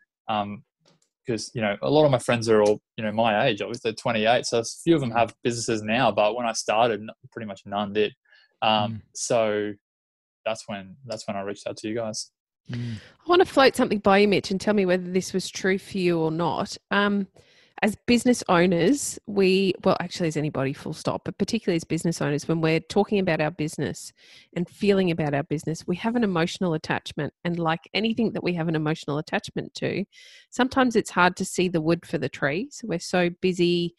because 1.29 1.51
you 1.55 1.61
know 1.61 1.77
a 1.83 1.91
lot 1.91 2.05
of 2.05 2.11
my 2.11 2.19
friends 2.19 2.49
are 2.49 2.63
all 2.63 2.81
you 2.97 3.05
know 3.05 3.13
my 3.13 3.47
age. 3.47 3.61
Obviously, 3.61 3.91
they're 3.91 3.97
28, 3.97 4.47
so 4.47 4.61
a 4.61 4.65
few 4.65 4.95
of 4.95 5.01
them 5.01 5.11
have 5.11 5.35
businesses 5.45 5.83
now. 5.83 6.11
But 6.11 6.35
when 6.35 6.47
I 6.47 6.53
started, 6.53 7.07
pretty 7.31 7.47
much 7.47 7.63
none 7.67 7.93
did. 7.93 8.15
Um, 8.63 8.79
Mm. 8.79 9.01
So 9.15 9.73
that's 10.45 10.65
when 10.67 10.97
that's 11.07 11.29
when 11.29 11.37
I 11.37 11.43
reached 11.43 11.67
out 11.67 11.77
to 11.79 11.89
you 11.89 11.95
guys. 11.95 12.31
Mm. 12.71 12.95
I 12.97 13.29
want 13.29 13.41
to 13.41 13.47
float 13.47 13.77
something 13.77 13.99
by 13.99 14.19
you, 14.19 14.29
Mitch, 14.29 14.51
and 14.51 14.61
tell 14.61 14.75
me 14.75 14.87
whether 14.87 15.11
this 15.11 15.33
was 15.33 15.49
true 15.49 15.79
for 15.79 15.99
you 15.99 16.19
or 16.19 16.31
not. 16.31 16.77
Um, 16.91 17.29
as 17.83 17.97
business 18.07 18.43
owners, 18.49 19.19
we, 19.27 19.75
well, 19.85 19.97
actually, 20.01 20.29
as 20.29 20.37
anybody, 20.37 20.73
full 20.73 20.93
stop, 20.93 21.23
but 21.25 21.39
particularly 21.39 21.77
as 21.77 21.85
business 21.85 22.21
owners, 22.21 22.49
when 22.49 22.61
we're 22.61 22.81
talking 22.81 23.19
about 23.19 23.41
our 23.41 23.51
business 23.51 24.13
and 24.57 24.69
feeling 24.69 25.11
about 25.11 25.35
our 25.35 25.45
business, 25.45 25.87
we 25.87 25.97
have 25.97 26.17
an 26.17 26.25
emotional 26.25 26.75
attachment. 26.75 27.33
And 27.45 27.59
like 27.59 27.89
anything 27.95 28.33
that 28.33 28.43
we 28.43 28.55
have 28.55 28.69
an 28.69 28.77
emotional 28.77 29.19
attachment 29.19 29.75
to, 29.75 30.05
sometimes 30.51 30.97
it's 30.97 31.11
hard 31.11 31.37
to 31.37 31.45
see 31.45 31.69
the 31.69 31.81
wood 31.81 32.05
for 32.05 32.19
the 32.19 32.29
trees. 32.29 32.81
We're 32.85 32.99
so 32.99 33.31
busy 33.41 33.95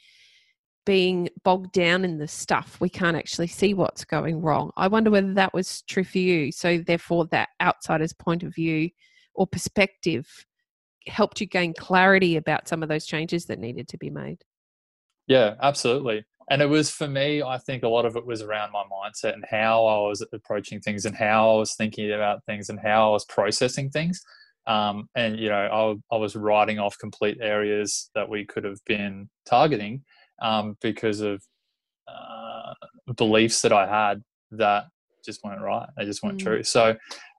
being 0.86 1.30
bogged 1.44 1.72
down 1.72 2.04
in 2.04 2.18
the 2.18 2.28
stuff, 2.28 2.82
we 2.82 2.90
can't 2.90 3.16
actually 3.16 3.46
see 3.46 3.76
what's 3.76 4.04
going 4.04 4.42
wrong. 4.42 4.72
I 4.76 4.88
wonder 4.88 5.12
whether 5.12 5.34
that 5.36 5.54
was 5.54 5.84
true 5.84 6.04
for 6.04 6.18
you. 6.18 6.52
So, 6.52 6.80
therefore, 6.80 7.28
that 7.28 7.50
outsider's 7.62 8.14
point 8.14 8.42
of 8.42 8.56
view 8.56 8.90
or 9.36 9.46
perspective 9.46 10.48
helped 11.08 11.42
you 11.42 11.48
gain 11.48 11.74
clarity 11.74 12.36
about 12.36 12.68
some 12.68 12.84
of 12.84 12.90
those 12.90 13.06
changes 13.06 13.46
that 13.46 13.60
needed 13.60 13.88
to 13.90 13.98
be 13.98 14.10
made. 14.10 14.44
Yeah, 15.28 15.56
absolutely. 15.62 16.26
And 16.50 16.62
it 16.62 16.66
was 16.66 16.90
for 16.90 17.08
me, 17.08 17.44
I 17.44 17.60
think 17.60 17.84
a 17.84 17.88
lot 17.88 18.06
of 18.06 18.16
it 18.16 18.26
was 18.26 18.42
around 18.42 18.72
my 18.72 18.84
mindset 18.84 19.34
and 19.34 19.46
how 19.50 19.86
I 19.86 20.08
was 20.08 20.26
approaching 20.34 20.82
things 20.82 21.06
and 21.06 21.16
how 21.16 21.52
I 21.52 21.58
was 21.60 21.76
thinking 21.76 22.12
about 22.12 22.44
things 22.46 22.70
and 22.70 22.80
how 22.80 23.10
I 23.10 23.12
was 23.12 23.26
processing 23.26 23.92
things. 23.92 24.22
Um, 24.66 25.08
and, 25.16 25.38
you 25.40 25.50
know, 25.50 26.00
I, 26.12 26.16
I 26.16 26.18
was 26.18 26.36
writing 26.36 26.80
off 26.80 26.98
complete 26.98 27.38
areas 27.42 28.10
that 28.16 28.28
we 28.28 28.46
could 28.46 28.64
have 28.64 28.80
been 28.86 29.30
targeting 29.46 30.04
um, 30.42 30.76
because 30.82 31.22
of 31.22 31.44
uh, 32.08 32.74
beliefs 33.16 33.62
that 33.62 33.72
I 33.72 33.88
had 33.88 34.24
that 34.52 34.86
just 35.24 35.44
weren't 35.44 35.62
right. 35.62 35.88
They 35.98 36.06
just 36.06 36.24
weren't 36.24 36.40
Mm. 36.40 36.44
true. 36.44 36.64
So, 36.64 36.96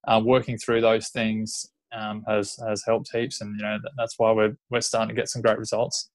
uh, 0.07 0.21
working 0.25 0.57
through 0.57 0.81
those 0.81 1.09
things 1.09 1.67
um, 1.93 2.25
has 2.27 2.59
has 2.67 2.85
helped 2.85 3.11
heaps, 3.15 3.41
and 3.41 3.57
you 3.57 3.63
know 3.63 3.79
that, 3.83 3.93
that's 3.97 4.19
why 4.19 4.33
we're 4.33 4.57
we're 4.71 4.81
starting 4.81 5.15
to 5.15 5.21
get 5.21 5.29
some 5.29 5.43
great 5.43 5.59
results. 5.59 6.11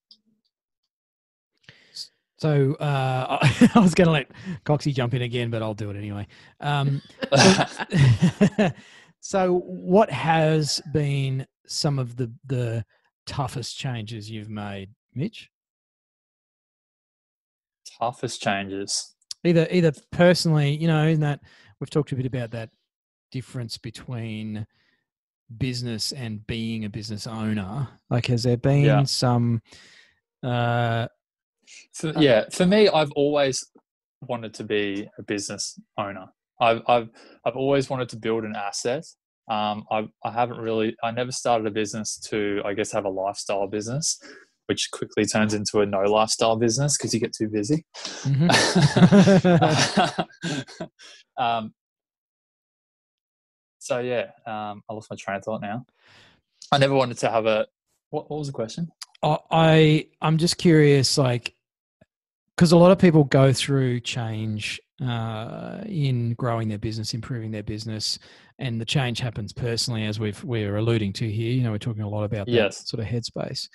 So 2.37 2.73
uh, 2.75 3.37
I 3.75 3.79
was 3.79 3.95
going 3.95 4.07
to 4.07 4.11
let 4.11 4.29
Coxie 4.65 4.93
jump 4.93 5.13
in 5.13 5.21
again, 5.21 5.49
but 5.49 5.61
I'll 5.61 5.73
do 5.73 5.89
it 5.89 5.95
anyway. 5.95 6.27
Um, 6.59 7.01
so, 7.33 7.65
so 9.21 9.59
what 9.59 10.09
has 10.11 10.81
been 10.93 11.47
some 11.65 11.97
of 11.97 12.15
the 12.15 12.31
the 12.45 12.85
toughest 13.25 13.77
changes 13.77 14.29
you've 14.29 14.49
made, 14.49 14.89
Mitch? 15.13 15.49
Toughest 17.99 18.41
changes. 18.41 19.15
Either 19.43 19.67
either 19.71 19.93
personally, 20.11 20.75
you 20.75 20.87
know, 20.87 21.07
in 21.07 21.21
that 21.21 21.39
we've 21.79 21.89
talked 21.89 22.11
a 22.11 22.15
bit 22.15 22.25
about 22.25 22.51
that 22.51 22.69
difference 23.31 23.77
between 23.77 24.65
business 25.57 26.11
and 26.11 26.45
being 26.47 26.85
a 26.85 26.89
business 26.89 27.27
owner. 27.27 27.87
Like, 28.09 28.27
has 28.27 28.43
there 28.43 28.57
been 28.57 28.85
Yeah. 28.85 29.03
some? 29.03 29.61
Uh, 30.43 31.07
For, 31.93 32.13
yeah, 32.19 32.45
for 32.51 32.65
me, 32.65 32.87
I've 32.89 33.11
always 33.13 33.63
wanted 34.21 34.53
to 34.55 34.63
be 34.63 35.07
a 35.17 35.23
business 35.23 35.79
owner. 35.97 36.27
I've 36.61 36.81
I've 36.87 37.09
I've 37.45 37.55
always 37.55 37.89
wanted 37.89 38.09
to 38.09 38.17
build 38.17 38.43
an 38.43 38.55
asset. 38.55 39.03
Um, 39.49 39.83
I 39.91 40.07
I 40.23 40.31
haven't 40.31 40.57
really. 40.57 40.95
I 41.03 41.11
never 41.11 41.31
started 41.31 41.67
a 41.67 41.71
business 41.71 42.17
to, 42.29 42.61
I 42.65 42.73
guess, 42.73 42.91
have 42.93 43.05
a 43.05 43.09
lifestyle 43.09 43.67
business, 43.67 44.17
which 44.67 44.89
quickly 44.91 45.25
turns 45.25 45.53
into 45.53 45.81
a 45.81 45.85
no 45.85 46.01
lifestyle 46.01 46.55
business 46.55 46.97
because 46.97 47.13
you 47.13 47.19
get 47.19 47.33
too 47.33 47.49
busy. 47.49 47.85
mhm. 48.23 48.49
um, 51.37 51.73
so 53.85 53.99
yeah, 53.99 54.31
um, 54.47 54.81
I 54.89 54.93
lost 54.93 55.11
my 55.11 55.15
train 55.15 55.37
of 55.37 55.43
thought 55.43 55.61
now. 55.61 55.85
I 56.71 56.79
never 56.79 56.95
wanted 56.95 57.19
to 57.19 57.29
have 57.29 57.45
a. 57.45 57.67
What, 58.09 58.29
what 58.31 58.39
was 58.39 58.47
the 58.47 58.53
question? 58.53 58.89
I- 59.23 60.07
I'm 60.21 60.37
just 60.37 60.57
curious, 60.57 61.17
like, 61.17 61.55
because 62.55 62.71
a 62.71 62.77
lot 62.77 62.91
of 62.91 62.97
people 62.97 63.23
go 63.23 63.53
through 63.53 63.99
change 63.99 64.79
uh, 65.05 65.81
in 65.85 66.33
growing 66.33 66.67
their 66.67 66.77
business, 66.79 67.13
improving 67.13 67.51
their 67.51 67.63
business, 67.63 68.17
and 68.57 68.81
the 68.81 68.85
change 68.85 69.19
happens 69.19 69.53
personally, 69.53 70.05
as 70.05 70.19
we've 70.19 70.43
we're 70.43 70.77
alluding 70.77 71.13
to 71.13 71.29
here. 71.31 71.51
You 71.51 71.61
know, 71.63 71.71
we're 71.71 71.77
talking 71.77 72.01
a 72.01 72.09
lot 72.09 72.23
about 72.23 72.47
that 72.47 72.53
Yes. 72.53 72.89
sort 72.89 73.03
of 73.03 73.07
headspace. 73.07 73.67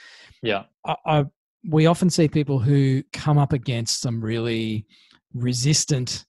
Yeah, 0.42 0.64
I, 0.84 0.96
I 1.06 1.24
we 1.68 1.86
often 1.86 2.10
see 2.10 2.26
people 2.26 2.58
who 2.58 3.02
come 3.12 3.38
up 3.38 3.52
against 3.52 4.00
some 4.00 4.20
really 4.20 4.86
resistant 5.34 6.24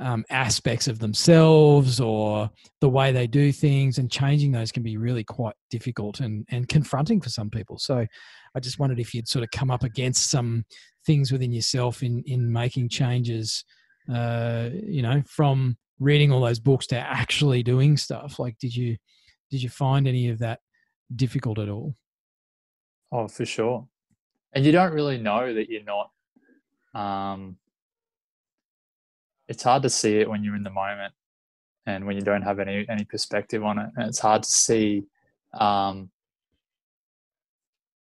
um, 0.00 0.24
aspects 0.30 0.88
of 0.88 0.98
themselves 0.98 2.00
or 2.00 2.50
the 2.80 2.88
way 2.88 3.12
they 3.12 3.26
do 3.26 3.52
things, 3.52 3.98
and 3.98 4.10
changing 4.10 4.52
those 4.52 4.72
can 4.72 4.82
be 4.82 4.96
really 4.96 5.24
quite 5.24 5.54
difficult 5.70 6.20
and 6.20 6.44
and 6.50 6.68
confronting 6.68 7.20
for 7.20 7.28
some 7.28 7.50
people. 7.50 7.78
So, 7.78 8.06
I 8.54 8.60
just 8.60 8.78
wondered 8.78 8.98
if 8.98 9.14
you'd 9.14 9.28
sort 9.28 9.44
of 9.44 9.50
come 9.50 9.70
up 9.70 9.84
against 9.84 10.30
some 10.30 10.64
things 11.06 11.30
within 11.30 11.52
yourself 11.52 12.02
in 12.02 12.22
in 12.26 12.50
making 12.50 12.88
changes. 12.88 13.64
Uh, 14.12 14.70
you 14.72 15.02
know, 15.02 15.22
from 15.26 15.76
reading 16.00 16.32
all 16.32 16.40
those 16.40 16.58
books 16.58 16.86
to 16.88 16.98
actually 16.98 17.62
doing 17.62 17.96
stuff. 17.96 18.38
Like, 18.38 18.58
did 18.58 18.74
you 18.74 18.96
did 19.50 19.62
you 19.62 19.68
find 19.68 20.08
any 20.08 20.28
of 20.28 20.38
that 20.38 20.60
difficult 21.14 21.58
at 21.58 21.68
all? 21.68 21.94
Oh, 23.12 23.28
for 23.28 23.44
sure. 23.44 23.86
And 24.52 24.64
you 24.64 24.72
don't 24.72 24.92
really 24.92 25.18
know 25.18 25.52
that 25.54 25.68
you're 25.68 25.82
not. 25.84 26.10
Um, 26.94 27.56
it's 29.50 29.62
hard 29.62 29.82
to 29.82 29.90
see 29.90 30.18
it 30.18 30.30
when 30.30 30.42
you're 30.44 30.56
in 30.56 30.62
the 30.62 30.70
moment, 30.70 31.12
and 31.86 32.06
when 32.06 32.16
you 32.16 32.22
don't 32.22 32.42
have 32.42 32.58
any 32.58 32.86
any 32.88 33.04
perspective 33.04 33.64
on 33.64 33.78
it, 33.78 33.90
and 33.96 34.08
it's 34.08 34.18
hard 34.18 34.42
to 34.44 34.50
see 34.50 35.04
um, 35.54 36.10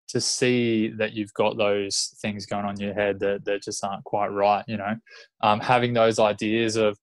to 0.09 0.19
see 0.19 0.89
that 0.89 1.13
you've 1.13 1.33
got 1.33 1.57
those 1.57 2.15
things 2.21 2.45
going 2.45 2.65
on 2.65 2.73
in 2.73 2.81
your 2.81 2.93
head 2.93 3.19
that, 3.19 3.45
that 3.45 3.61
just 3.61 3.83
aren't 3.83 4.03
quite 4.03 4.29
right 4.29 4.65
you 4.67 4.75
know? 4.75 4.95
Um, 5.41 5.59
having 5.59 5.93
those 5.93 6.17
ideas 6.17 6.77
of 6.77 6.97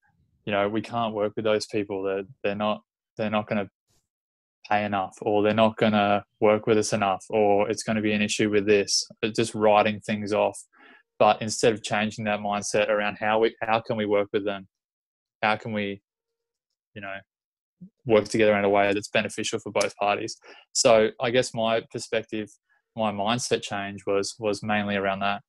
you 0.45 0.53
know 0.53 0.69
we 0.69 0.83
can't 0.83 1.15
work 1.15 1.33
with 1.37 1.45
those 1.45 1.67
people 1.67 2.03
they're, 2.03 2.25
they're 2.43 2.57
not 2.57 2.83
they're 3.17 3.31
not 3.31 3.49
going 3.49 3.65
to 3.65 3.71
pay 4.69 4.85
enough 4.85 5.17
or 5.23 5.43
they're 5.43 5.55
not 5.55 5.77
going 5.77 5.93
to 5.93 6.25
work 6.41 6.67
with 6.67 6.79
us 6.79 6.93
enough 6.93 7.25
or 7.31 7.71
it's 7.71 7.83
going 7.83 7.97
to 7.97 8.03
be 8.03 8.13
an 8.13 8.23
issue 8.23 8.51
with 8.51 8.67
this. 8.67 9.07
But 9.21 9.35
just 9.35 9.55
writing 9.55 10.01
things 10.01 10.33
off 10.33 10.63
but 11.19 11.41
instead 11.43 11.73
of 11.73 11.83
changing 11.83 12.25
that 12.25 12.41
mindset 12.41 12.89
around 12.89 13.17
how 13.21 13.39
we 13.39 13.55
how 13.63 13.81
can 13.81 13.97
we 13.97 14.07
work 14.07 14.29
with 14.33 14.45
them 14.45 14.67
how 15.43 15.57
can 15.57 15.73
we 15.73 16.01
you 16.95 17.01
know 17.01 17.17
work 18.07 18.25
together 18.25 18.57
in 18.57 18.65
a 18.65 18.69
way 18.69 18.93
that's 18.93 19.09
beneficial 19.09 19.59
for 19.59 19.71
both 19.71 19.95
parties 19.97 20.37
so 20.73 21.09
i 21.21 21.31
guess 21.31 21.53
my 21.53 21.83
perspective 21.93 22.49
my 22.97 23.13
mindset 23.13 23.63
change 23.63 24.01
was 24.07 24.35
was 24.39 24.63
mainly 24.63 24.97
around 24.97 25.21
that 25.21 25.43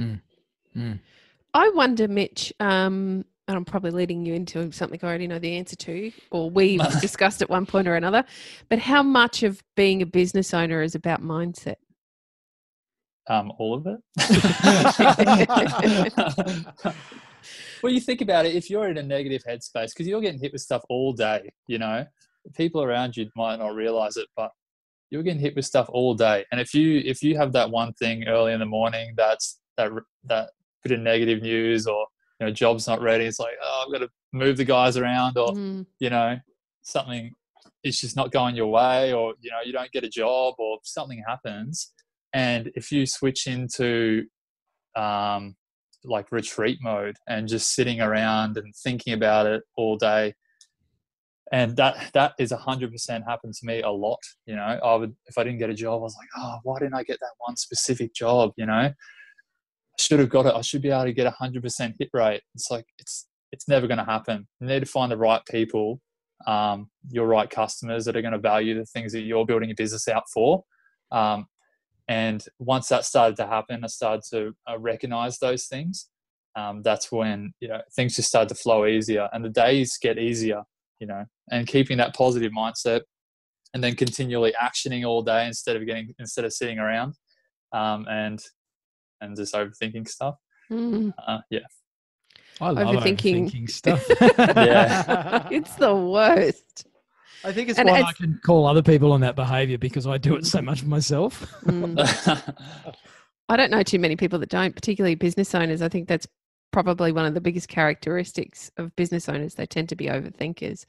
Mm. 0.00 0.20
Mm. 0.76 1.00
I 1.52 1.68
wonder, 1.70 2.08
Mitch, 2.08 2.52
um, 2.60 3.24
and 3.46 3.56
I'm 3.56 3.64
probably 3.64 3.90
leading 3.90 4.24
you 4.26 4.34
into 4.34 4.72
something 4.72 4.98
I 5.02 5.06
already 5.06 5.26
know 5.26 5.38
the 5.38 5.56
answer 5.56 5.76
to, 5.76 6.12
or 6.30 6.50
we've 6.50 6.80
discussed 7.00 7.42
at 7.42 7.50
one 7.50 7.66
point 7.66 7.86
or 7.86 7.94
another, 7.94 8.24
but 8.68 8.78
how 8.78 9.02
much 9.02 9.42
of 9.42 9.62
being 9.76 10.02
a 10.02 10.06
business 10.06 10.52
owner 10.52 10.82
is 10.82 10.94
about 10.94 11.22
mindset? 11.22 11.76
Um, 13.28 13.52
all 13.58 13.74
of 13.74 13.86
it. 13.86 13.98
well, 17.82 17.92
you 17.92 18.00
think 18.00 18.20
about 18.20 18.46
it. 18.46 18.54
If 18.54 18.70
you're 18.70 18.88
in 18.88 18.98
a 18.98 19.02
negative 19.02 19.42
headspace, 19.48 19.90
because 19.90 20.06
you're 20.06 20.20
getting 20.20 20.40
hit 20.40 20.52
with 20.52 20.62
stuff 20.62 20.82
all 20.88 21.12
day, 21.12 21.50
you 21.66 21.78
know, 21.78 22.04
people 22.56 22.82
around 22.82 23.16
you 23.16 23.28
might 23.36 23.56
not 23.56 23.74
realize 23.74 24.16
it, 24.16 24.28
but 24.36 24.50
you're 25.10 25.22
getting 25.22 25.40
hit 25.40 25.56
with 25.56 25.64
stuff 25.64 25.88
all 25.90 26.14
day. 26.14 26.44
And 26.50 26.60
if 26.60 26.74
you 26.74 27.00
if 27.04 27.22
you 27.22 27.36
have 27.36 27.52
that 27.52 27.70
one 27.70 27.92
thing 27.94 28.26
early 28.28 28.52
in 28.52 28.60
the 28.60 28.66
morning 28.66 29.14
that's 29.16 29.60
that 29.76 29.90
that 30.24 30.50
bit 30.82 30.92
of 30.92 31.00
negative 31.00 31.42
news, 31.42 31.86
or 31.86 32.06
you 32.40 32.46
know, 32.46 32.52
job's 32.52 32.86
not 32.86 33.00
ready, 33.00 33.24
it's 33.24 33.38
like, 33.38 33.54
oh, 33.62 33.84
I've 33.86 33.92
got 33.92 34.04
to 34.04 34.10
move 34.32 34.56
the 34.56 34.64
guys 34.64 34.96
around, 34.96 35.38
or 35.38 35.54
Mm, 35.54 35.86
you 36.00 36.10
know, 36.10 36.36
something 36.82 37.32
is 37.84 38.00
just 38.00 38.16
not 38.16 38.32
going 38.32 38.56
your 38.56 38.66
way, 38.66 39.12
or 39.12 39.34
you 39.40 39.50
know, 39.50 39.58
you 39.64 39.72
don't 39.72 39.90
get 39.92 40.04
a 40.04 40.08
job, 40.08 40.54
or 40.58 40.78
something 40.82 41.22
happens, 41.26 41.92
and 42.34 42.70
if 42.74 42.90
you 42.90 43.06
switch 43.06 43.46
into 43.46 44.24
um, 44.96 45.54
like 46.04 46.32
retreat 46.32 46.78
mode 46.82 47.16
and 47.28 47.48
just 47.48 47.74
sitting 47.74 48.00
around 48.00 48.58
and 48.58 48.74
thinking 48.82 49.14
about 49.14 49.46
it 49.46 49.62
all 49.76 49.96
day, 49.96 50.34
and 51.52 51.76
that 51.76 52.10
that 52.12 52.32
is 52.38 52.50
a 52.52 52.56
hundred 52.56 52.90
percent 52.90 53.24
happened 53.26 53.54
to 53.54 53.66
me 53.66 53.80
a 53.82 53.90
lot. 53.90 54.18
You 54.46 54.56
know, 54.56 54.62
I 54.62 54.94
would 54.96 55.14
if 55.26 55.38
I 55.38 55.44
didn't 55.44 55.60
get 55.60 55.70
a 55.70 55.74
job, 55.74 56.00
I 56.00 56.02
was 56.02 56.16
like, 56.18 56.28
oh, 56.36 56.58
why 56.64 56.80
didn't 56.80 56.94
I 56.94 57.04
get 57.04 57.18
that 57.20 57.34
one 57.38 57.56
specific 57.56 58.12
job? 58.14 58.50
You 58.56 58.66
know, 58.66 58.72
I 58.72 58.94
should 60.00 60.18
have 60.18 60.28
got 60.28 60.46
it. 60.46 60.54
I 60.54 60.60
should 60.62 60.82
be 60.82 60.90
able 60.90 61.04
to 61.04 61.12
get 61.12 61.28
a 61.28 61.30
hundred 61.30 61.62
percent 61.62 61.94
hit 61.98 62.10
rate. 62.12 62.42
It's 62.54 62.70
like 62.70 62.86
it's 62.98 63.28
it's 63.52 63.68
never 63.68 63.86
going 63.86 63.98
to 63.98 64.04
happen. 64.04 64.48
You 64.60 64.66
need 64.66 64.80
to 64.80 64.86
find 64.86 65.12
the 65.12 65.16
right 65.16 65.40
people, 65.48 66.00
um, 66.48 66.90
your 67.10 67.28
right 67.28 67.48
customers 67.48 68.04
that 68.04 68.16
are 68.16 68.22
going 68.22 68.32
to 68.32 68.38
value 68.38 68.74
the 68.76 68.86
things 68.86 69.12
that 69.12 69.20
you're 69.20 69.46
building 69.46 69.68
your 69.68 69.76
business 69.76 70.08
out 70.08 70.24
for. 70.32 70.64
Um, 71.12 71.46
and 72.08 72.44
once 72.58 72.88
that 72.88 73.04
started 73.04 73.36
to 73.36 73.46
happen, 73.46 73.82
I 73.82 73.86
started 73.86 74.22
to 74.30 74.54
uh, 74.70 74.78
recognize 74.78 75.38
those 75.38 75.66
things. 75.66 76.08
Um, 76.56 76.82
that's 76.82 77.10
when 77.10 77.52
you 77.60 77.68
know 77.68 77.80
things 77.96 78.16
just 78.16 78.28
started 78.28 78.48
to 78.50 78.54
flow 78.54 78.86
easier, 78.86 79.28
and 79.32 79.44
the 79.44 79.48
days 79.48 79.98
get 80.00 80.18
easier. 80.18 80.62
You 81.00 81.08
know, 81.08 81.24
and 81.50 81.66
keeping 81.66 81.98
that 81.98 82.14
positive 82.14 82.52
mindset, 82.52 83.02
and 83.74 83.82
then 83.82 83.96
continually 83.96 84.54
actioning 84.62 85.04
all 85.04 85.22
day 85.22 85.46
instead 85.46 85.76
of 85.76 85.84
getting 85.86 86.14
instead 86.18 86.44
of 86.44 86.52
sitting 86.52 86.78
around, 86.78 87.14
um, 87.72 88.06
and 88.08 88.40
and 89.20 89.36
just 89.36 89.54
overthinking 89.54 90.06
stuff. 90.08 90.36
mm. 90.70 91.12
Uh, 91.26 91.38
yeah, 91.50 91.60
I 92.60 92.70
love 92.70 92.96
Overthinking. 92.96 93.50
overthinking 93.50 93.70
stuff. 93.70 94.06
Yeah. 94.38 95.48
it's 95.50 95.74
the 95.76 95.94
worst. 95.94 96.86
I 97.44 97.52
think 97.52 97.68
it's 97.68 97.78
And 97.78 97.88
why 97.88 98.02
I 98.02 98.12
can 98.12 98.40
call 98.44 98.66
other 98.66 98.82
people 98.82 99.12
on 99.12 99.20
that 99.20 99.36
behavior 99.36 99.78
because 99.78 100.06
I 100.06 100.18
do 100.18 100.34
it 100.36 100.46
so 100.46 100.62
much 100.62 100.82
myself. 100.84 101.40
Mm. 101.64 102.54
I 103.48 103.56
don't 103.56 103.70
know 103.70 103.82
too 103.82 103.98
many 103.98 104.16
people 104.16 104.38
that 104.38 104.48
don't, 104.48 104.74
particularly 104.74 105.14
business 105.14 105.54
owners. 105.54 105.82
I 105.82 105.88
think 105.88 106.08
that's 106.08 106.26
probably 106.72 107.12
one 107.12 107.26
of 107.26 107.34
the 107.34 107.40
biggest 107.40 107.68
characteristics 107.68 108.70
of 108.78 108.94
business 108.96 109.28
owners. 109.28 109.54
They 109.54 109.66
tend 109.66 109.90
to 109.90 109.96
be 109.96 110.06
overthinkers, 110.06 110.86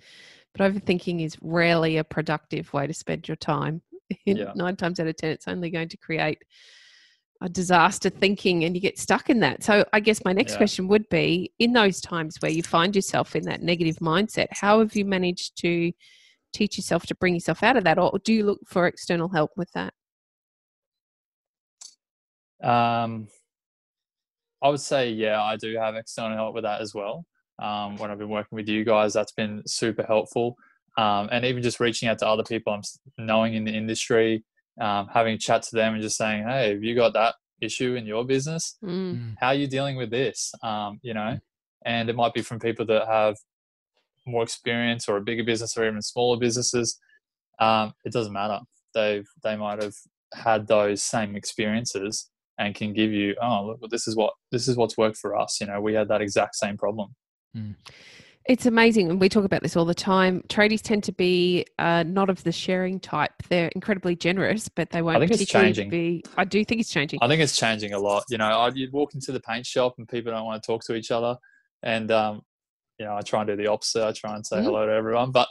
but 0.54 0.74
overthinking 0.74 1.24
is 1.24 1.38
rarely 1.42 1.98
a 1.98 2.04
productive 2.04 2.72
way 2.74 2.88
to 2.88 2.94
spend 2.94 3.28
your 3.28 3.38
time. 3.38 3.82
Yeah. 4.24 4.52
Nine 4.56 4.76
times 4.76 5.00
out 5.00 5.08
of 5.08 5.18
10, 5.18 5.32
it's 5.32 5.48
only 5.48 5.72
going 5.72 5.90
to 5.90 5.98
create 5.98 6.38
a 7.42 7.50
disaster 7.50 8.12
thinking 8.12 8.64
and 8.64 8.76
you 8.76 8.82
get 8.82 9.00
stuck 9.00 9.32
in 9.32 9.40
that. 9.40 9.64
So, 9.64 9.84
I 9.94 10.00
guess 10.00 10.24
my 10.24 10.32
next 10.32 10.54
Yeah. 10.54 10.58
question 10.58 10.88
would 10.90 11.10
be 11.10 11.52
in 11.58 11.74
those 11.74 12.02
times 12.02 12.38
where 12.40 12.52
you 12.52 12.62
find 12.62 12.96
yourself 12.96 13.36
in 13.36 13.46
that 13.46 13.64
negative 13.64 13.96
mindset, 13.98 14.46
how 14.52 14.78
have 14.78 14.96
you 14.96 15.06
managed 15.06 15.58
to 15.62 15.92
teach 16.56 16.78
yourself 16.78 17.06
to 17.08 17.16
bring 17.16 17.34
yourself 17.34 17.62
out 17.64 17.78
of 17.78 17.84
that, 17.84 18.00
or 18.00 18.20
do 18.24 18.34
you 18.34 18.46
look 18.46 18.60
for 18.66 18.88
external 18.88 19.30
help 19.30 19.52
with 19.56 19.72
that? 19.74 19.94
Um, 22.64 23.28
I 24.62 24.70
would 24.70 24.80
say, 24.80 25.12
yeah, 25.12 25.42
I 25.42 25.58
do 25.58 25.76
have 25.76 25.96
external 25.96 26.38
help 26.38 26.56
with 26.56 26.64
that 26.64 26.82
as 26.82 26.96
well. 26.96 27.26
Um, 27.62 27.98
when 27.98 28.10
I've 28.12 28.18
been 28.18 28.30
working 28.30 28.56
with 28.56 28.68
you 28.68 28.84
guys, 28.84 29.14
that's 29.14 29.32
been 29.32 29.62
super 29.68 30.04
helpful. 30.04 30.56
Um, 30.98 31.30
and 31.32 31.46
even 31.46 31.62
just 31.62 31.80
reaching 31.80 32.08
out 32.10 32.20
to 32.20 32.28
other 32.28 32.44
people 32.44 32.74
I'm 32.74 32.82
knowing 33.18 33.54
in 33.54 33.66
the 33.66 33.72
industry, 33.72 34.44
um, 34.80 35.08
having 35.14 35.36
a 35.36 35.38
chat 35.38 35.64
to 35.64 35.76
them 35.76 35.94
and 35.94 36.02
just 36.02 36.18
saying, 36.18 36.44
hey, 36.48 36.70
have 36.74 36.84
you 36.84 36.96
got 36.96 37.14
that 37.14 37.36
issue 37.62 37.96
in 37.96 38.06
your 38.06 38.26
business? 38.26 38.78
Mm. 38.84 39.36
How 39.40 39.48
are 39.48 39.56
you 39.56 39.68
dealing 39.68 39.98
with 39.98 40.10
this? 40.10 40.54
Um, 40.64 41.00
you 41.02 41.14
know, 41.14 41.38
and 41.86 42.10
it 42.10 42.16
might 42.16 42.34
be 42.34 42.42
from 42.42 42.60
people 42.60 42.86
that 42.88 43.08
have 43.08 43.36
more 44.26 44.44
experience 44.44 45.08
or 45.08 45.18
a 45.18 45.22
bigger 45.22 45.44
business 45.44 45.78
or 45.78 45.88
even 45.88 46.02
smaller 46.02 46.38
businesses. 46.38 47.00
Um, 47.60 47.94
it 48.04 48.12
doesn't 48.12 48.34
matter. 48.34 48.60
They've 48.94 49.28
they 49.44 49.56
might 49.56 49.82
have 49.82 49.96
had 50.34 50.68
those 50.68 51.04
same 51.04 51.36
experiences 51.36 52.30
and 52.58 52.74
can 52.74 52.94
give 52.94 53.12
you, 53.12 53.36
oh, 53.42 53.66
look, 53.68 53.82
well, 53.82 53.90
this 53.90 54.08
is 54.08 54.16
what 54.16 54.34
this 54.52 54.68
is 54.68 54.78
what's 54.78 54.98
worked 54.98 55.18
for 55.18 55.36
us. 55.36 55.60
You 55.60 55.68
know, 55.68 55.82
we 55.82 55.94
had 55.94 56.08
that 56.10 56.22
exact 56.22 56.56
same 56.56 56.78
problem. 56.78 57.16
It's 58.48 58.68
amazing, 58.68 59.10
and 59.10 59.20
we 59.20 59.28
talk 59.28 59.44
about 59.44 59.64
this 59.64 59.76
all 59.76 59.86
the 59.86 59.96
time. 59.96 60.44
Tradies 60.50 60.82
tend 60.82 61.04
to 61.06 61.12
be 61.12 61.66
uh, 61.80 62.04
not 62.04 62.30
of 62.30 62.44
the 62.44 62.52
sharing 62.52 63.00
type. 63.00 63.32
They're 63.50 63.70
incredibly 63.70 64.16
generous, 64.16 64.70
but 64.70 64.92
they 64.92 65.02
won't 65.02 65.18
I 65.18 65.20
think 65.22 65.42
it's 65.42 65.50
changing. 65.50 65.90
be. 65.90 66.24
I 66.38 66.46
do 66.46 66.64
think 66.64 66.80
it's 66.80 66.92
changing. 66.92 67.20
I 67.24 67.28
think 67.28 67.42
it's 67.42 67.58
changing 67.58 67.94
a 67.94 68.00
lot. 68.00 68.24
You 68.30 68.38
know, 68.38 68.46
I, 68.46 68.70
you'd 68.70 68.94
walk 68.94 69.16
into 69.16 69.32
the 69.32 69.40
paint 69.40 69.66
shop 69.66 69.96
and 69.98 70.08
people 70.08 70.32
don't 70.32 70.46
want 70.46 70.62
to 70.62 70.68
talk 70.68 70.84
to 70.86 70.94
each 70.94 71.10
other, 71.10 71.38
and 71.82 72.12
um, 72.12 72.42
you 73.00 73.06
know, 73.06 73.16
I 73.16 73.22
try 73.22 73.42
and 73.42 73.48
do 73.48 73.56
the 73.56 73.68
opposite. 73.68 74.06
I 74.06 74.12
try 74.12 74.36
and 74.36 74.46
say 74.46 74.58
Mhm. 74.58 74.64
hello 74.66 74.86
to 74.86 74.92
everyone, 74.92 75.32
but 75.32 75.48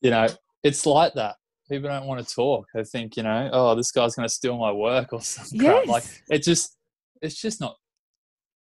you 0.00 0.10
know, 0.10 0.26
it's 0.62 0.86
like 0.86 1.14
that. 1.14 1.36
People 1.70 1.88
don't 1.88 2.06
want 2.06 2.26
to 2.26 2.34
talk. 2.34 2.66
They 2.74 2.84
think, 2.84 3.16
you 3.16 3.22
know, 3.22 3.48
oh, 3.52 3.74
this 3.74 3.90
guy's 3.90 4.14
going 4.14 4.28
to 4.28 4.34
steal 4.34 4.58
my 4.58 4.70
work 4.70 5.12
or 5.12 5.20
something. 5.22 5.60
Yes. 5.60 5.88
Like 5.88 6.04
it 6.30 6.42
just, 6.42 6.76
it's 7.22 7.40
just 7.40 7.60
not. 7.60 7.76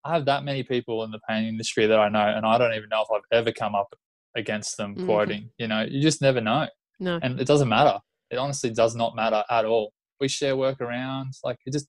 I 0.05 0.15
have 0.15 0.25
that 0.27 0.45
many 0.45 0.63
people 0.65 1.05
in 1.05 1.11
the 1.11 1.21
painting 1.29 1.49
industry 1.49 1.87
that 1.87 1.99
I 1.99 2.09
know, 2.09 2.27
and 2.27 2.45
I 2.47 2.59
don't 2.59 2.75
even 2.75 2.89
know 2.89 3.03
if 3.03 3.09
I've 3.15 3.39
ever 3.39 3.53
come 3.53 3.75
up 3.75 3.95
against 4.37 4.77
them 4.77 4.97
Mhm. 4.97 5.05
quoting. 5.05 5.51
You 5.59 5.69
know, 5.69 5.83
you 5.83 6.01
just 6.01 6.21
never 6.23 6.41
know 6.41 6.69
no, 7.01 7.19
and 7.23 7.39
it 7.41 7.47
doesn't 7.47 7.69
matter. 7.69 8.01
It 8.31 8.37
honestly 8.39 8.71
does 8.71 8.95
not 8.97 9.15
matter 9.15 9.45
at 9.51 9.65
all. 9.65 9.93
We 10.21 10.29
share 10.29 10.57
work 10.57 10.81
around, 10.81 11.33
like 11.45 11.59
it 11.67 11.73
just. 11.73 11.87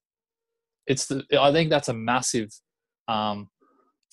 It's 0.85 1.05
the. 1.07 1.23
I 1.39 1.51
think 1.53 1.69
that's 1.69 1.87
a 1.89 1.93
massive, 1.93 2.49
um, 3.07 3.49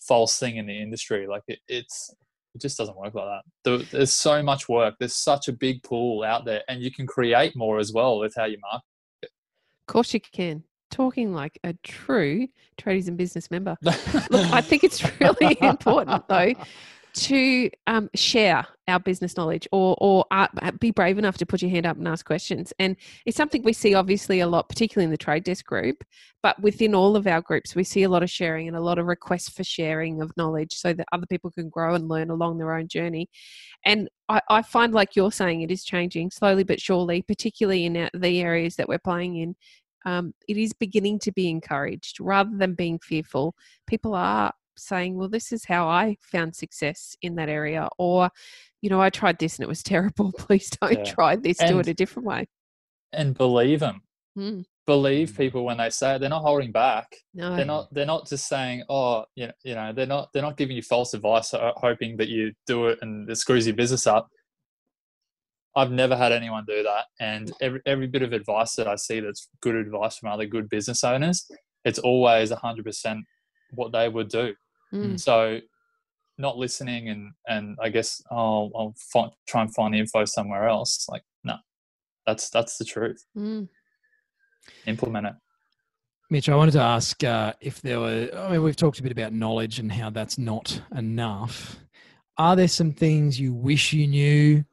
false 0.01 0.39
thing 0.39 0.57
in 0.57 0.67
the 0.67 0.81
industry. 0.81 1.27
Like 1.27 1.43
it, 1.49 1.59
it's. 1.69 2.15
It 2.53 2.61
just 2.61 2.77
doesn't 2.77 2.97
work 2.97 3.15
like 3.15 3.27
that. 3.27 3.43
There- 3.63 3.87
There's 3.93 4.13
so 4.13 4.43
much 4.43 4.69
work. 4.69 4.97
There's 4.99 5.15
such 5.15 5.47
a 5.47 5.53
big 5.53 5.85
pool 5.85 6.25
out 6.25 6.45
there, 6.45 6.63
and 6.69 6.83
you 6.83 6.91
can 6.91 7.07
create 7.07 7.55
more 7.55 7.79
as 7.79 7.93
well 7.93 8.19
with 8.19 8.35
how 8.37 8.47
you 8.47 8.59
market. 8.61 8.83
It. 9.23 9.31
of 9.83 9.87
course 9.93 10.13
you 10.13 10.21
can. 10.21 10.65
Talking 10.91 11.33
like 11.33 11.61
a 11.63 11.75
true 11.85 12.49
tradies 12.77 13.07
and 13.07 13.17
business 13.17 13.53
member. 13.53 13.77
Look, 13.83 13.95
I 14.35 14.61
think 14.61 14.83
it's 14.83 15.01
really 15.21 15.57
important 15.61 16.27
though 16.27 16.55
to 17.15 17.71
um, 17.87 18.11
share 18.15 18.67
our 18.89 19.01
business 19.01 19.37
knowledge 19.37 19.69
or 19.73 19.97
or 20.01 20.25
uh, 20.31 20.49
be 20.79 20.91
brave 20.91 21.19
enough 21.19 21.39
to 21.39 21.47
put 21.47 21.63
your 21.63 21.71
hand 21.71 21.87
up 21.87 21.97
and 21.97 22.09
ask 22.09 22.27
questions. 22.27 22.73
And 22.79 22.97
it's 23.27 23.37
something 23.37 23.63
we 23.63 23.73
see 23.73 23.95
obviously 23.95 24.41
a 24.41 24.47
lot, 24.47 24.69
particularly 24.69 25.05
in 25.05 25.11
the 25.11 25.17
trade 25.17 25.45
desk 25.45 25.65
group, 25.65 26.03
but 26.43 26.61
within 26.61 26.95
all 26.95 27.17
of 27.17 27.27
our 27.27 27.41
groups, 27.41 27.75
we 27.75 27.85
see 27.85 28.03
a 28.03 28.09
lot 28.09 28.23
of 28.23 28.31
sharing 28.31 28.69
and 28.69 28.77
a 28.77 28.81
lot 28.81 28.99
of 28.99 29.07
requests 29.07 29.49
for 29.49 29.65
sharing 29.65 30.23
of 30.23 30.37
knowledge 30.37 30.75
so 30.75 30.93
that 30.93 31.07
other 31.13 31.27
people 31.27 31.51
can 31.51 31.69
grow 31.69 31.95
and 31.95 32.09
learn 32.09 32.31
along 32.31 32.59
their 32.59 32.75
own 32.75 32.89
journey. 32.89 33.29
And 33.85 34.09
I, 34.29 34.41
I 34.49 34.63
find, 34.63 34.93
like 34.93 35.17
you're 35.17 35.33
saying, 35.33 35.63
it 35.63 35.71
is 35.71 35.85
changing 35.85 36.31
slowly 36.31 36.65
but 36.65 36.81
surely, 36.81 37.23
particularly 37.23 37.85
in 37.87 38.09
the 38.15 38.41
areas 38.41 38.77
that 38.77 38.89
we're 38.89 38.99
playing 38.99 39.37
in. 39.37 39.57
Um, 40.07 40.33
it 40.49 40.57
is 40.57 40.73
beginning 40.73 41.19
to 41.21 41.33
be 41.33 41.51
encouraged 41.51 42.21
rather 42.21 42.57
than 42.57 42.75
being 42.75 42.99
fearful. 43.01 43.55
People 43.87 44.15
are 44.15 44.53
saying, 44.81 45.17
well, 45.17 45.29
this 45.29 45.53
is 45.53 45.65
how 45.65 45.89
I 45.89 46.17
found 46.21 46.55
success 46.57 47.17
in 47.23 47.35
that 47.37 47.49
area. 47.49 47.89
Or, 47.99 48.31
you 48.83 48.91
know, 48.91 49.01
I 49.01 49.11
tried 49.11 49.39
this 49.39 49.57
and 49.59 49.65
it 49.65 49.69
was 49.69 49.83
terrible. 49.85 50.33
Please 50.33 50.71
don't 50.71 50.93
Yeah. 51.07 51.13
try 51.13 51.37
this. 51.37 51.59
Do 51.59 51.79
it 51.79 51.89
a 51.89 51.95
different 51.95 52.27
way. 52.27 52.47
and 53.13 53.37
believe 53.37 53.81
them. 53.81 54.03
Mm. 54.39 54.65
believe 54.87 55.37
people 55.37 55.65
when 55.65 55.77
they 55.79 55.91
say 55.91 56.15
it. 56.15 56.19
They're 56.21 56.31
not 56.31 56.43
holding 56.43 56.71
back. 56.73 57.07
No. 57.35 57.55
They're 57.57 57.65
not. 57.65 57.93
They're 57.93 58.07
not 58.07 58.29
just 58.29 58.47
saying, 58.49 58.85
"Oh, 58.89 59.25
you 59.35 59.49
know, 59.49 59.53
you 59.65 59.75
know." 59.75 59.93
They're 59.93 60.07
not. 60.07 60.29
They're 60.33 60.43
not 60.43 60.57
giving 60.57 60.77
you 60.77 60.83
false 60.83 61.15
advice, 61.15 61.53
hoping 61.77 62.17
that 62.19 62.29
you 62.29 62.53
do 62.67 62.87
it 62.87 62.99
and 63.03 63.29
it 63.29 63.37
screws 63.37 63.67
your 63.67 63.75
business 63.77 64.07
up. 64.07 64.29
I've 65.77 65.91
never 65.93 66.17
had 66.17 66.33
anyone 66.33 66.65
do 66.67 66.83
that, 66.83 67.05
and 67.21 67.53
every 67.61 67.81
every 67.87 68.07
bit 68.09 68.23
of 68.23 68.33
advice 68.33 68.75
that 68.77 68.89
I 68.89 68.97
see 68.97 69.21
that's 69.21 69.49
good 69.61 69.75
advice 69.77 70.17
from 70.17 70.31
other 70.31 70.47
good 70.47 70.69
business 70.69 71.05
owners, 71.05 71.49
it's 71.85 71.99
always 72.01 72.51
hundred 72.51 72.85
percent 72.85 73.21
what 73.73 73.93
they 73.93 74.09
would 74.09 74.29
do. 74.29 74.55
Mm. 74.93 75.21
So, 75.21 75.61
not 76.39 76.57
listening 76.57 77.09
and 77.09 77.33
and 77.47 77.77
I 77.81 77.91
guess 77.91 78.23
I'll 78.31 78.71
I'll 78.75 78.95
find, 79.13 79.31
try 79.47 79.63
and 79.63 79.75
find 79.75 79.95
the 79.95 79.99
info 79.99 80.25
somewhere 80.25 80.69
else. 80.69 81.07
Like, 81.09 81.23
no, 81.45 81.57
that's 82.27 82.51
that's 82.51 82.79
the 82.79 82.85
truth. 82.85 83.25
Mm. 83.37 83.69
Implement 84.87 85.27
it. 85.27 85.35
Mitch, 86.33 86.49
I 86.49 86.55
wanted 86.55 86.73
to 86.73 86.81
ask 86.81 87.25
uh, 87.25 87.53
if 87.61 87.83
there 87.83 87.99
were, 87.99 88.31
I 88.37 88.53
mean, 88.53 88.63
we've 88.63 88.77
talked 88.77 89.01
a 89.01 89.03
bit 89.03 89.11
about 89.11 89.33
knowledge 89.33 89.81
and 89.81 89.91
how 89.91 90.11
that's 90.11 90.39
not 90.39 90.81
enough. 90.97 91.77
Are 92.39 92.55
there 92.55 92.69
some 92.69 92.93
things 92.93 93.41
you 93.41 93.53
wish 93.53 93.93
you 93.93 94.07
knew 94.07 94.65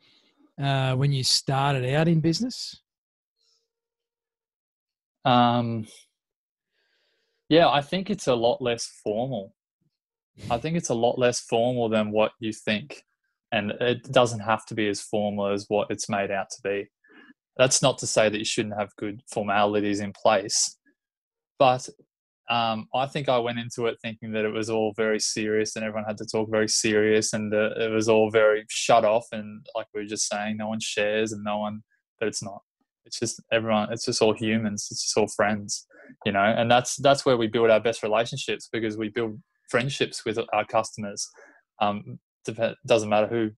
uh, 0.62 0.94
when 0.94 1.12
you 1.12 1.24
started 1.24 1.92
out 1.96 2.08
in 2.08 2.20
business? 2.20 2.80
Um, 5.26 5.88
yeah, 7.50 7.68
I 7.68 7.82
think 7.82 8.12
it's 8.12 8.28
a 8.28 8.36
lot 8.36 8.62
less 8.62 8.86
formal. 9.04 9.56
I 10.50 10.58
think 10.58 10.78
it's 10.78 10.90
a 10.90 10.96
lot 10.96 11.20
less 11.20 11.40
formal 11.40 11.90
than 11.90 12.12
what 12.12 12.32
you 12.40 12.54
think. 12.54 13.04
And 13.52 13.72
it 13.80 14.12
doesn't 14.12 14.42
have 14.42 14.66
to 14.68 14.76
be 14.76 14.88
as 14.90 15.02
formal 15.02 15.48
as 15.48 15.66
what 15.70 15.90
it's 15.90 16.10
made 16.10 16.32
out 16.32 16.50
to 16.52 16.62
be. 16.64 16.88
That's 17.58 17.82
not 17.82 17.98
to 18.00 18.08
say 18.08 18.30
that 18.30 18.38
you 18.38 18.46
shouldn't 18.46 18.78
have 18.78 18.96
good 18.98 19.22
formalities 19.32 20.00
in 20.00 20.14
place. 20.14 20.78
But 21.58 21.90
um, 22.50 22.88
I 22.94 23.08
think 23.08 23.30
I 23.30 23.40
went 23.40 23.60
into 23.60 23.88
it 23.88 23.98
thinking 24.02 24.32
that 24.32 24.46
it 24.46 24.54
was 24.54 24.70
all 24.70 24.94
very 24.96 25.20
serious 25.20 25.76
and 25.76 25.84
everyone 25.84 26.06
had 26.06 26.18
to 26.18 26.26
talk 26.26 26.50
very 26.50 26.70
serious 26.70 27.34
and 27.34 27.54
uh, 27.54 27.72
it 27.78 27.92
was 27.92 28.08
all 28.08 28.30
very 28.30 28.66
shut 28.70 29.04
off. 29.04 29.26
And 29.32 29.66
like 29.76 29.88
we 29.94 30.02
were 30.02 30.08
just 30.08 30.30
saying, 30.30 30.58
no 30.58 30.70
one 30.70 30.80
shares 30.80 31.34
and 31.34 31.44
no 31.44 31.58
one, 31.58 31.82
but 32.20 32.28
it's 32.28 32.44
not. 32.44 32.62
It's 33.06 33.20
just 33.20 33.42
everyone, 33.52 33.92
it's 33.92 34.06
just 34.06 34.22
all 34.22 34.34
humans, 34.34 34.88
it's 34.92 35.04
just 35.04 35.18
all 35.18 35.28
friends, 35.28 35.88
you 36.26 36.32
know, 36.34 36.42
and 36.42 36.70
that's, 36.70 36.98
that's 36.98 37.26
where 37.26 37.38
we 37.38 37.48
build 37.48 37.70
our 37.70 37.80
best 37.80 38.04
relationships 38.04 38.70
because 38.72 38.98
we 38.98 39.10
build 39.10 39.40
friendships 39.70 40.26
with 40.26 40.40
our 40.54 40.66
customers. 40.66 41.28
Um, 41.82 42.20
doesn't 42.86 43.10
matter 43.10 43.28
who 43.28 43.52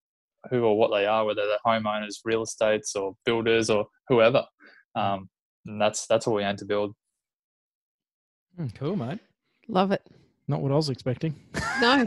who 0.49 0.63
or 0.63 0.77
what 0.77 0.91
they 0.91 1.05
are, 1.05 1.25
whether 1.25 1.45
they're 1.45 1.57
homeowners, 1.65 2.19
real 2.23 2.43
estates, 2.43 2.95
or 2.95 3.13
builders, 3.25 3.69
or 3.69 3.85
whoever. 4.07 4.43
Um, 4.95 5.29
and 5.65 5.81
that's 5.81 6.07
that's 6.07 6.25
what 6.25 6.37
we 6.37 6.43
aim 6.43 6.55
to 6.57 6.65
build. 6.65 6.95
Mm, 8.59 8.73
cool, 8.75 8.95
mate. 8.95 9.19
Love 9.67 9.91
it. 9.91 10.01
Not 10.47 10.61
what 10.61 10.71
I 10.71 10.75
was 10.75 10.89
expecting. 10.89 11.35
No. 11.79 12.03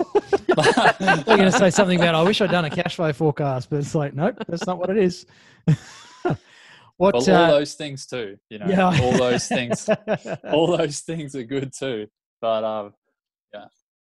We're 0.48 1.24
going 1.24 1.50
to 1.50 1.52
say 1.52 1.70
something 1.70 1.98
about. 1.98 2.14
I 2.14 2.22
wish 2.22 2.42
I'd 2.42 2.50
done 2.50 2.66
a 2.66 2.70
cash 2.70 2.96
flow 2.96 3.10
forecast, 3.10 3.70
but 3.70 3.78
it's 3.78 3.94
like, 3.94 4.12
nope, 4.12 4.36
that's 4.46 4.66
not 4.66 4.78
what 4.78 4.90
it 4.90 4.98
is. 4.98 5.24
what? 6.22 6.36
well, 6.98 7.12
all 7.14 7.30
uh, 7.30 7.50
those 7.52 7.72
things 7.72 8.04
too. 8.04 8.36
You 8.50 8.58
know, 8.58 8.66
yeah. 8.66 9.00
all 9.02 9.16
those 9.16 9.48
things. 9.48 9.88
all 10.52 10.76
those 10.76 11.00
things 11.00 11.34
are 11.34 11.44
good 11.44 11.72
too. 11.72 12.06
But 12.42 12.64
um, 12.64 12.92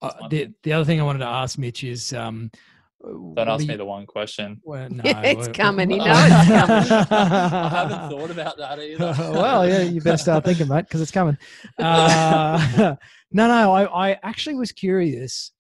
Uh, 0.04 0.28
the, 0.28 0.54
the 0.64 0.74
other 0.74 0.86
thing 0.86 0.99
I 0.99 1.04
wanted 1.04 1.20
to 1.20 1.26
ask 1.28 1.58
Mitch 1.58 1.84
is, 1.84 2.14
um, 2.14 2.51
don't 3.01 3.49
ask 3.49 3.66
me 3.66 3.76
the 3.76 3.86
one 3.86 4.06
question. 4.06 4.62
Well, 4.66 4.89
no, 4.91 5.01
It's 5.06 5.47
well- 5.47 5.54
coming, 5.54 5.91
you 5.91 5.97
know 5.97 6.06
it's 6.08 6.47
coming. 6.47 7.08
I 7.12 7.70
haven't 7.70 8.10
thought 8.10 8.32
about 8.32 8.58
that 8.58 8.80
either. 8.80 9.16
well, 9.32 9.68
yeah, 9.68 9.82
you 9.82 10.01
better 10.01 10.18
start 10.18 10.45
thinking, 10.45 10.68
mate, 10.68 10.86
because 10.86 11.01
it's 11.01 11.12
coming. 11.12 11.38
Uh, 11.78 12.95
no, 13.32 13.47
no, 13.47 13.74
I, 13.74 14.12
I 14.12 14.20
actually 14.24 14.56
was 14.56 14.72
curious 14.72 15.51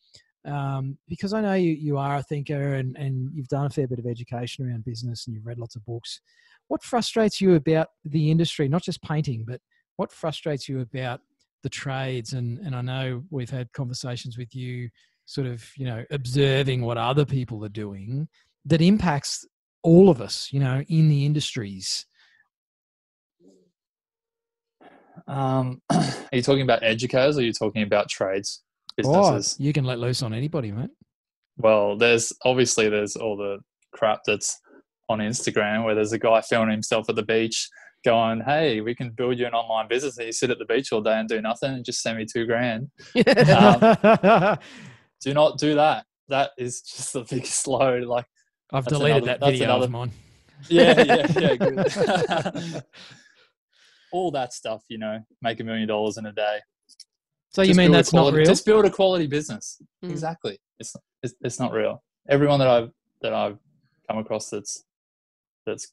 um, 0.45 0.97
because 1.07 1.33
I 1.33 1.41
know 1.41 1.53
you, 1.53 1.71
you 1.71 1.97
are 1.97 2.17
a 2.17 2.23
thinker 2.23 2.75
and, 2.75 2.95
and 2.97 3.31
you've 3.33 3.47
done 3.47 3.65
a 3.65 3.69
fair 3.69 3.87
bit 3.87 3.99
of 3.99 4.05
education 4.05 4.67
around 4.67 4.85
business 4.85 5.25
and 5.25 5.35
you've 5.35 5.45
read 5.45 5.57
lots 5.59 5.75
of 5.75 5.85
books. 5.85 6.21
What 6.67 6.83
frustrates 6.83 7.39
you 7.41 7.55
about 7.55 7.87
the 8.05 8.31
industry, 8.31 8.67
not 8.67 8.83
just 8.83 9.01
painting, 9.01 9.45
but 9.47 9.61
what 9.97 10.11
frustrates 10.11 10.67
you 10.67 10.81
about 10.81 11.21
the 11.63 11.69
trades? 11.69 12.33
And, 12.33 12.59
and 12.59 12.75
I 12.75 12.81
know 12.81 13.23
we've 13.31 13.49
had 13.49 13.71
conversations 13.73 14.37
with 14.37 14.53
you, 14.53 14.89
sort 15.25 15.47
of, 15.47 15.63
you 15.77 15.85
know, 15.85 16.03
observing 16.11 16.81
what 16.81 16.97
other 16.97 17.25
people 17.25 17.63
are 17.65 17.69
doing 17.69 18.27
that 18.65 18.81
impacts 18.81 19.45
all 19.81 20.09
of 20.09 20.21
us, 20.21 20.49
you 20.51 20.59
know, 20.59 20.83
in 20.87 21.09
the 21.09 21.25
industries. 21.25 22.05
Um, 25.27 25.81
are 25.91 26.03
you 26.31 26.41
talking 26.41 26.63
about 26.63 26.83
educators 26.83 27.37
or 27.37 27.41
are 27.41 27.43
you 27.43 27.53
talking 27.53 27.83
about 27.83 28.09
trades 28.09 28.61
Oh, 29.05 29.31
businesses? 29.31 29.59
you 29.59 29.73
can 29.73 29.85
let 29.85 29.99
loose 29.99 30.21
on 30.21 30.33
anybody, 30.33 30.71
mate. 30.71 30.89
Well, 31.57 31.97
there's 31.97 32.33
obviously 32.45 32.89
there's 32.89 33.15
all 33.15 33.37
the 33.37 33.59
crap 33.93 34.19
that's 34.25 34.59
on 35.09 35.19
Instagram 35.19 35.83
where 35.85 35.95
there's 35.95 36.13
a 36.13 36.19
guy 36.19 36.41
filming 36.41 36.71
himself 36.71 37.09
at 37.09 37.15
the 37.15 37.23
beach 37.23 37.69
going, 38.03 38.41
"Hey, 38.41 38.81
we 38.81 38.93
can 38.95 39.09
build 39.11 39.37
you 39.39 39.45
an 39.45 39.53
online 39.53 39.87
business." 39.87 40.17
And 40.17 40.27
you 40.27 40.31
sit 40.33 40.49
at 40.49 40.59
the 40.59 40.65
beach 40.65 40.91
all 40.91 41.01
day 41.01 41.17
and 41.19 41.27
do 41.27 41.41
nothing 41.41 41.71
and 41.73 41.85
just 41.85 42.01
send 42.01 42.17
me 42.17 42.25
two 42.31 42.45
grand. 42.45 42.89
Um, 43.15 44.57
do 45.21 45.33
not 45.33 45.57
do 45.57 45.75
that. 45.75 46.05
That 46.29 46.51
is 46.57 46.81
just 46.81 47.13
the 47.13 47.23
biggest 47.29 47.67
load. 47.67 48.03
Like, 48.05 48.25
I've 48.71 48.85
deleted 48.85 49.23
another- 49.23 49.39
that 49.39 49.51
video 49.51 49.65
another- 49.65 49.85
of 49.85 49.91
mine. 49.91 50.11
yeah, 50.69 51.03
yeah, 51.03 51.27
yeah, 51.39 51.55
good. 52.75 52.83
all 54.11 54.31
that 54.31 54.53
stuff, 54.53 54.83
you 54.89 54.97
know, 54.97 55.19
make 55.41 55.59
a 55.59 55.63
million 55.63 55.87
dollars 55.87 56.17
in 56.17 56.25
a 56.27 56.31
day. 56.31 56.59
So 57.49 57.61
you 57.61 57.75
mean 57.75 57.87
build 57.87 57.95
a 57.95 57.97
that's 57.97 58.13
not 58.13 58.33
real? 58.33 58.45
Just 58.45 58.65
build 58.65 58.85
a 58.85 58.89
quality 58.89 59.27
business. 59.27 59.81
Mm. 60.03 60.09
Exactly. 60.11 60.57
It's, 60.79 60.95
it's 61.21 61.35
it's 61.41 61.59
not 61.59 61.71
real. 61.71 62.03
Everyone 62.29 62.57
that 62.59 62.67
I've 62.67 62.89
that 63.21 63.33
I've 63.33 63.57
come 64.09 64.17
across 64.19 64.49
that's 64.49 64.83
that's 65.65 65.91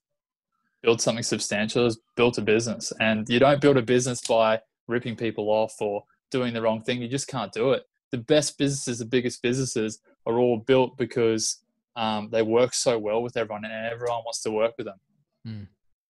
built 0.83 1.01
something 1.01 1.23
substantial 1.23 1.85
has 1.85 1.99
built 2.17 2.39
a 2.39 2.43
business. 2.43 2.93
And 3.01 3.29
you 3.29 3.39
don't 3.39 3.61
build 3.61 3.77
a 3.77 3.83
business 3.83 4.21
by 4.27 4.61
ripping 4.89 5.17
people 5.17 5.49
off 5.49 5.75
or 5.81 6.05
doing 6.31 6.55
the 6.55 6.63
wrong 6.63 6.83
thing. 6.83 7.03
You 7.03 7.09
just 7.09 7.29
can't 7.29 7.53
do 7.53 7.73
it. 7.73 7.85
The 8.13 8.19
best 8.19 8.59
businesses, 8.59 8.99
the 8.99 9.05
biggest 9.05 9.43
businesses, 9.43 10.01
are 10.27 10.39
all 10.39 10.59
built 10.59 10.97
because 10.97 11.61
um, 11.97 12.29
they 12.31 12.43
work 12.43 12.75
so 12.75 12.99
well 12.99 13.23
with 13.23 13.37
everyone, 13.37 13.65
and 13.65 13.87
everyone 13.87 14.21
wants 14.25 14.43
to 14.43 14.51
work 14.51 14.75
with 14.79 14.87
them. 14.87 15.69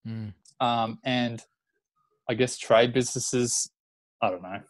Mm. 0.06 0.32
Um, 0.60 0.98
and 1.04 1.42
I 2.28 2.34
guess 2.34 2.58
trade 2.58 2.92
businesses, 2.92 3.70
I 4.22 4.30
don't 4.30 4.42
know, 4.42 4.60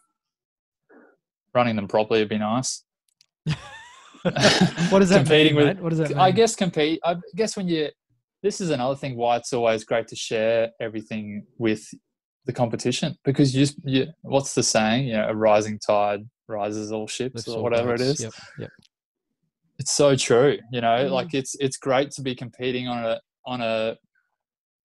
running 1.53 1.75
them 1.75 1.87
properly 1.87 2.19
would 2.21 2.29
be 2.29 2.37
nice. 2.37 2.83
what 4.23 4.99
does 4.99 5.09
that 5.09 5.17
Competing 5.25 5.55
mean, 5.55 5.67
with- 5.67 5.77
mate? 5.77 5.83
What 5.83 5.89
does 5.89 5.99
that 5.99 6.09
mean? 6.09 6.19
I 6.19 6.31
guess 6.31 6.55
compete. 6.55 6.99
I 7.03 7.15
guess 7.35 7.57
when 7.57 7.67
you, 7.67 7.89
this 8.41 8.61
is 8.61 8.69
another 8.69 8.95
thing 8.95 9.15
why 9.15 9.37
it's 9.37 9.53
always 9.53 9.83
great 9.83 10.07
to 10.07 10.15
share 10.15 10.71
everything 10.79 11.45
with 11.57 11.83
the 12.45 12.53
competition 12.53 13.15
because 13.25 13.55
you, 13.55 13.67
you 13.83 14.07
what's 14.21 14.55
the 14.55 14.63
saying? 14.63 15.07
You 15.07 15.13
know, 15.13 15.27
a 15.29 15.35
rising 15.35 15.77
tide 15.79 16.21
rises 16.47 16.91
all 16.91 17.07
ships 17.07 17.35
Lifts 17.35 17.49
or 17.49 17.61
whatever 17.61 17.93
it 17.93 18.01
is. 18.01 18.23
Yep, 18.23 18.33
yep. 18.59 18.69
It's 19.77 19.93
so 19.93 20.15
true. 20.15 20.57
You 20.71 20.81
know, 20.81 21.05
Mm. 21.07 21.11
like 21.11 21.33
it's 21.33 21.55
it's 21.59 21.77
great 21.77 22.11
to 22.11 22.21
be 22.21 22.33
competing 22.35 22.87
on 22.87 23.05
a 23.05 23.19
on 23.45 23.61
a 23.61 23.97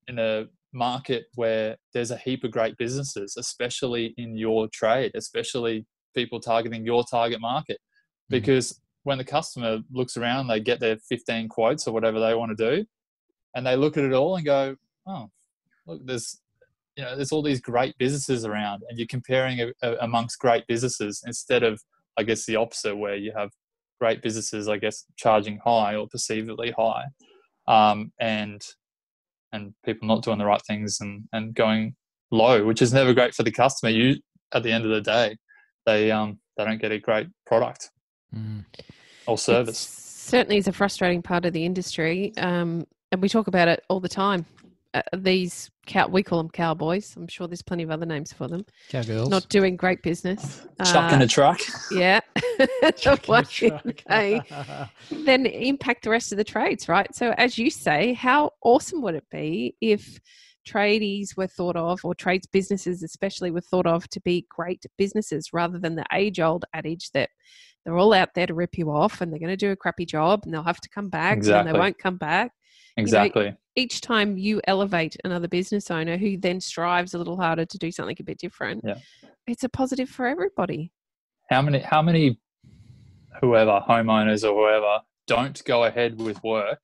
in 0.08 0.18
a 0.18 0.46
market 0.72 1.24
where 1.36 1.76
there's 1.92 2.10
a 2.10 2.16
heap 2.18 2.44
of 2.44 2.50
great 2.50 2.76
businesses, 2.76 3.36
especially 3.38 4.12
in 4.18 4.36
your 4.36 4.68
trade, 4.72 5.12
especially 5.14 5.86
people 6.14 6.40
targeting 6.40 6.84
your 6.84 7.04
target 7.04 7.40
market. 7.40 7.78
Mhm. 7.78 8.30
Because 8.30 8.80
when 9.04 9.18
the 9.18 9.24
customer 9.24 9.78
looks 9.92 10.16
around, 10.16 10.48
they 10.48 10.60
get 10.60 10.80
their 10.80 10.96
15 11.08 11.48
quotes 11.48 11.86
or 11.86 11.92
whatever 11.92 12.18
they 12.20 12.34
want 12.34 12.56
to 12.56 12.76
do, 12.76 12.84
and 13.54 13.66
they 13.66 13.76
look 13.76 13.96
at 13.96 14.04
it 14.04 14.12
all 14.12 14.36
and 14.36 14.44
go, 14.44 14.76
"Oh, 15.06 15.30
look, 15.86 16.04
there's 16.04 16.40
you 16.96 17.04
know, 17.04 17.16
there's 17.16 17.32
all 17.32 17.42
these 17.42 17.60
great 17.60 17.96
businesses 17.98 18.44
around, 18.44 18.82
and 18.88 18.98
you're 18.98 19.08
comparing 19.08 19.60
a, 19.60 19.72
a, 19.82 19.96
amongst 20.00 20.38
great 20.38 20.64
businesses 20.68 21.22
instead 21.26 21.64
of, 21.64 21.82
I 22.16 22.22
guess, 22.22 22.46
the 22.46 22.56
opposite, 22.56 22.96
where 22.96 23.16
you 23.16 23.32
have 23.36 23.50
great 24.00 24.22
businesses, 24.22 24.68
I 24.68 24.76
guess, 24.76 25.04
charging 25.16 25.58
high 25.58 25.96
or 25.96 26.06
perceivably 26.06 26.72
high, 26.76 27.06
um, 27.66 28.12
and 28.20 28.62
and 29.52 29.74
people 29.84 30.08
not 30.08 30.22
doing 30.22 30.38
the 30.38 30.46
right 30.46 30.62
things 30.66 31.00
and 31.00 31.24
and 31.32 31.54
going 31.54 31.96
low, 32.30 32.64
which 32.64 32.82
is 32.82 32.92
never 32.92 33.14
great 33.14 33.34
for 33.34 33.42
the 33.42 33.50
customer. 33.52 33.90
You 33.90 34.16
at 34.52 34.62
the 34.62 34.72
end 34.72 34.84
of 34.84 34.90
the 34.90 35.00
day, 35.00 35.36
they 35.86 36.10
um 36.10 36.38
they 36.56 36.64
don't 36.64 36.80
get 36.80 36.92
a 36.92 36.98
great 36.98 37.28
product 37.46 37.90
Mm. 38.34 38.64
or 39.26 39.38
service. 39.38 39.84
It 39.84 40.30
certainly 40.30 40.56
is 40.56 40.66
a 40.66 40.72
frustrating 40.72 41.22
part 41.22 41.44
of 41.44 41.52
the 41.52 41.64
industry, 41.64 42.32
um, 42.36 42.84
and 43.14 43.22
we 43.22 43.28
talk 43.28 43.46
about 43.46 43.68
it 43.68 43.82
all 43.88 44.00
the 44.00 44.08
time. 44.08 44.44
Uh, 44.92 45.02
these 45.16 45.70
cow- 45.86 46.06
we 46.08 46.22
call 46.22 46.38
them 46.38 46.50
cowboys. 46.50 47.14
I'm 47.16 47.26
sure 47.28 47.46
there's 47.48 47.62
plenty 47.62 47.82
of 47.84 47.90
other 47.90 48.06
names 48.06 48.32
for 48.32 48.46
them. 48.48 48.64
Cowgirls. 48.90 49.28
Not 49.28 49.48
doing 49.48 49.76
great 49.76 50.02
business. 50.02 50.62
Chucking 50.84 51.20
Uh, 51.20 51.24
a 51.24 51.26
truck. 51.26 51.60
yeah. 51.92 52.20
Chucking 52.96 53.34
a 53.34 53.42
truck. 53.44 53.84
they 54.08 54.40
then 55.10 55.46
impact 55.46 56.04
the 56.04 56.10
rest 56.10 56.32
of 56.32 56.38
the 56.38 56.44
trades, 56.44 56.88
right? 56.88 57.12
So, 57.14 57.34
as 57.38 57.56
you 57.58 57.70
say, 57.70 58.12
how 58.14 58.50
awesome 58.62 59.00
would 59.02 59.14
it 59.14 59.24
be 59.30 59.74
if 59.80 60.18
tradies 60.66 61.36
were 61.36 61.46
thought 61.46 61.76
of, 61.76 62.04
or 62.04 62.14
trades 62.14 62.46
businesses 62.46 63.02
especially 63.02 63.50
were 63.50 63.60
thought 63.60 63.86
of 63.86 64.08
to 64.08 64.20
be 64.22 64.46
great 64.48 64.84
businesses 64.96 65.52
rather 65.52 65.78
than 65.78 65.94
the 65.94 66.04
age 66.12 66.40
old 66.40 66.64
adage 66.72 67.10
that 67.12 67.30
they're 67.84 67.98
all 67.98 68.14
out 68.14 68.30
there 68.34 68.46
to 68.46 68.54
rip 68.54 68.78
you 68.78 68.90
off 68.90 69.20
and 69.20 69.30
they're 69.32 69.38
going 69.40 69.50
to 69.50 69.56
do 69.56 69.72
a 69.72 69.76
crappy 69.76 70.06
job 70.06 70.40
and 70.44 70.54
they'll 70.54 70.62
have 70.62 70.80
to 70.80 70.88
come 70.88 71.10
back 71.10 71.36
Exactly. 71.36 71.68
and 71.68 71.68
they 71.76 71.78
won't 71.78 71.98
come 71.98 72.16
back. 72.16 72.52
Exactly. 72.96 73.56
Each 73.76 74.00
time 74.00 74.36
you 74.38 74.60
elevate 74.68 75.16
another 75.24 75.48
business 75.48 75.90
owner 75.90 76.16
who 76.16 76.36
then 76.36 76.60
strives 76.60 77.14
a 77.14 77.18
little 77.18 77.36
harder 77.36 77.64
to 77.64 77.78
do 77.78 77.90
something 77.90 78.16
a 78.20 78.22
bit 78.22 78.38
different, 78.38 78.82
Yeah. 78.84 78.98
it's 79.46 79.64
a 79.64 79.68
positive 79.68 80.08
for 80.08 80.26
everybody. 80.26 80.92
how 81.50 81.60
many 81.60 81.78
how 81.80 82.00
many 82.00 82.40
whoever 83.42 83.78
homeowners 83.86 84.48
or 84.50 84.54
whoever 84.54 85.02
don't 85.26 85.62
go 85.66 85.84
ahead 85.84 86.18
with 86.18 86.42
work 86.42 86.82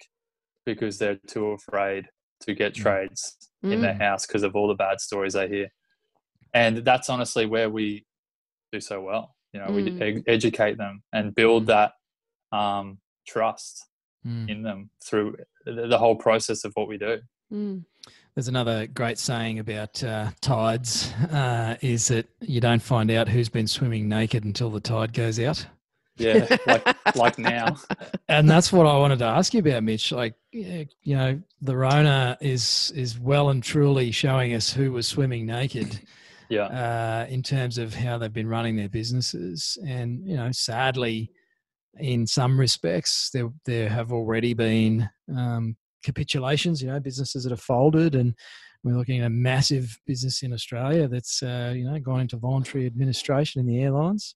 because 0.66 0.98
they're 0.98 1.18
too 1.26 1.46
afraid 1.52 2.06
to 2.40 2.54
get 2.54 2.74
Mm. 2.74 2.82
trades 2.82 3.36
in 3.62 3.80
their 3.80 3.94
Mm. 3.94 4.00
house 4.02 4.26
because 4.26 4.42
of 4.42 4.54
all 4.54 4.68
the 4.68 4.74
bad 4.74 5.00
stories 5.00 5.32
they 5.32 5.48
hear 5.48 5.68
and 6.52 6.78
that's 6.78 7.08
honestly 7.08 7.46
where 7.46 7.70
we 7.70 8.04
do 8.70 8.80
so 8.80 9.00
well 9.00 9.34
you 9.54 9.60
know 9.60 9.70
we 9.72 9.82
Mm. 9.84 10.02
ed- 10.02 10.24
educate 10.26 10.76
them 10.76 11.02
and 11.14 11.34
build 11.34 11.62
Mm. 11.64 11.68
that 11.68 11.92
um, 12.52 13.00
trust 13.26 13.86
Mm. 14.26 14.50
in 14.50 14.62
them 14.62 14.90
through 15.02 15.36
the, 15.64 15.86
the 15.86 15.98
whole 15.98 16.16
process 16.16 16.64
of 16.64 16.72
what 16.74 16.88
we 16.88 16.98
do 16.98 17.18
Mm. 17.52 17.84
There's 18.34 18.48
another 18.48 18.86
great 18.86 19.18
saying 19.18 19.58
about 19.58 20.02
uh, 20.04 20.30
tides 20.40 21.12
uh, 21.32 21.76
is 21.80 22.08
that 22.08 22.28
you 22.40 22.60
don't 22.60 22.82
find 22.82 23.10
out 23.10 23.28
who's 23.28 23.48
been 23.48 23.66
swimming 23.66 24.08
naked 24.08 24.44
until 24.44 24.70
the 24.70 24.80
tide 24.80 25.12
goes 25.12 25.40
out. 25.40 25.66
yeah 26.16 26.46
like 26.66 27.16
like 27.16 27.38
now 27.38 27.76
And 28.28 28.48
that's 28.48 28.72
what 28.72 28.86
I 28.86 28.96
wanted 28.98 29.18
to 29.20 29.24
ask 29.24 29.52
you 29.54 29.60
about, 29.60 29.82
Mitch. 29.82 30.12
Like, 30.12 30.34
you 30.52 30.86
know, 31.06 31.40
the 31.60 31.76
Rona 31.76 32.38
is 32.40 32.92
is 32.94 33.18
well 33.18 33.50
and 33.50 33.62
truly 33.62 34.12
showing 34.12 34.54
us 34.54 34.72
who 34.72 34.92
was 34.92 35.08
swimming 35.08 35.46
naked 35.46 36.00
yeah 36.48 36.64
uh, 36.66 37.26
in 37.28 37.42
terms 37.42 37.78
of 37.78 37.94
how 37.94 38.18
they've 38.18 38.32
been 38.32 38.48
running 38.48 38.76
their 38.76 38.88
businesses. 38.88 39.76
And 39.84 40.24
you 40.26 40.36
know, 40.36 40.52
sadly, 40.52 41.32
in 41.98 42.26
some 42.26 42.58
respects, 42.58 43.30
there 43.32 43.50
there 43.64 43.88
have 43.88 44.12
already 44.12 44.54
been 44.54 45.08
um, 45.34 45.76
capitulations. 46.04 46.82
You 46.82 46.88
know, 46.88 47.00
businesses 47.00 47.44
that 47.44 47.50
have 47.50 47.60
folded, 47.60 48.14
and 48.14 48.34
we're 48.84 48.96
looking 48.96 49.20
at 49.20 49.26
a 49.26 49.30
massive 49.30 49.98
business 50.06 50.42
in 50.42 50.52
Australia 50.52 51.08
that's 51.08 51.42
uh, 51.42 51.72
you 51.76 51.84
know 51.84 51.98
gone 51.98 52.20
into 52.20 52.36
voluntary 52.36 52.86
administration 52.86 53.60
in 53.60 53.66
the 53.66 53.82
airlines. 53.82 54.34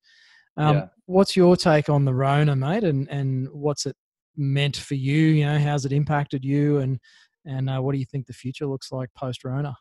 Um, 0.57 0.77
Yeah. 0.77 0.87
What's 1.07 1.37
your 1.37 1.57
take 1.57 1.89
on 1.89 2.05
the 2.05 2.15
Rona, 2.15 2.57
mate? 2.57 2.85
And 2.85 3.09
and 3.11 3.49
what's 3.53 3.87
it 3.87 3.97
meant 4.37 4.77
for 4.77 4.95
you? 4.95 5.29
You 5.29 5.47
know, 5.47 5.59
how's 5.59 5.85
it 5.85 5.93
impacted 5.93 6.45
you? 6.45 6.79
And 6.79 6.99
and 7.45 7.69
uh, 7.69 7.81
what 7.81 7.93
do 7.93 7.99
you 7.99 8.07
think 8.07 8.27
the 8.27 8.33
future 8.33 8.67
looks 8.67 8.91
like 8.91 9.11
post 9.17 9.45
Rona? 9.45 9.77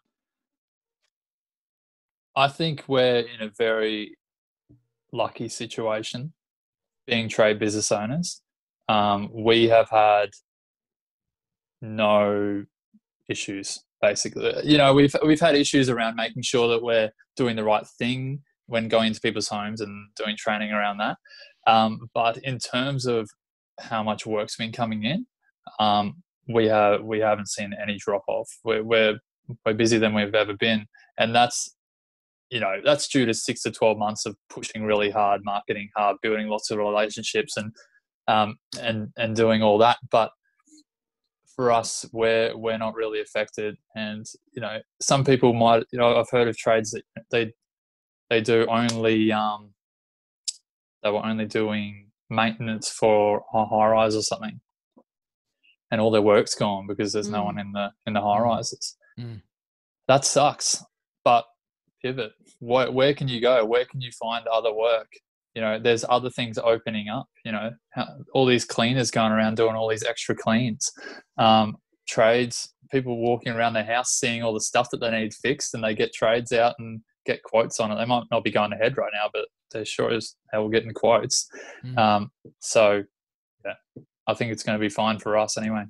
I 2.36 2.48
think 2.48 2.84
we're 2.88 3.20
in 3.20 3.42
a 3.42 3.50
very 3.50 4.18
lucky 5.12 5.48
situation 5.48 6.34
being 7.08 7.30
trade 7.30 7.60
business 7.60 7.92
owners. 7.92 8.42
Um, 8.90 9.30
we 9.34 9.70
have 9.70 9.90
had 9.90 10.30
no 11.82 12.66
issues 13.30 13.80
basically. 14.04 14.54
You 14.64 14.78
know, 14.78 14.94
we've 14.94 15.16
we've 15.26 15.40
had 15.40 15.56
issues 15.56 15.90
around 15.90 16.16
making 16.16 16.44
sure 16.44 16.68
that 16.68 16.84
we're 16.84 17.10
doing 17.38 17.56
the 17.56 17.64
right 17.64 17.88
thing 17.98 18.42
when 18.68 18.90
going 18.90 19.08
into 19.08 19.22
people's 19.22 19.48
homes 19.48 19.82
and 19.82 20.10
doing 20.16 20.36
training 20.38 20.72
around 20.72 20.98
that. 20.98 21.18
Um, 21.66 22.10
but 22.14 22.38
in 22.40 22.60
terms 22.60 23.06
of 23.06 23.30
how 23.80 24.04
much 24.04 24.26
work's 24.26 24.58
been 24.58 24.74
coming 24.74 25.04
in, 25.04 25.26
um, 25.80 26.22
we 26.48 26.68
have 26.68 27.02
we 27.02 27.20
haven't 27.20 27.48
seen 27.48 27.74
any 27.82 27.98
drop 27.98 28.24
off. 28.28 28.50
We're, 28.66 28.84
we're 28.84 29.20
we're 29.66 29.74
busier 29.74 30.00
than 30.00 30.14
we've 30.14 30.36
ever 30.36 30.54
been, 30.54 30.86
and 31.18 31.34
that's 31.34 31.74
you 32.54 32.60
know 32.60 32.76
that's 32.86 33.08
due 33.08 33.26
to 33.26 33.34
six 33.34 33.64
to 33.64 33.72
12 33.72 33.98
months 33.98 34.26
of 34.28 34.36
pushing 34.50 34.84
really 34.84 35.10
hard 35.10 35.42
marketing 35.44 35.90
hard 35.98 36.18
building 36.22 36.48
lots 36.48 36.70
of 36.72 36.78
relationships 36.78 37.58
and 37.58 37.72
um, 38.28 38.50
and 38.80 39.10
and 39.18 39.36
doing 39.36 39.62
all 39.64 39.78
that. 39.80 39.98
But 40.12 40.32
for 41.56 41.72
us 41.72 42.06
we're 42.12 42.56
we're 42.56 42.78
not 42.78 42.96
really 42.96 43.22
affected. 43.22 43.76
And 43.96 44.26
you 44.54 44.62
know 44.62 44.78
some 45.02 45.24
people 45.24 45.54
might 45.54 45.84
you 45.92 46.00
know 46.00 46.10
i've 46.20 46.30
heard 46.30 46.48
of 46.48 46.56
trades 46.58 46.92
that 46.92 47.04
they 47.32 47.54
they 48.30 48.42
do 48.42 48.66
only 48.68 49.32
um 49.32 49.74
they 51.04 51.10
were 51.12 51.26
only 51.26 51.46
doing 51.46 52.12
maintenance 52.30 52.90
for 52.90 53.44
a 53.54 53.66
high 53.66 53.88
rise 53.90 54.16
or 54.16 54.22
something. 54.22 54.60
And 55.92 56.02
all 56.02 56.12
their 56.12 56.22
work's 56.22 56.56
gone 56.56 56.88
because 56.88 57.14
there's 57.14 57.30
no 57.30 57.42
Mm. 57.42 57.46
one 57.46 57.60
in 57.60 57.72
the 57.74 57.92
in 58.08 58.14
the 58.14 58.22
high 58.22 58.40
rises. 58.40 58.96
Mm. 59.20 59.42
that 60.08 60.24
sucks. 60.26 60.84
But 61.24 61.46
pivot. 62.04 62.32
Where, 62.60 62.92
where 62.92 63.14
can 63.14 63.28
you 63.28 63.42
go? 63.42 63.66
Where 63.66 63.86
can 63.86 64.02
you 64.02 64.12
find 64.12 64.46
other 64.48 64.74
work? 64.74 65.08
You 65.56 65.62
know 65.62 65.78
there's 65.78 66.04
other 66.10 66.32
things 66.32 66.58
opening 66.58 67.10
up 67.10 67.28
you 67.46 67.52
know 67.52 67.70
all 68.34 68.48
these 68.48 68.66
cleaners 68.66 69.12
going 69.12 69.32
around 69.32 69.56
doing 69.56 69.76
all 69.76 69.88
these 69.88 70.04
extra 70.04 70.34
cleans 70.34 70.92
um, 71.38 71.78
trades 72.08 72.74
people 72.92 73.18
walking 73.18 73.54
around 73.54 73.74
their 73.74 73.84
house 73.84 74.14
seeing 74.14 74.42
all 74.42 74.52
the 74.56 74.60
stuff 74.60 74.90
that 74.90 75.00
they 75.00 75.12
need 75.12 75.32
fixed 75.32 75.76
and 75.76 75.84
they 75.84 75.94
get 75.94 76.12
trades 76.12 76.52
out 76.52 76.74
and 76.80 77.02
get 77.28 77.44
quotes 77.44 77.80
on 77.80 77.92
it. 77.92 77.98
They 77.98 78.06
might 78.06 78.24
not 78.32 78.44
be 78.44 78.50
going 78.50 78.74
ahead 78.74 78.98
right 78.98 79.12
now 79.14 79.30
but 79.32 79.46
they're 79.72 79.86
sure 79.86 80.12
as 80.12 80.34
hell 80.52 80.70
getting 80.70 80.92
quotes. 80.92 81.48
Mm. 81.86 81.98
um, 82.00 82.32
so 82.60 83.04
yeah 83.64 84.04
i 84.26 84.34
think 84.34 84.52
it's 84.52 84.64
going 84.64 84.78
to 84.78 84.82
be 84.82 84.90
fine 84.90 85.20
for 85.20 85.38
us 85.38 85.56
anyway. 85.56 85.84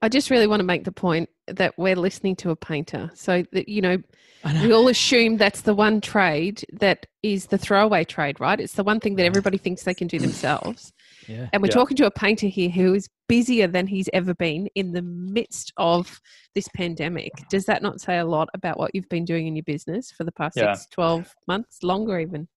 I 0.00 0.08
just 0.08 0.30
really 0.30 0.46
want 0.46 0.60
to 0.60 0.66
make 0.66 0.84
the 0.84 0.92
point 0.92 1.28
that 1.56 1.74
we're 1.78 1.96
listening 1.96 2.36
to 2.36 2.50
a 2.50 2.56
painter. 2.56 3.10
So 3.14 3.44
that 3.52 3.68
you 3.68 3.80
know, 3.80 3.98
I 4.44 4.52
know. 4.52 4.62
we 4.62 4.72
all 4.72 4.88
assume 4.88 5.36
that's 5.36 5.62
the 5.62 5.74
one 5.74 6.00
trade 6.00 6.64
that 6.72 7.06
is 7.22 7.46
the 7.46 7.58
throwaway 7.58 8.04
trade, 8.04 8.40
right? 8.40 8.60
It's 8.60 8.74
the 8.74 8.84
one 8.84 9.00
thing 9.00 9.16
that 9.16 9.24
everybody 9.26 9.58
thinks 9.58 9.82
they 9.82 9.94
can 9.94 10.06
do 10.08 10.18
themselves. 10.18 10.92
yeah. 11.26 11.48
And 11.52 11.60
we're 11.62 11.66
Yeah. 11.68 11.74
talking 11.74 11.96
to 11.98 12.06
a 12.06 12.10
painter 12.10 12.46
here 12.46 12.70
who 12.70 12.94
is 12.94 13.08
busier 13.28 13.66
than 13.66 13.86
he's 13.86 14.08
ever 14.12 14.34
been 14.34 14.68
in 14.74 14.92
the 14.92 15.02
midst 15.02 15.72
of 15.76 16.20
this 16.54 16.68
pandemic. 16.74 17.32
Does 17.50 17.64
that 17.66 17.82
not 17.82 18.00
say 18.00 18.18
a 18.18 18.24
lot 18.24 18.48
about 18.54 18.78
what 18.78 18.92
you've 18.94 19.08
been 19.08 19.24
doing 19.24 19.46
in 19.46 19.56
your 19.56 19.64
business 19.64 20.10
for 20.10 20.24
the 20.24 20.32
past 20.32 20.56
Yeah. 20.56 20.72
six, 20.74 20.86
12 20.92 21.34
months, 21.46 21.82
longer 21.82 22.18
even? 22.20 22.48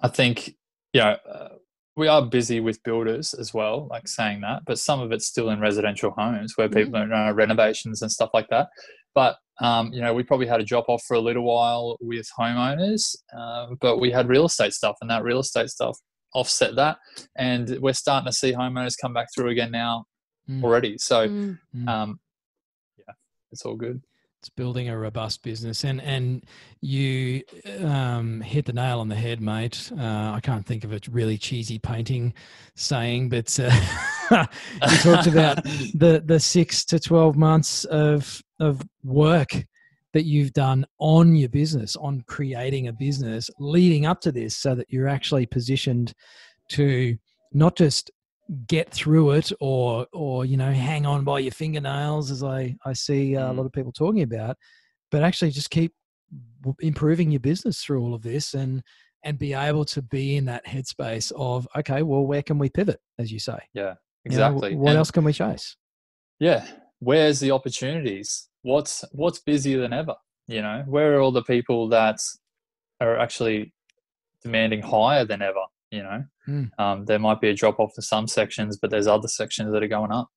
I 0.00 0.08
think, 0.08 0.56
you 0.92 1.00
know, 1.00 1.16
uh, 1.30 1.48
we 1.96 2.08
are 2.08 2.24
busy 2.24 2.60
with 2.60 2.82
builders 2.82 3.32
as 3.34 3.54
well, 3.54 3.86
like 3.90 4.06
saying 4.06 4.42
that, 4.42 4.62
but 4.66 4.78
some 4.78 5.00
of 5.00 5.12
it's 5.12 5.26
still 5.26 5.48
in 5.50 5.60
residential 5.60 6.10
homes 6.10 6.52
where 6.56 6.68
people 6.68 6.96
are 6.96 7.12
uh, 7.12 7.32
renovations 7.32 8.02
and 8.02 8.12
stuff 8.12 8.30
like 8.34 8.48
that. 8.50 8.68
But, 9.14 9.36
um, 9.62 9.92
you 9.94 10.02
know, 10.02 10.12
we 10.12 10.22
probably 10.22 10.46
had 10.46 10.60
a 10.60 10.64
drop 10.64 10.88
off 10.88 11.02
for 11.08 11.14
a 11.14 11.20
little 11.20 11.42
while 11.44 11.96
with 12.00 12.28
homeowners, 12.38 13.16
uh, 13.36 13.68
but 13.80 13.98
we 13.98 14.10
had 14.10 14.28
real 14.28 14.44
estate 14.44 14.74
stuff, 14.74 14.96
and 15.00 15.08
that 15.10 15.22
real 15.22 15.40
estate 15.40 15.70
stuff 15.70 15.96
offset 16.34 16.76
that. 16.76 16.98
And 17.36 17.78
we're 17.80 17.94
starting 17.94 18.26
to 18.26 18.32
see 18.32 18.52
homeowners 18.52 18.96
come 19.00 19.14
back 19.14 19.28
through 19.34 19.50
again 19.50 19.70
now 19.70 20.04
Mm. 20.48 20.62
already. 20.62 20.96
So, 20.98 21.28
Mm. 21.28 21.58
Mm. 21.74 21.88
um, 21.88 22.20
yeah, 22.98 23.14
it's 23.50 23.64
all 23.64 23.74
good. 23.74 24.00
It's 24.46 24.54
building 24.54 24.88
a 24.88 24.96
robust 24.96 25.42
business. 25.42 25.84
And 25.84 26.00
and 26.00 26.44
you 26.80 27.42
um, 27.82 28.40
hit 28.40 28.64
the 28.64 28.72
nail 28.72 29.00
on 29.00 29.08
the 29.08 29.16
head 29.16 29.40
mate. 29.40 29.90
Uh, 29.98 30.32
i 30.34 30.40
can't 30.40 30.64
think 30.64 30.84
of 30.84 30.92
a 30.92 31.00
really 31.10 31.36
cheesy 31.36 31.78
painting 31.78 32.32
saying 32.76 33.28
but 33.28 33.58
uh, 33.58 33.70
you 34.90 34.98
talked 34.98 35.26
about 35.26 35.64
the 35.94 36.22
the 36.24 36.38
six 36.38 36.84
to 36.84 37.00
12 37.00 37.36
months 37.36 37.84
of 37.86 38.40
of 38.60 38.82
work 39.02 39.50
that 40.12 40.24
you've 40.24 40.52
done 40.52 40.86
on 40.98 41.34
your 41.34 41.48
business 41.48 41.96
on 41.96 42.22
creating 42.28 42.86
a 42.88 42.92
business 42.92 43.50
leading 43.58 44.06
up 44.06 44.20
to 44.20 44.30
this 44.30 44.56
so 44.56 44.74
that 44.74 44.86
you're 44.88 45.08
actually 45.08 45.46
positioned 45.46 46.12
to 46.68 47.16
not 47.52 47.76
just 47.76 48.10
get 48.66 48.90
through 48.90 49.32
it 49.32 49.50
or 49.60 50.06
or 50.12 50.44
you 50.44 50.56
know 50.56 50.70
hang 50.72 51.04
on 51.04 51.24
by 51.24 51.38
your 51.40 51.50
fingernails 51.50 52.30
as 52.30 52.42
i 52.44 52.76
i 52.84 52.92
see 52.92 53.36
uh, 53.36 53.50
a 53.50 53.52
Mm. 53.52 53.56
lot 53.56 53.66
of 53.66 53.72
people 53.72 53.90
talking 53.92 54.22
about 54.22 54.56
but 55.10 55.22
actually 55.24 55.50
just 55.50 55.70
keep 55.70 55.92
improving 56.80 57.30
your 57.30 57.40
business 57.40 57.82
through 57.82 58.00
all 58.02 58.14
of 58.14 58.22
this 58.22 58.54
and 58.54 58.82
and 59.24 59.38
be 59.38 59.52
able 59.54 59.84
to 59.84 60.00
be 60.02 60.36
in 60.36 60.44
that 60.44 60.64
headspace 60.66 61.32
of 61.36 61.66
okay 61.76 62.02
well 62.02 62.24
where 62.24 62.42
can 62.42 62.58
we 62.58 62.68
pivot? 62.68 63.00
as 63.18 63.32
you 63.32 63.38
say. 63.40 63.58
Yeah, 63.74 63.82
You 63.82 63.84
know, 63.84 63.94
exactly. 64.24 64.76
what 64.76 64.90
And- 64.90 64.98
else 64.98 65.10
can 65.10 65.24
we 65.24 65.32
chase? 65.32 65.76
Yeah 66.38 66.66
where's 67.00 67.40
the 67.40 67.50
opportunities? 67.50 68.48
What's 68.62 69.04
what's 69.12 69.40
busier 69.40 69.80
than 69.80 69.92
ever 69.92 70.14
you 70.46 70.62
know? 70.62 70.84
Where 70.86 71.16
are 71.16 71.20
all 71.20 71.32
the 71.32 71.42
people 71.42 71.88
that 71.88 72.18
are 73.00 73.16
actually 73.18 73.74
demanding 74.44 74.82
higher 74.82 75.24
than 75.24 75.42
ever 75.42 75.64
you 75.90 76.02
know 76.02 76.24
Mm. 76.48 76.70
um, 76.78 77.04
there 77.06 77.18
might 77.18 77.40
be 77.40 77.48
a 77.48 77.54
drop 77.54 77.80
off 77.80 77.92
in 77.96 78.02
some 78.02 78.28
sections 78.28 78.78
but 78.78 78.90
there's 78.90 79.06
other 79.08 79.26
sections 79.28 79.72
that 79.72 79.82
are 79.82 79.88
going 79.88 80.12
up 80.12 80.28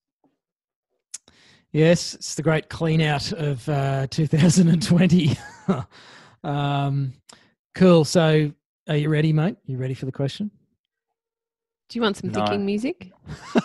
Yes, 1.71 2.15
it's 2.15 2.33
the 2.33 2.41
great 2.41 2.67
clean 2.67 2.99
out 2.99 3.31
of 3.31 3.69
uh, 3.69 4.07
2020. 4.09 5.37
um, 6.43 7.13
cool. 7.75 8.03
So, 8.05 8.51
are 8.87 8.95
you 8.95 9.07
ready, 9.07 9.31
mate? 9.31 9.55
You 9.67 9.77
ready 9.77 9.93
for 9.93 10.07
the 10.07 10.11
question? 10.11 10.49
Do 11.89 11.99
you 11.99 12.01
want 12.01 12.17
some 12.17 12.31
No. 12.31 12.33
thinking 12.33 12.65
music? 12.65 13.11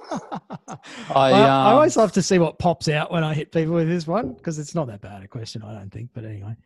I, 0.00 0.78
I, 1.10 1.32
um, 1.42 1.66
I 1.66 1.72
always 1.72 1.96
love 1.98 2.12
to 2.12 2.22
see 2.22 2.38
what 2.38 2.58
pops 2.58 2.88
out 2.88 3.12
when 3.12 3.22
I 3.22 3.34
hit 3.34 3.52
people 3.52 3.74
with 3.74 3.88
this 3.88 4.06
one 4.06 4.32
because 4.32 4.58
it's 4.58 4.74
not 4.74 4.86
that 4.86 5.02
bad 5.02 5.22
a 5.22 5.28
question, 5.28 5.62
I 5.62 5.74
don't 5.74 5.90
think. 5.90 6.10
But 6.14 6.24
anyway, 6.24 6.56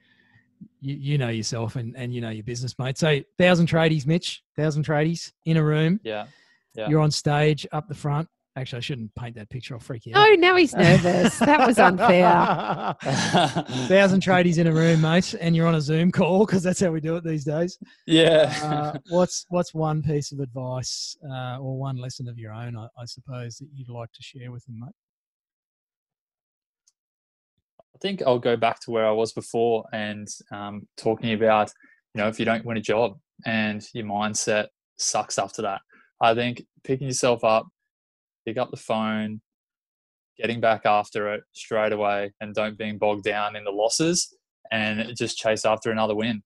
you, 0.81 0.95
you 0.95 1.19
know 1.19 1.29
yourself 1.29 1.77
and, 1.77 1.97
and 1.97 2.13
you 2.15 2.21
know 2.21 2.31
your 2.31 2.45
business, 2.45 2.79
mate. 2.79 2.99
So, 2.99 3.21
thousand 3.39 3.69
tradies, 3.69 4.07
Mitch, 4.07 4.43
thousand 4.57 4.87
tradies 4.87 5.33
in 5.45 5.57
a 5.57 5.63
room. 5.65 6.01
yeah. 6.05 6.27
Yeah. 6.77 6.89
You're 6.89 7.01
on 7.01 7.13
stage 7.13 7.67
up 7.71 7.87
the 7.87 7.95
front. 7.95 8.29
Actually, 8.57 8.79
I 8.79 8.81
shouldn't 8.81 9.15
paint 9.17 9.35
that 9.37 9.49
picture. 9.49 9.75
I'll 9.75 9.81
freak 9.81 10.07
you 10.07 10.13
No, 10.13 10.21
out. 10.23 10.39
now 10.41 10.57
he's 10.57 10.75
nervous. 10.75 11.39
that 11.39 11.65
was 11.67 11.79
unfair. 11.79 12.97
thousand 13.89 14.23
tradies 14.23 14.59
in 14.59 14.67
a 14.67 14.73
room, 14.73 15.01
mate, 15.01 15.35
and 15.41 15.55
you're 15.55 15.67
on 15.67 15.75
a 15.77 15.81
Zoom 15.81 16.11
call 16.11 16.47
because 16.47 16.63
that's 16.63 16.81
how 16.81 16.91
we 16.91 17.01
do 17.01 17.17
it 17.17 17.25
these 17.25 17.45
days. 17.45 17.79
yeah. 18.07 18.53
Uh, 18.63 18.99
what's 19.09 19.47
what's 19.51 19.73
one 19.75 20.03
piece 20.03 20.33
of 20.33 20.41
advice 20.41 21.17
uh, 21.31 21.59
or 21.59 21.79
one 21.79 21.97
lesson 21.97 22.29
of 22.29 22.39
your 22.39 22.53
own, 22.53 22.77
I, 22.77 22.87
I 23.01 23.05
suppose, 23.05 23.57
that 23.59 23.69
you'd 23.75 23.89
like 23.89 24.13
to 24.13 24.23
share 24.23 24.51
with 24.53 24.65
them, 24.67 24.81
mate? 24.81 24.95
I 27.95 27.99
think 28.01 28.23
I'll 28.27 28.39
go 28.39 28.57
back 28.57 28.81
to 28.81 28.91
where 28.91 29.07
I 29.07 29.13
was 29.13 29.33
before 29.33 29.85
and 29.93 30.27
um, 30.51 30.87
talking 30.97 31.33
about, 31.33 31.71
you 32.15 32.21
know, 32.21 32.29
if 32.29 32.39
you 32.39 32.45
don't 32.45 32.65
win 32.65 32.77
a 32.77 32.83
job 32.83 33.19
and 33.47 33.87
your 33.93 34.07
mindset 34.07 34.67
sucks 34.99 35.39
after 35.39 35.63
that. 35.63 35.81
I 36.21 36.35
think 36.35 36.65
picking 36.83 37.07
yourself 37.07 37.45
up, 37.45 37.67
pick 38.47 38.59
up 38.59 38.71
the 38.71 38.77
phone, 38.77 39.41
getting 40.39 40.61
back 40.61 40.87
after 40.87 41.33
it 41.35 41.43
straight 41.53 41.93
away, 41.93 42.33
and 42.41 42.55
don't 42.55 42.79
being 42.79 42.99
bogged 42.99 43.25
down 43.25 43.57
in 43.57 43.65
the 43.65 43.71
losses 43.71 44.37
and 44.71 45.13
just 45.17 45.37
chase 45.37 45.65
after 45.65 45.91
another 45.91 46.15
win. 46.15 46.43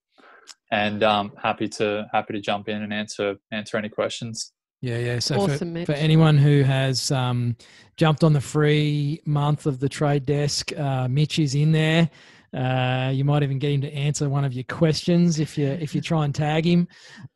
and 0.71 1.03
um, 1.03 1.33
happy 1.43 1.69
to 1.69 2.07
happy 2.13 2.35
to 2.35 2.41
jump 2.41 2.69
in 2.69 2.83
and 2.83 2.93
answer 2.93 3.37
answer 3.53 3.77
any 3.77 3.89
questions. 3.89 4.53
Yeah, 4.81 4.99
yeah. 4.99 5.19
So 5.19 5.41
Awesome, 5.41 5.75
for, 5.75 5.87
for 5.87 5.93
anyone 5.93 6.39
who 6.39 6.63
has 6.63 7.11
um, 7.11 7.57
jumped 7.97 8.23
on 8.23 8.33
the 8.33 8.41
free 8.41 9.21
month 9.27 9.67
of 9.67 9.81
the 9.81 9.89
trade 9.89 10.25
desk, 10.25 10.73
uh, 10.79 11.09
Mitch 11.09 11.39
is 11.39 11.55
in 11.55 11.73
there. 11.73 12.09
Uh, 12.57 13.11
you 13.13 13.25
might 13.25 13.43
even 13.43 13.59
get 13.59 13.73
him 13.73 13.81
to 13.83 13.93
answer 13.93 14.27
one 14.29 14.45
of 14.45 14.55
your 14.55 14.65
questions 14.65 15.39
if 15.39 15.59
you 15.59 15.67
if 15.67 15.95
you 15.95 16.01
try 16.01 16.25
and 16.25 16.35
tag 16.35 16.65
him. 16.65 16.87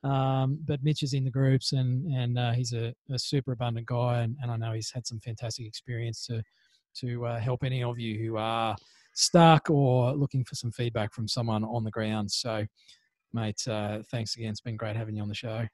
Um, 0.05 0.59
but 0.65 0.83
Mitch 0.83 1.03
is 1.03 1.15
in 1.15 1.25
the 1.25 1.31
groups 1.31 1.73
and 1.73 2.07
and 2.13 2.39
uh, 2.39 2.53
he's 2.53 2.73
a, 2.73 2.95
a 3.11 3.19
super 3.19 3.53
abundant 3.53 3.87
guy, 3.87 4.21
and, 4.21 4.37
and 4.41 4.51
I 4.51 4.57
know 4.57 4.73
he's 4.73 4.91
had 4.91 5.07
some 5.07 5.21
fantastic 5.21 5.67
experience 5.67 6.27
to 6.27 6.43
to 7.01 7.27
uh, 7.27 7.41
help 7.41 7.65
any 7.65 7.83
of 7.83 7.99
you 7.99 8.19
who 8.25 8.37
are 8.37 8.77
stuck 9.15 9.69
or 9.71 10.13
looking 10.15 10.45
for 10.45 10.55
some 10.55 10.71
feedback 10.71 11.13
from 11.13 11.29
someone 11.29 11.65
on 11.65 11.85
the 11.85 11.91
ground. 11.91 12.31
So, 12.31 12.65
mate, 13.33 13.67
uh, 13.69 13.99
thanks 14.11 14.37
again. 14.37 14.51
It's 14.51 14.61
been 14.61 14.77
great 14.77 14.97
having 14.97 15.17
you 15.17 15.23
on 15.23 15.29
the 15.29 15.35
show. 15.35 15.67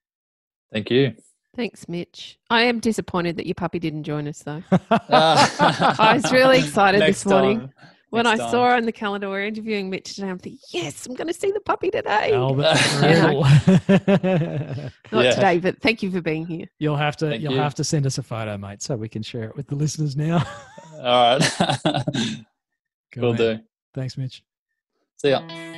Thank 0.73 0.91
you. 0.91 1.15
Thanks, 1.57 1.89
Mitch. 1.89 2.39
I 2.51 2.63
am 2.63 2.79
disappointed 2.79 3.37
that 3.39 3.47
your 3.47 3.55
puppy 3.55 3.79
didn't 3.79 4.05
join 4.05 4.29
us 4.29 4.43
though. 4.43 4.63
I 4.71 5.97
I 5.99 6.15
was 6.15 6.31
really 6.33 6.59
excited 6.59 7.01
this 7.01 7.25
morning. 7.27 7.73
When 8.11 8.27
I 8.27 8.37
Next 8.37 8.51
saw 8.53 8.69
on 8.75 8.85
the 8.87 8.93
calendar 8.93 9.29
we're 9.29 9.45
interviewing 9.45 9.91
Mitch 9.91 10.15
today, 10.15 10.31
I'm 10.31 10.39
thinking, 10.39 10.61
yes, 10.73 11.05
I'm 11.05 11.15
going 11.15 11.27
to 11.27 11.35
see 11.35 11.51
the 11.53 11.61
puppy 11.61 11.91
today. 11.91 12.33
Albert 12.33 12.75
Yeah. 13.03 14.89
Not 15.13 15.25
Yeah. 15.25 15.31
today, 15.35 15.59
but 15.59 15.79
thank 15.83 16.03
you 16.03 16.11
for 16.11 16.23
being 16.23 16.47
here. 16.47 16.65
you'll 16.79 16.97
have 16.97 17.17
to 17.19 17.29
Thank 17.31 17.43
you'll 17.43 17.53
you. 17.53 17.59
have 17.59 17.75
to 17.75 17.85
send 17.85 18.07
us 18.07 18.17
a 18.17 18.23
photo, 18.23 18.57
mate, 18.57 18.83
so 18.83 18.97
we 18.97 19.11
can 19.11 19.23
share 19.23 19.45
it 19.45 19.57
with 19.57 19.67
the 19.67 19.75
listeners 19.75 20.17
now. 20.17 20.43
All 21.03 21.39
right. 21.39 22.45
Cool, 23.13 23.23
Will 23.23 23.35
do. 23.35 23.59
Thanks, 23.95 24.17
Mitch. 24.17 24.43
See 25.19 25.31
ya. 25.31 25.78